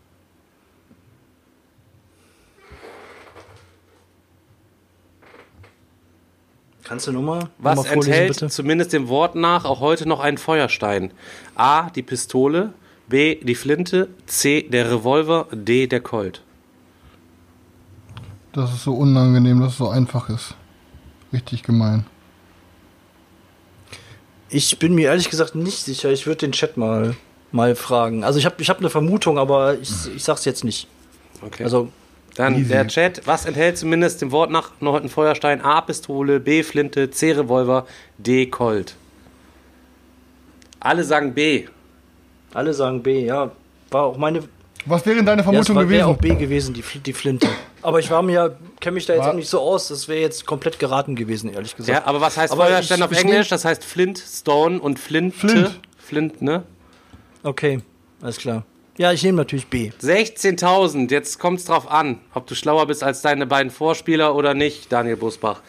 [6.88, 8.48] Kannst du nochmal Was noch mal vorlesen, enthält bitte?
[8.48, 11.12] zumindest dem Wort nach auch heute noch einen Feuerstein?
[11.54, 11.90] A.
[11.90, 12.72] Die Pistole,
[13.08, 13.34] B.
[13.36, 14.62] Die Flinte, C.
[14.62, 15.86] Der Revolver, D.
[15.86, 16.42] Der Colt.
[18.54, 20.54] Das ist so unangenehm, dass es so einfach ist.
[21.30, 22.06] Richtig gemein.
[24.48, 26.10] Ich bin mir ehrlich gesagt nicht sicher.
[26.10, 27.14] Ich würde den Chat mal,
[27.52, 28.24] mal fragen.
[28.24, 30.88] Also ich habe ich hab eine Vermutung, aber ich, ich sag's jetzt nicht.
[31.42, 31.64] Okay.
[31.64, 31.90] Also
[32.38, 32.68] Dann Easy.
[32.68, 33.22] der Chat.
[33.26, 35.60] Was enthält zumindest dem Wort nach noch einen Feuerstein?
[35.60, 35.80] A.
[35.80, 36.62] Pistole, B.
[36.62, 37.32] Flinte, C.
[37.32, 37.84] Revolver,
[38.16, 38.46] D.
[38.46, 38.94] Colt.
[40.80, 41.66] Alle sagen B.
[42.54, 43.50] alle sagen B, ja.
[43.90, 44.44] War auch meine
[44.86, 46.16] Was wäre denn deine ja, es Vermutung war- wäre gewesen?
[46.16, 47.48] auch B gewesen, die, die Flinte.
[47.82, 49.88] Aber ich war mir, kenne mich da jetzt War- auch nicht so aus.
[49.88, 51.98] Das wäre jetzt komplett geraten gewesen, ehrlich gesagt.
[51.98, 53.48] Ja, aber was heißt Aber Feuerstein ich- auf ich Englisch?
[53.48, 55.36] Das heißt Flint, Stone und Flinte.
[55.36, 55.80] Flint.
[55.98, 56.62] Flint, ne?
[57.42, 57.80] Okay,
[58.22, 58.64] alles klar.
[58.98, 59.92] Ja, ich nehme natürlich B.
[60.02, 61.08] 16.000.
[61.08, 64.90] Jetzt kommt es drauf an, ob du schlauer bist als deine beiden Vorspieler oder nicht,
[64.90, 65.62] Daniel Busbach.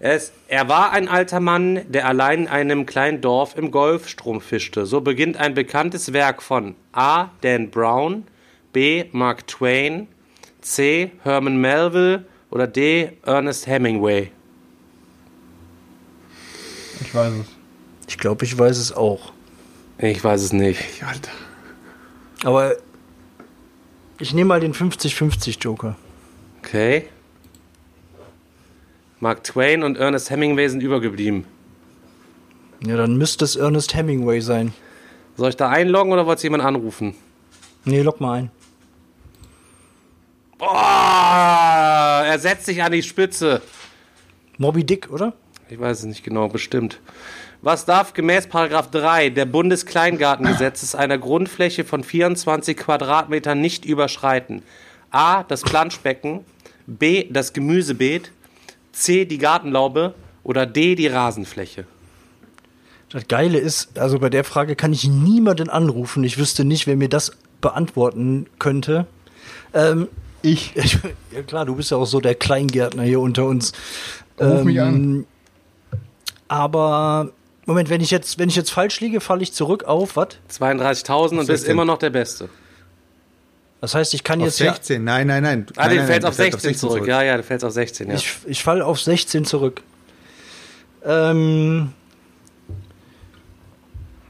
[0.00, 4.86] Es, er war ein alter Mann, der allein in einem kleinen Dorf im Golfstrom fischte.
[4.86, 7.28] So beginnt ein bekanntes Werk von A.
[7.42, 8.24] Dan Brown,
[8.72, 9.04] B.
[9.12, 10.08] Mark Twain,
[10.62, 11.12] C.
[11.24, 13.12] Herman Melville oder D.
[13.26, 14.32] Ernest Hemingway.
[17.02, 17.46] Ich weiß es.
[18.08, 19.34] Ich glaube, ich weiß es auch.
[19.98, 20.80] Ich weiß es nicht.
[21.06, 21.32] Alter.
[22.44, 22.76] Aber
[24.18, 25.96] ich nehme mal den 50-50 Joker.
[26.58, 27.08] Okay.
[29.20, 31.44] Mark Twain und Ernest Hemingway sind übergeblieben.
[32.84, 34.72] Ja, dann müsste es Ernest Hemingway sein.
[35.36, 37.14] Soll ich da einloggen oder wollt ihr jemand anrufen?
[37.84, 38.50] Nee, lock mal ein.
[40.58, 43.62] Boah, er setzt sich an die Spitze.
[44.58, 45.32] Moby Dick, oder?
[45.68, 47.00] Ich weiß es nicht genau, bestimmt.
[47.64, 54.62] Was darf gemäß Paragraph 3 der Bundeskleingartengesetzes einer Grundfläche von 24 Quadratmetern nicht überschreiten?
[55.12, 55.44] A.
[55.44, 56.40] Das Planschbecken,
[56.88, 57.28] B.
[57.30, 58.32] Das Gemüsebeet,
[58.90, 59.26] C.
[59.26, 60.96] Die Gartenlaube oder D.
[60.96, 61.84] Die Rasenfläche.
[63.10, 66.24] Das Geile ist, also bei der Frage kann ich niemanden anrufen.
[66.24, 67.30] Ich wüsste nicht, wer mir das
[67.60, 69.06] beantworten könnte.
[69.72, 70.08] Ähm,
[70.42, 70.72] Ich.
[70.74, 70.98] ich,
[71.30, 73.72] ja klar, du bist ja auch so der Kleingärtner hier unter uns.
[74.40, 75.26] Ruf mich an.
[76.48, 77.30] Aber
[77.66, 80.28] Moment, wenn ich jetzt, wenn ich jetzt falsch liege, falle ich zurück auf was?
[80.50, 81.70] 32.000 und bist 16.
[81.70, 82.48] immer noch der Beste.
[83.80, 85.66] Das heißt, ich kann Auf jetzt ja, 16, nein, nein, nein.
[85.76, 87.06] Ah, nein, du fällst auf du fällst 16 zurück.
[87.06, 88.14] Ja, ja, du fällst auf 16, ja.
[88.14, 89.82] ich, ich falle auf 16 zurück.
[91.04, 91.92] Ähm,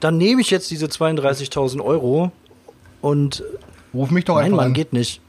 [0.01, 2.33] dann nehme ich jetzt diese 32.000 Euro
[3.03, 3.45] und
[3.95, 4.73] Ruf mich doch Nein, einfach Mann, an.
[4.75, 5.21] geht nicht.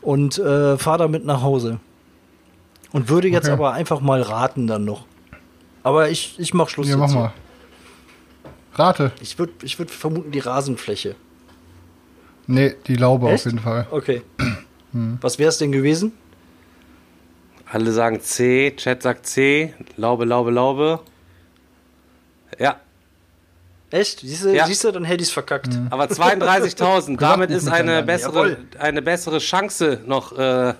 [0.00, 1.78] Und äh, fahr damit nach Hause.
[2.92, 3.52] Und würde jetzt Okay.
[3.52, 5.04] aber einfach mal raten dann noch.
[5.86, 7.32] Aber ich, ich mach Schluss Ja, mach mal.
[8.74, 9.12] Rate.
[9.20, 11.14] Ich würde ich würd vermuten die Rasenfläche.
[12.48, 13.46] Nee, die Laube Echt?
[13.46, 13.86] auf jeden Fall.
[13.92, 14.22] Okay.
[15.20, 16.10] Was wäre es denn gewesen?
[17.70, 20.98] Alle sagen C, Chat sagt C, Laube, Laube, Laube.
[22.58, 22.80] Ja,
[23.92, 24.20] Echt?
[24.20, 24.66] Siehst du, Ja.
[24.66, 25.68] siehst du dann hätte ich es verkackt.
[25.90, 28.66] aber 32.000, damit ist eine bessere, Jawohl.
[28.80, 30.74] eine bessere Chance noch äh,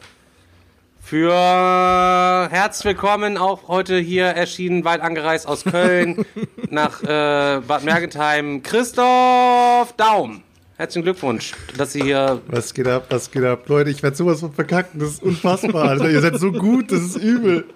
[1.06, 6.26] für herzlich willkommen, auch heute hier erschienen, weit angereist aus Köln
[6.70, 10.42] nach äh, Bad Mergentheim, Christoph Daum.
[10.76, 13.68] Herzlichen Glückwunsch, dass Sie hier Was geht ab, was geht ab?
[13.68, 16.10] Leute, ich werde sowas von verkacken, das ist unfassbar, Alter.
[16.10, 17.66] Ihr seid so gut, das ist übel.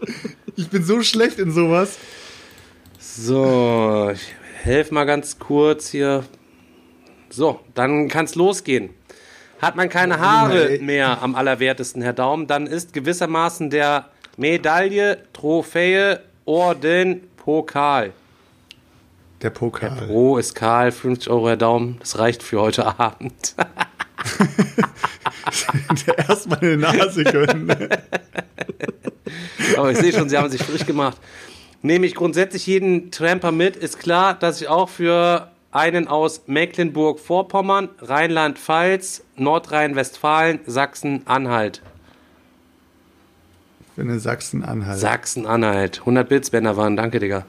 [0.56, 1.98] Ich bin so schlecht in sowas.
[2.98, 4.34] So, ich
[4.64, 6.24] helfe mal ganz kurz hier.
[7.28, 8.90] So, dann kann's losgehen.
[9.60, 14.06] Hat man keine Haare mehr am allerwertesten, Herr Daum, dann ist gewissermaßen der
[14.36, 18.12] Medaille, Trophäe, Orden, Pokal.
[19.42, 19.90] Der Pokal.
[19.90, 21.96] Pro ist Karl, 50 Euro, Herr Daum.
[22.00, 23.54] Das reicht für heute Abend.
[26.06, 27.88] Der erstmal eine Nase gönnen.
[29.76, 31.18] Aber ich sehe schon, Sie haben sich frisch gemacht.
[31.82, 37.88] Nehme ich grundsätzlich jeden Tramper mit, ist klar, dass ich auch für einen aus Mecklenburg-Vorpommern,
[38.00, 41.82] Rheinland-Pfalz, Nordrhein-Westfalen, Sachsen-Anhalt.
[43.94, 44.98] Für eine Sachsen-Anhalt.
[44.98, 46.00] Sachsen-Anhalt.
[46.00, 47.46] 100 Blitzbänder waren, danke, Digga.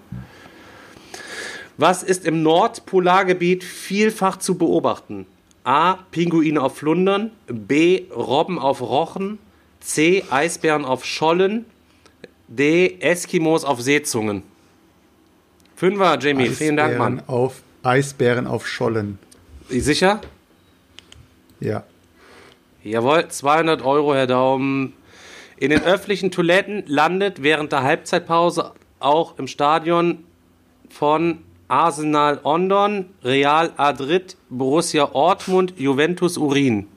[1.77, 5.26] Was ist im Nordpolargebiet vielfach zu beobachten?
[5.64, 5.93] A.
[6.11, 7.31] Pinguine auf Flundern.
[7.48, 8.03] B.
[8.15, 9.39] Robben auf Rochen.
[9.80, 10.23] C.
[10.30, 11.65] Eisbären auf Schollen.
[12.48, 12.98] D.
[12.99, 14.43] Eskimos auf Seezungen.
[15.76, 16.49] Fünfer, Jamie.
[16.49, 17.23] Vielen Dank, Eisbären Mann.
[17.27, 19.20] Auf, Eisbären auf Schollen.
[19.70, 20.22] Sicher?
[21.60, 21.84] Ja.
[22.84, 24.94] Jawohl, 200 Euro, Herr Daumen.
[25.58, 30.24] In den öffentlichen Toiletten landet während der Halbzeitpause auch im Stadion
[30.90, 36.88] von Arsenal London, Real Madrid, Borussia Dortmund, Juventus Urin.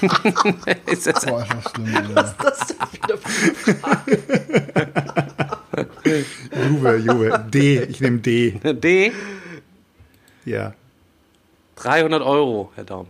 [0.86, 2.36] ist das Boah, ist das schlimm, Alter.
[6.68, 7.44] Juve, Juve.
[7.52, 8.60] D, ich nehme D.
[8.62, 9.12] D?
[10.44, 10.74] Ja.
[11.76, 13.06] 300 Euro, Herr Daum.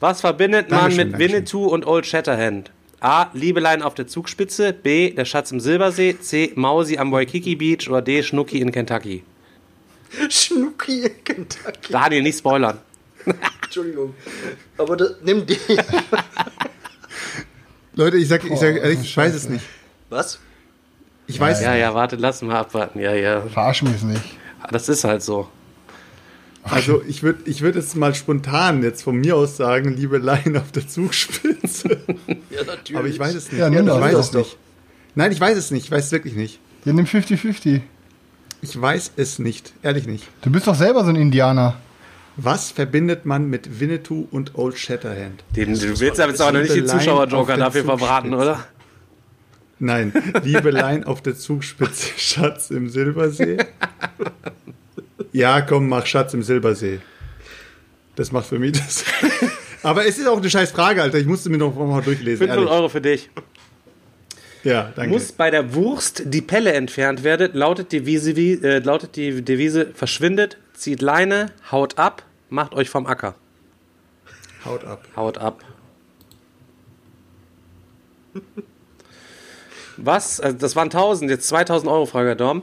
[0.00, 1.34] Was verbindet man Dankeschön, mit Dankeschön.
[1.34, 2.70] Winnetou und Old Shatterhand?
[3.00, 3.28] A.
[3.34, 4.72] Liebelein auf der Zugspitze.
[4.72, 5.10] B.
[5.10, 6.18] Der Schatz im Silbersee.
[6.18, 6.52] C.
[6.54, 7.88] Mausi am Waikiki Beach.
[7.88, 8.22] Oder D.
[8.22, 9.24] Schnucki in Kentucky.
[10.28, 11.92] Schnucki in Kentucky.
[11.92, 12.78] Daniel, nicht spoilern.
[13.62, 14.14] Entschuldigung.
[14.78, 15.58] Aber das, nimm den.
[17.94, 19.64] Leute, ich sag, ich sag ehrlich, ich weiß es nicht.
[20.08, 20.38] Was?
[21.26, 23.00] Ich weiß Ja, ja, warte, lass mal abwarten.
[23.00, 23.40] Ja, ja.
[23.42, 24.22] Verarsch mich nicht.
[24.70, 25.48] Das ist halt so.
[26.62, 30.56] Also ich würde ich würd jetzt mal spontan jetzt von mir aus sagen, liebe Laien
[30.56, 31.98] auf der Zugspitze.
[32.50, 32.96] Ja, natürlich.
[32.96, 33.60] Aber ich weiß es nicht.
[33.60, 34.24] Ja, nimm ich das weiß doch.
[34.24, 34.56] es nicht.
[35.14, 35.84] Nein, ich weiß es nicht.
[35.84, 36.58] Ich weiß es wirklich nicht.
[36.86, 37.80] Ja, nimm 50-50.
[38.62, 39.74] Ich weiß es nicht.
[39.82, 40.24] Ehrlich nicht.
[40.40, 41.76] Du bist doch selber so ein Indianer.
[42.36, 45.44] Was verbindet man mit Winnetou und Old Shatterhand?
[45.54, 48.64] Den, du willst aber jetzt aber noch nicht den Zuschauerjoker dafür verbraten, oder?
[49.78, 50.12] Nein,
[50.42, 53.58] Liebelein auf der Zugspitze, Schatz im Silbersee.
[55.32, 57.00] Ja, komm, mach Schatz im Silbersee.
[58.14, 59.04] Das macht für mich das.
[59.82, 61.18] Aber es ist auch eine scheiß Frage, Alter.
[61.18, 62.38] Ich musste mir noch mal durchlesen.
[62.38, 62.70] 500 Ehrlich.
[62.70, 63.30] Euro für dich.
[64.64, 65.12] Ja, danke.
[65.12, 69.92] Muss bei der Wurst die Pelle entfernt werden, lautet die, Devise, äh, lautet die Devise,
[69.94, 73.36] verschwindet, zieht Leine, haut ab, macht euch vom Acker.
[74.64, 75.06] Haut ab.
[75.14, 75.62] Haut ab.
[79.96, 82.62] Was, also das waren 1000, jetzt 2000 Euro, Frage Herr Dorm.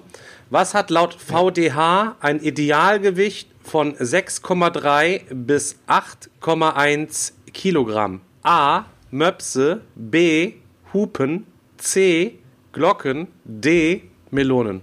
[0.49, 8.21] Was hat laut VDH ein Idealgewicht von 6,3 bis 8,1 Kilogramm?
[8.43, 8.85] A.
[9.09, 10.53] Möpse, B.
[10.93, 11.45] Hupen,
[11.77, 12.39] C.
[12.71, 14.03] Glocken, D.
[14.31, 14.81] Melonen.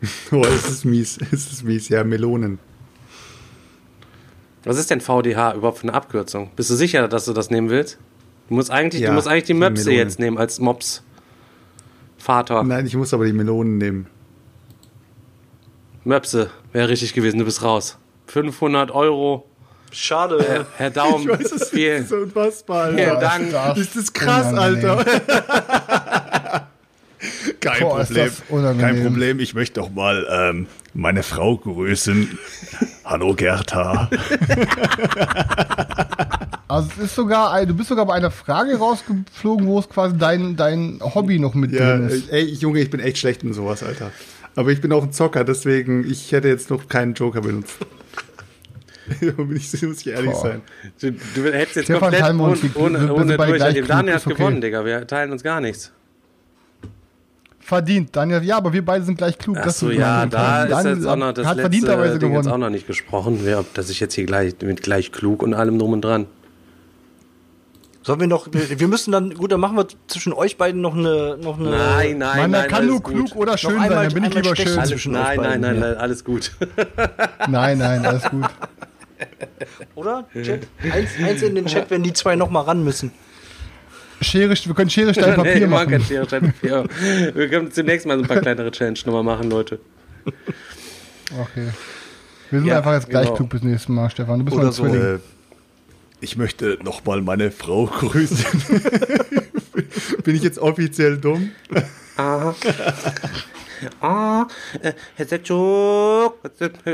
[0.30, 1.18] Oh, es ist mies.
[1.32, 1.88] Es ist mies.
[1.88, 2.58] Ja, Melonen.
[4.64, 6.50] Was ist denn VDH überhaupt für eine Abkürzung?
[6.54, 7.98] Bist du sicher, dass du das nehmen willst?
[8.48, 9.98] Du musst eigentlich, Ja, du musst eigentlich die die Möpse Melonen.
[10.08, 11.02] jetzt nehmen als Mops.
[12.18, 12.62] Vater.
[12.64, 14.06] Nein, ich muss aber die Melonen nehmen.
[16.04, 17.98] Möpse wäre richtig gewesen, du bist raus.
[18.26, 19.46] 500 Euro.
[19.92, 20.66] Schade.
[20.76, 21.70] Herr Daum, Ich weiß es nicht.
[21.70, 23.20] vielen, Das ist so unfassbar, vielen Alter.
[23.20, 23.50] Dank.
[23.52, 24.90] Das Ist das krass, unangenehm.
[24.90, 26.66] Alter.
[27.60, 28.30] Kein Boah, Problem.
[28.78, 29.40] Kein Problem.
[29.40, 32.38] Ich möchte doch mal ähm, meine Frau grüßen.
[33.04, 34.08] Hallo Gerta.
[36.68, 40.16] Also es ist sogar, ein- du bist sogar bei einer Frage rausgeflogen, wo es quasi
[40.18, 42.32] dein, dein Hobby noch mit Ja, drin ist.
[42.32, 44.10] ey, Junge, ich bin echt schlecht in sowas, Alter.
[44.56, 47.76] Aber ich bin auch ein Zocker, deswegen, ich hätte jetzt noch keinen Joker benutzt.
[49.20, 50.40] Ich, muss ich ehrlich Boah.
[50.40, 50.62] sein.
[51.00, 53.72] Du, du hättest jetzt Stefan, komplett ohne, ohne, ohne beide durch.
[53.74, 54.34] gleich Daniel hat okay.
[54.34, 54.84] gewonnen, Digga.
[54.84, 55.92] Wir teilen uns gar nichts.
[57.60, 58.42] Verdient, Daniel.
[58.42, 59.58] Ja, aber wir beide sind gleich klug.
[59.60, 62.40] Ach so, ja, da ist Daniel jetzt auch noch das hat letzte verdienterweise Ding jetzt
[62.42, 62.52] gewonnen.
[62.54, 63.38] auch noch nicht gesprochen,
[63.74, 66.26] dass ich jetzt hier gleich mit gleich klug und allem drum und dran.
[68.06, 71.36] Sollen wir noch, wir müssen dann, gut, dann machen wir zwischen euch beiden noch eine,
[71.42, 71.70] noch eine.
[71.70, 72.52] Nein, nein, nein.
[72.52, 73.12] der kann nur gut.
[73.14, 74.78] klug oder schön sein, einmal- dann bin ich lieber schön.
[74.78, 76.52] Alles, zwischen nein, euch nein, beiden, nein, nein, alles gut.
[77.48, 78.46] Nein, nein, alles gut.
[79.96, 80.24] Oder?
[80.40, 80.68] Chat?
[80.88, 83.10] Eins, eins in den Chat, wenn die zwei noch mal ran müssen.
[84.20, 86.02] Schere, wir können Schere, Stein, Nee, Papier wir machen kein.
[86.02, 86.84] Schere, Stein, Papier.
[87.34, 89.80] Wir können demnächst mal so ein paar kleinere Challenge nochmal machen, Leute.
[90.26, 91.70] Okay.
[92.50, 93.36] Wir sind Ja, einfach jetzt gleich genau.
[93.36, 94.38] klug bis nächstes Mal, Stefan.
[94.38, 94.84] Du bist Oder mein so.
[94.84, 95.16] Zwilling.
[95.16, 95.18] Äh,
[96.20, 98.62] ich möchte noch mal meine Frau grüßen.
[100.24, 101.52] Bin ich jetzt offiziell dumm?
[104.00, 104.46] Ah,
[104.80, 106.38] äh, Herr Setschuk,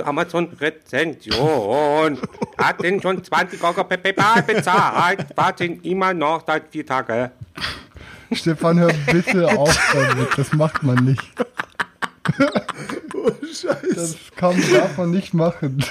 [0.05, 2.19] Amazon-Rezension.
[2.59, 5.27] Hat denn schon 20 Euro per PayPal bezahlt?
[5.37, 7.31] Warten immer noch seit vier Tagen.
[8.33, 10.37] Stefan, hör bitte auf damit.
[10.37, 11.23] Das macht man nicht.
[13.15, 13.95] Oh, Scheiße.
[13.95, 15.85] Das kann, darf man nicht machen.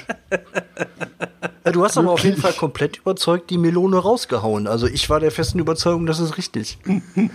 [1.64, 4.66] Ja, du hast aber auf jeden Fall komplett überzeugt die Melone rausgehauen.
[4.66, 6.80] Also ich war der festen Überzeugung, das ist richtig.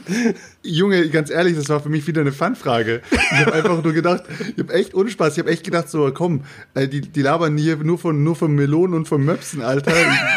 [0.63, 3.03] Junge, ganz ehrlich, das war für mich wieder eine Fun-Frage.
[3.13, 4.25] Ich habe einfach nur gedacht,
[4.57, 5.35] ich habe echt Unspaß.
[5.35, 6.43] Ich habe echt gedacht, so, komm,
[6.75, 9.93] äh, die, die labern hier nur von, nur von Melonen und von Möpsen, Alter.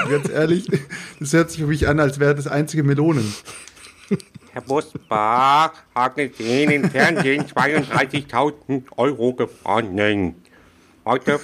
[0.10, 0.68] Ganz ehrlich,
[1.20, 3.34] das hört sich für mich an, als wäre das einzige Melonen.
[4.52, 10.36] Herr Busbach hat mit Ihnen im Fernsehen 32.000 Euro gewonnen.
[11.06, 11.40] Heute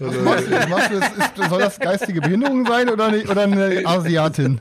[0.00, 0.50] Was machst du?
[0.52, 0.96] Was machst du?
[0.96, 4.58] Ist, soll das geistige Behinderung sein oder eine, oder eine Asiatin?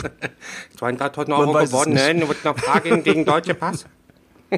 [0.77, 2.23] 200.000 Euro gewonnen.
[2.23, 3.85] Und noch Fragen gegen Deutsche Pass.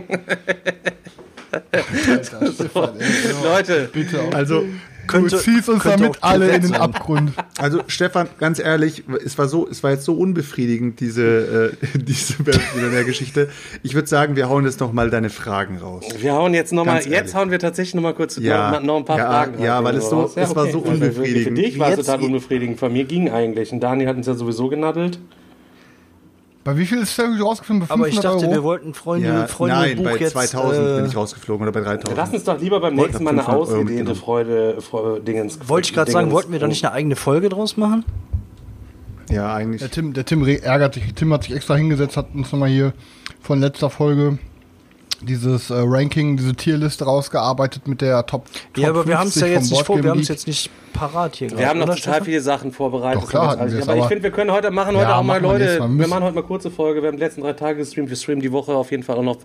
[3.44, 4.34] Leute, Bitte auch.
[4.34, 4.66] Also,
[5.08, 6.76] könnte, du ziehst uns damit alle in den.
[6.76, 7.32] Abgrund.
[7.58, 12.36] Also Stefan, ganz ehrlich, es war so, es war jetzt so unbefriedigend diese äh, diese
[13.06, 13.50] Geschichte.
[13.84, 16.06] Ich würde sagen, wir hauen jetzt noch mal deine Fragen raus.
[16.20, 17.36] Wir hauen jetzt nochmal, Ganz jetzt ehrlich.
[17.36, 19.62] hauen wir tatsächlich nochmal kurz Ja, noch, noch ein paar ja, Fragen.
[19.64, 20.32] ja, weil es so- raus.
[20.36, 21.58] es war so Also Für, unbefriedigend.
[21.58, 22.80] dich war es total unbefriedigend.
[22.80, 23.72] Von mir ging eigentlich.
[23.72, 25.20] Und Dani hat uns ja sowieso genaddelt.
[26.64, 27.88] Bei wie viel ist der rausgeflogen?
[27.88, 28.56] Bei Aber ich 500 dachte, Euro?
[28.56, 30.34] wir wollten Freunde, Ja, Freunde nein, Buch bei jetzt.
[30.34, 32.16] 2000 äh, bin ich rausgeflogen oder bei 3000.
[32.18, 34.16] Lass uns doch lieber beim nächsten Mal eine 500 ausgedehnte.
[34.16, 35.58] Freude, Freude Dingens.
[35.68, 38.06] Wollte ich gerade sagen, wollten wir da nicht eine eigene Folge draus machen?
[39.32, 39.82] Ja, eigentlich.
[39.82, 41.14] Der Tim, der Tim ärgert sich.
[41.16, 42.94] Tim hat sich extra hingesetzt, hat uns nochmal hier
[43.42, 44.38] von letzter Folge
[45.26, 48.46] dieses äh, Ranking, diese Tierliste rausgearbeitet mit der Top.
[48.46, 50.48] Top Ja, aber wir haben es ja 50 jetzt nicht vor, wir haben es jetzt
[50.48, 51.58] nicht parat hier.
[51.58, 52.26] Wir haben noch oder, total Stefan?
[52.26, 53.24] viele Sachen vorbereitet.
[53.24, 55.80] Doch, klar aber ich finde, wir können heute machen heute Ja, auch mal Leute.
[55.80, 55.90] Mal.
[55.98, 57.02] Wir machen heute mal kurze Folge.
[57.02, 58.10] Wir haben die letzten drei Tage gestreamt.
[58.10, 59.38] Wir streamen die Woche auf jeden Fall auch noch,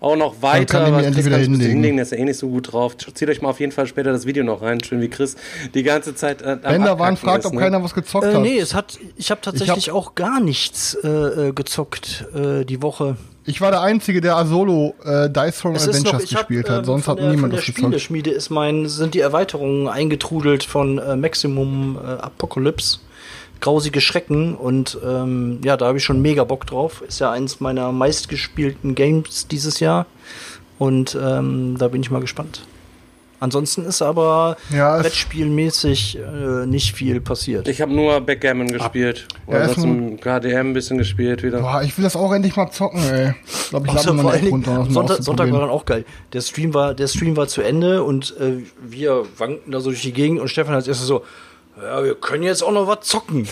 [0.00, 0.80] auch noch weiter.
[0.80, 1.70] kann ich Chris wieder hinlegen.
[1.70, 1.96] hinlegen.
[1.96, 2.96] Der ist ja eh nicht so gut drauf.
[2.96, 4.82] Zieht euch mal auf jeden Fall später das Video noch rein.
[4.82, 5.36] Schön wie Chris
[5.74, 6.42] die ganze Zeit.
[6.42, 7.60] Äh, am Bender waren fragt, ist, ob ne?
[7.60, 8.42] keiner was gezockt Äh, hat.
[8.42, 13.16] nee, es hat, ich habe tatsächlich auch gar nichts äh, äh, gezockt äh, die Woche.
[13.48, 16.48] Ich war der Einzige, der Solo äh, Dice Throne Es ist noch, Adventures ich hab,
[16.48, 16.80] gespielt hat.
[16.80, 17.78] ähm, Sonst hat der, niemand der das gezockt.
[17.86, 22.98] Spieleschmiede ist mein, sind die Erweiterungen eingetrudelt von äh, Maximum äh, Apocalypse.
[23.60, 27.02] Grausige Schrecken und ähm, ja, da habe ich schon mega Bock drauf.
[27.08, 30.04] Ist ja eins meiner meistgespielten Games dieses Jahr
[30.78, 32.66] und ähm, da bin ich mal gespannt.
[33.40, 37.68] Ansonsten ist aber Ja, Brettspielmäßig äh, nicht viel passiert.
[37.68, 39.28] Ich habe nur Backgammon gespielt.
[39.46, 41.60] Ja, Ja, zum KDM ein bisschen gespielt wieder.
[41.60, 43.34] Boah, ich will das auch endlich mal zocken, ey.
[43.46, 44.86] Ich glaube, ich lade mal eine runter.
[44.90, 46.04] Sonntag, Sonntag war dann auch geil.
[46.32, 50.02] Der Stream war, der Stream war zu Ende und äh, wir wankten da so durch
[50.02, 51.22] die Gegend und Stefan als erstes so,
[51.82, 53.46] ja, wir können jetzt auch noch was zocken.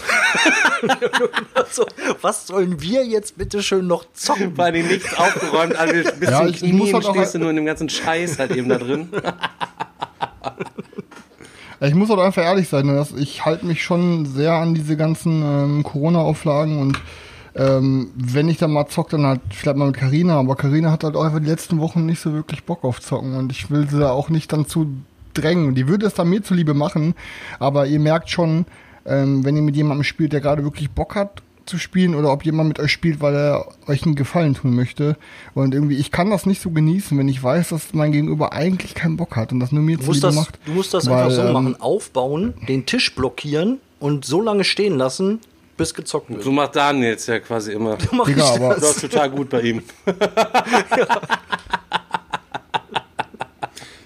[1.70, 1.86] so,
[2.20, 4.54] was sollen wir jetzt bitte schön noch zocken?
[4.56, 7.34] Vor allem nichts aufgeräumt, also bis Ja, zum ich- ich Knie muss halt auch- stehst
[7.34, 9.08] du nur in dem ganzen Scheiß halt eben da drin.
[11.80, 15.42] Ich muss auch einfach ehrlich sein, dass ich halte mich schon sehr an diese ganzen
[15.42, 16.98] ähm, Corona-Auflagen und
[17.54, 21.04] ähm, wenn ich dann mal zock, dann halt vielleicht mal mit Karina, aber Karina hat
[21.04, 23.86] halt auch einfach die letzten Wochen nicht so wirklich Bock auf Zocken und ich will
[23.90, 24.86] sie da auch nicht dann zu
[25.36, 25.74] drängen.
[25.74, 27.14] Die würde es dann mir zuliebe machen,
[27.58, 28.66] aber ihr merkt schon,
[29.04, 32.44] ähm, wenn ihr mit jemandem spielt, der gerade wirklich Bock hat zu spielen oder ob
[32.44, 35.16] jemand mit euch spielt, weil er euch einen Gefallen tun möchte.
[35.54, 38.94] Und irgendwie, ich kann das nicht so genießen, wenn ich weiß, dass mein Gegenüber eigentlich
[38.94, 40.58] keinen Bock hat und das nur mir Du zuliebe das, macht.
[40.64, 44.62] du musst das Weil, einfach so ähm, machen, aufbauen, den Tisch blockieren und so lange
[44.62, 45.40] stehen lassen,
[45.76, 46.42] bis gezockt wird.
[46.44, 47.98] So macht Daniel jetzt ja quasi immer.
[48.12, 48.80] Mach Digga, ich aber- das.
[48.82, 49.82] Das ist total gut bei ihm.
[50.06, 50.14] Ja,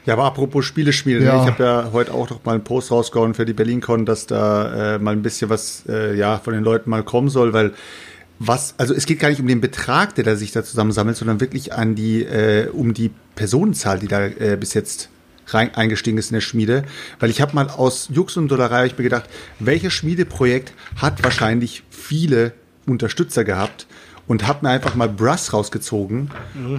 [0.07, 1.43] aber apropos Spiele spielen, Ja.
[1.45, 4.95] ich habe ja heute auch noch mal einen Post rausgehauen für die BerlinCon, dass da
[4.95, 7.73] äh, mal ein bisschen was äh, ja von den Leuten mal kommen soll, weil
[8.39, 11.41] was, also es geht gar nicht um den Betrag, der da sich da zusammensammelt, sondern
[11.41, 15.11] wirklich an die, äh, um die Personenzahl, die da äh, bis jetzt
[15.49, 16.85] rein eingestiegen ist in der Schmiede.
[17.19, 19.25] Weil ich habe mal aus Jux und Dollerei ich mir gedacht,
[19.59, 22.53] welches Schmiedeprojekt hat wahrscheinlich viele
[22.87, 23.87] Unterstützer gehabt
[24.31, 26.31] und habe mir einfach mal Brass rausgezogen.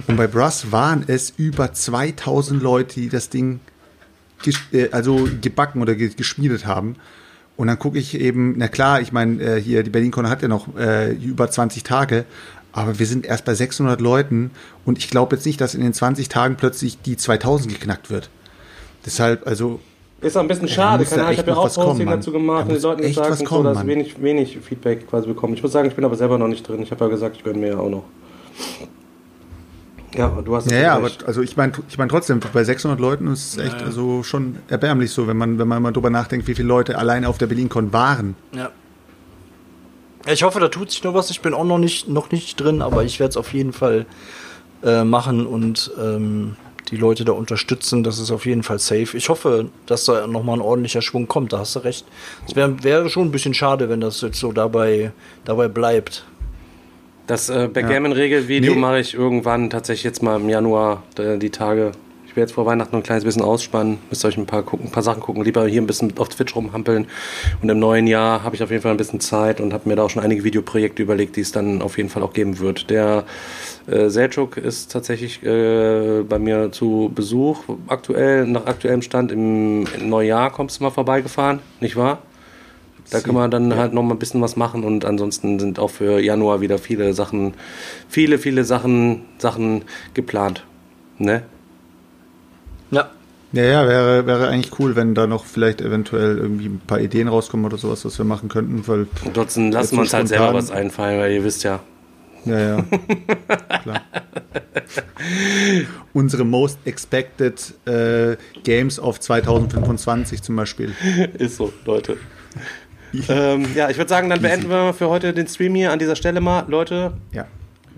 [0.06, 3.60] Und bei Brass waren es über 2000 Leute, die das Ding
[4.72, 6.96] äh, also gebacken oder ge geschmiedet haben.
[7.58, 10.48] Und dann gucke ich eben, na klar, ich meine, äh, hier, die BerlinCon hat ja
[10.48, 12.24] noch äh, über 20 Tage,
[12.72, 14.52] aber wir sind erst bei 600 Leuten
[14.86, 18.30] und ich glaube jetzt nicht, dass in den 20 Tagen plötzlich die 2000 geknackt wird.
[19.04, 19.78] Deshalb, also,
[20.22, 21.04] Ist auch ein bisschen schade.
[21.04, 23.62] Ahnung, ich habe ja auch Posting dazu gemacht Da und den Leuten gesagt und so,
[23.62, 23.86] dass Mann.
[23.88, 25.54] wenig, wenig Feedback quasi bekommen.
[25.54, 26.80] Ich muss sagen, ich bin aber selber noch nicht drin.
[26.82, 28.04] Ich habe ja gesagt, ich gönne mir ja auch noch.
[30.14, 33.28] Ja, du hast ja, ja, aber also ich meine, ich meine trotzdem, bei 600 Leuten
[33.28, 36.54] ist es echt also schon erbärmlich so, wenn man, wenn man mal drüber nachdenkt, wie
[36.54, 38.36] viele Leute allein auf der BerlinCon waren.
[38.54, 38.70] Ja.
[40.26, 41.30] Ja, Ich hoffe, da tut sich noch was.
[41.30, 44.06] Ich bin auch noch nicht, noch nicht drin, aber ich werde es auf jeden Fall
[44.84, 46.56] äh, machen und ähm,
[46.92, 48.04] die Leute da unterstützen.
[48.04, 49.16] Das ist auf jeden Fall safe.
[49.16, 51.52] Ich hoffe, dass da nochmal ein ordentlicher Schwung kommt.
[51.52, 52.04] Da hast du recht.
[52.46, 55.10] Es wäre wär schon ein bisschen schade, wenn das jetzt so dabei,
[55.44, 56.24] dabei bleibt.
[57.26, 58.80] Das äh, Backgammon-Regelvideo Nee.
[58.80, 61.92] mache ich irgendwann tatsächlich jetzt mal im Januar, äh, die Tage.
[62.32, 63.98] Ich werde jetzt vor Weihnachten ein kleines bisschen ausspannen.
[64.08, 65.44] Müsst euch ein paar, gucken, ein paar Sachen gucken.
[65.44, 67.06] Lieber hier ein bisschen auf Twitch rumhampeln.
[67.60, 69.96] Und im neuen Jahr habe ich auf jeden Fall ein bisschen Zeit und habe mir
[69.96, 72.88] da auch schon einige Videoprojekte überlegt, die es dann auf jeden Fall auch geben wird.
[72.88, 73.24] Der
[73.86, 77.64] äh, Selchuk ist tatsächlich äh, bei mir zu Besuch.
[77.86, 82.22] Aktuell, nach aktuellem Stand im, im Neujahr kommst du mal vorbeigefahren, nicht wahr?
[83.10, 85.90] Da können wir dann halt noch mal ein bisschen was machen und ansonsten sind auch
[85.90, 87.52] für Januar wieder viele Sachen,
[88.08, 89.82] viele, viele Sachen, Sachen
[90.14, 90.64] geplant.
[91.18, 91.42] Ne?
[93.52, 93.62] Ja.
[93.64, 97.66] Ja, wäre, wäre eigentlich cool, wenn da noch vielleicht eventuell irgendwie ein paar Ideen rauskommen
[97.66, 101.20] oder sowas, was wir machen könnten, weil Ansonsten lassen wir uns halt selber was einfallen,
[101.20, 101.80] weil ihr wisst ja,
[102.44, 102.84] Ja, ja.
[103.82, 104.00] Klar.
[106.14, 110.94] Unsere most expected äh, Games of 2025 zum Beispiel.
[111.38, 112.16] Ist so, Leute.
[113.28, 116.16] ähm, ja, ich würde sagen, dann beenden wir für heute den Stream hier an dieser
[116.16, 116.64] Stelle mal.
[116.68, 117.46] Leute, Ja.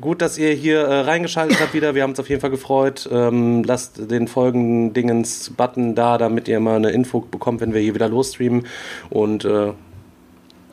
[0.01, 1.95] Gut, dass ihr hier äh, reingeschaltet habt wieder.
[1.95, 3.09] Wir haben uns auf jeden Fall gefreut.
[3.11, 8.09] Ähm, lasst den Folgen-Dingens-Button da, damit ihr mal eine Info bekommt, wenn wir hier wieder
[8.09, 8.67] losstreamen.
[9.11, 9.73] Und äh,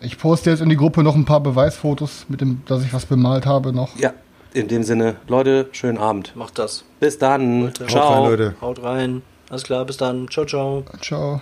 [0.01, 3.05] Ich poste jetzt in die Gruppe noch ein paar Beweisfotos, mit dem, dass ich was
[3.05, 3.97] bemalt habe noch.
[3.97, 4.13] ja,
[4.53, 6.35] in dem Sinne, Leute, schönen Abend.
[6.35, 6.83] Macht das.
[6.99, 7.61] Bis dann.
[7.65, 7.87] Leute.
[7.87, 8.01] Ciao.
[8.03, 8.55] Haut rein, Leute.
[8.61, 9.21] Haut rein.
[9.49, 10.27] Alles klar, bis dann.
[10.29, 10.83] Ciao, ciao.
[11.01, 11.41] Ciao.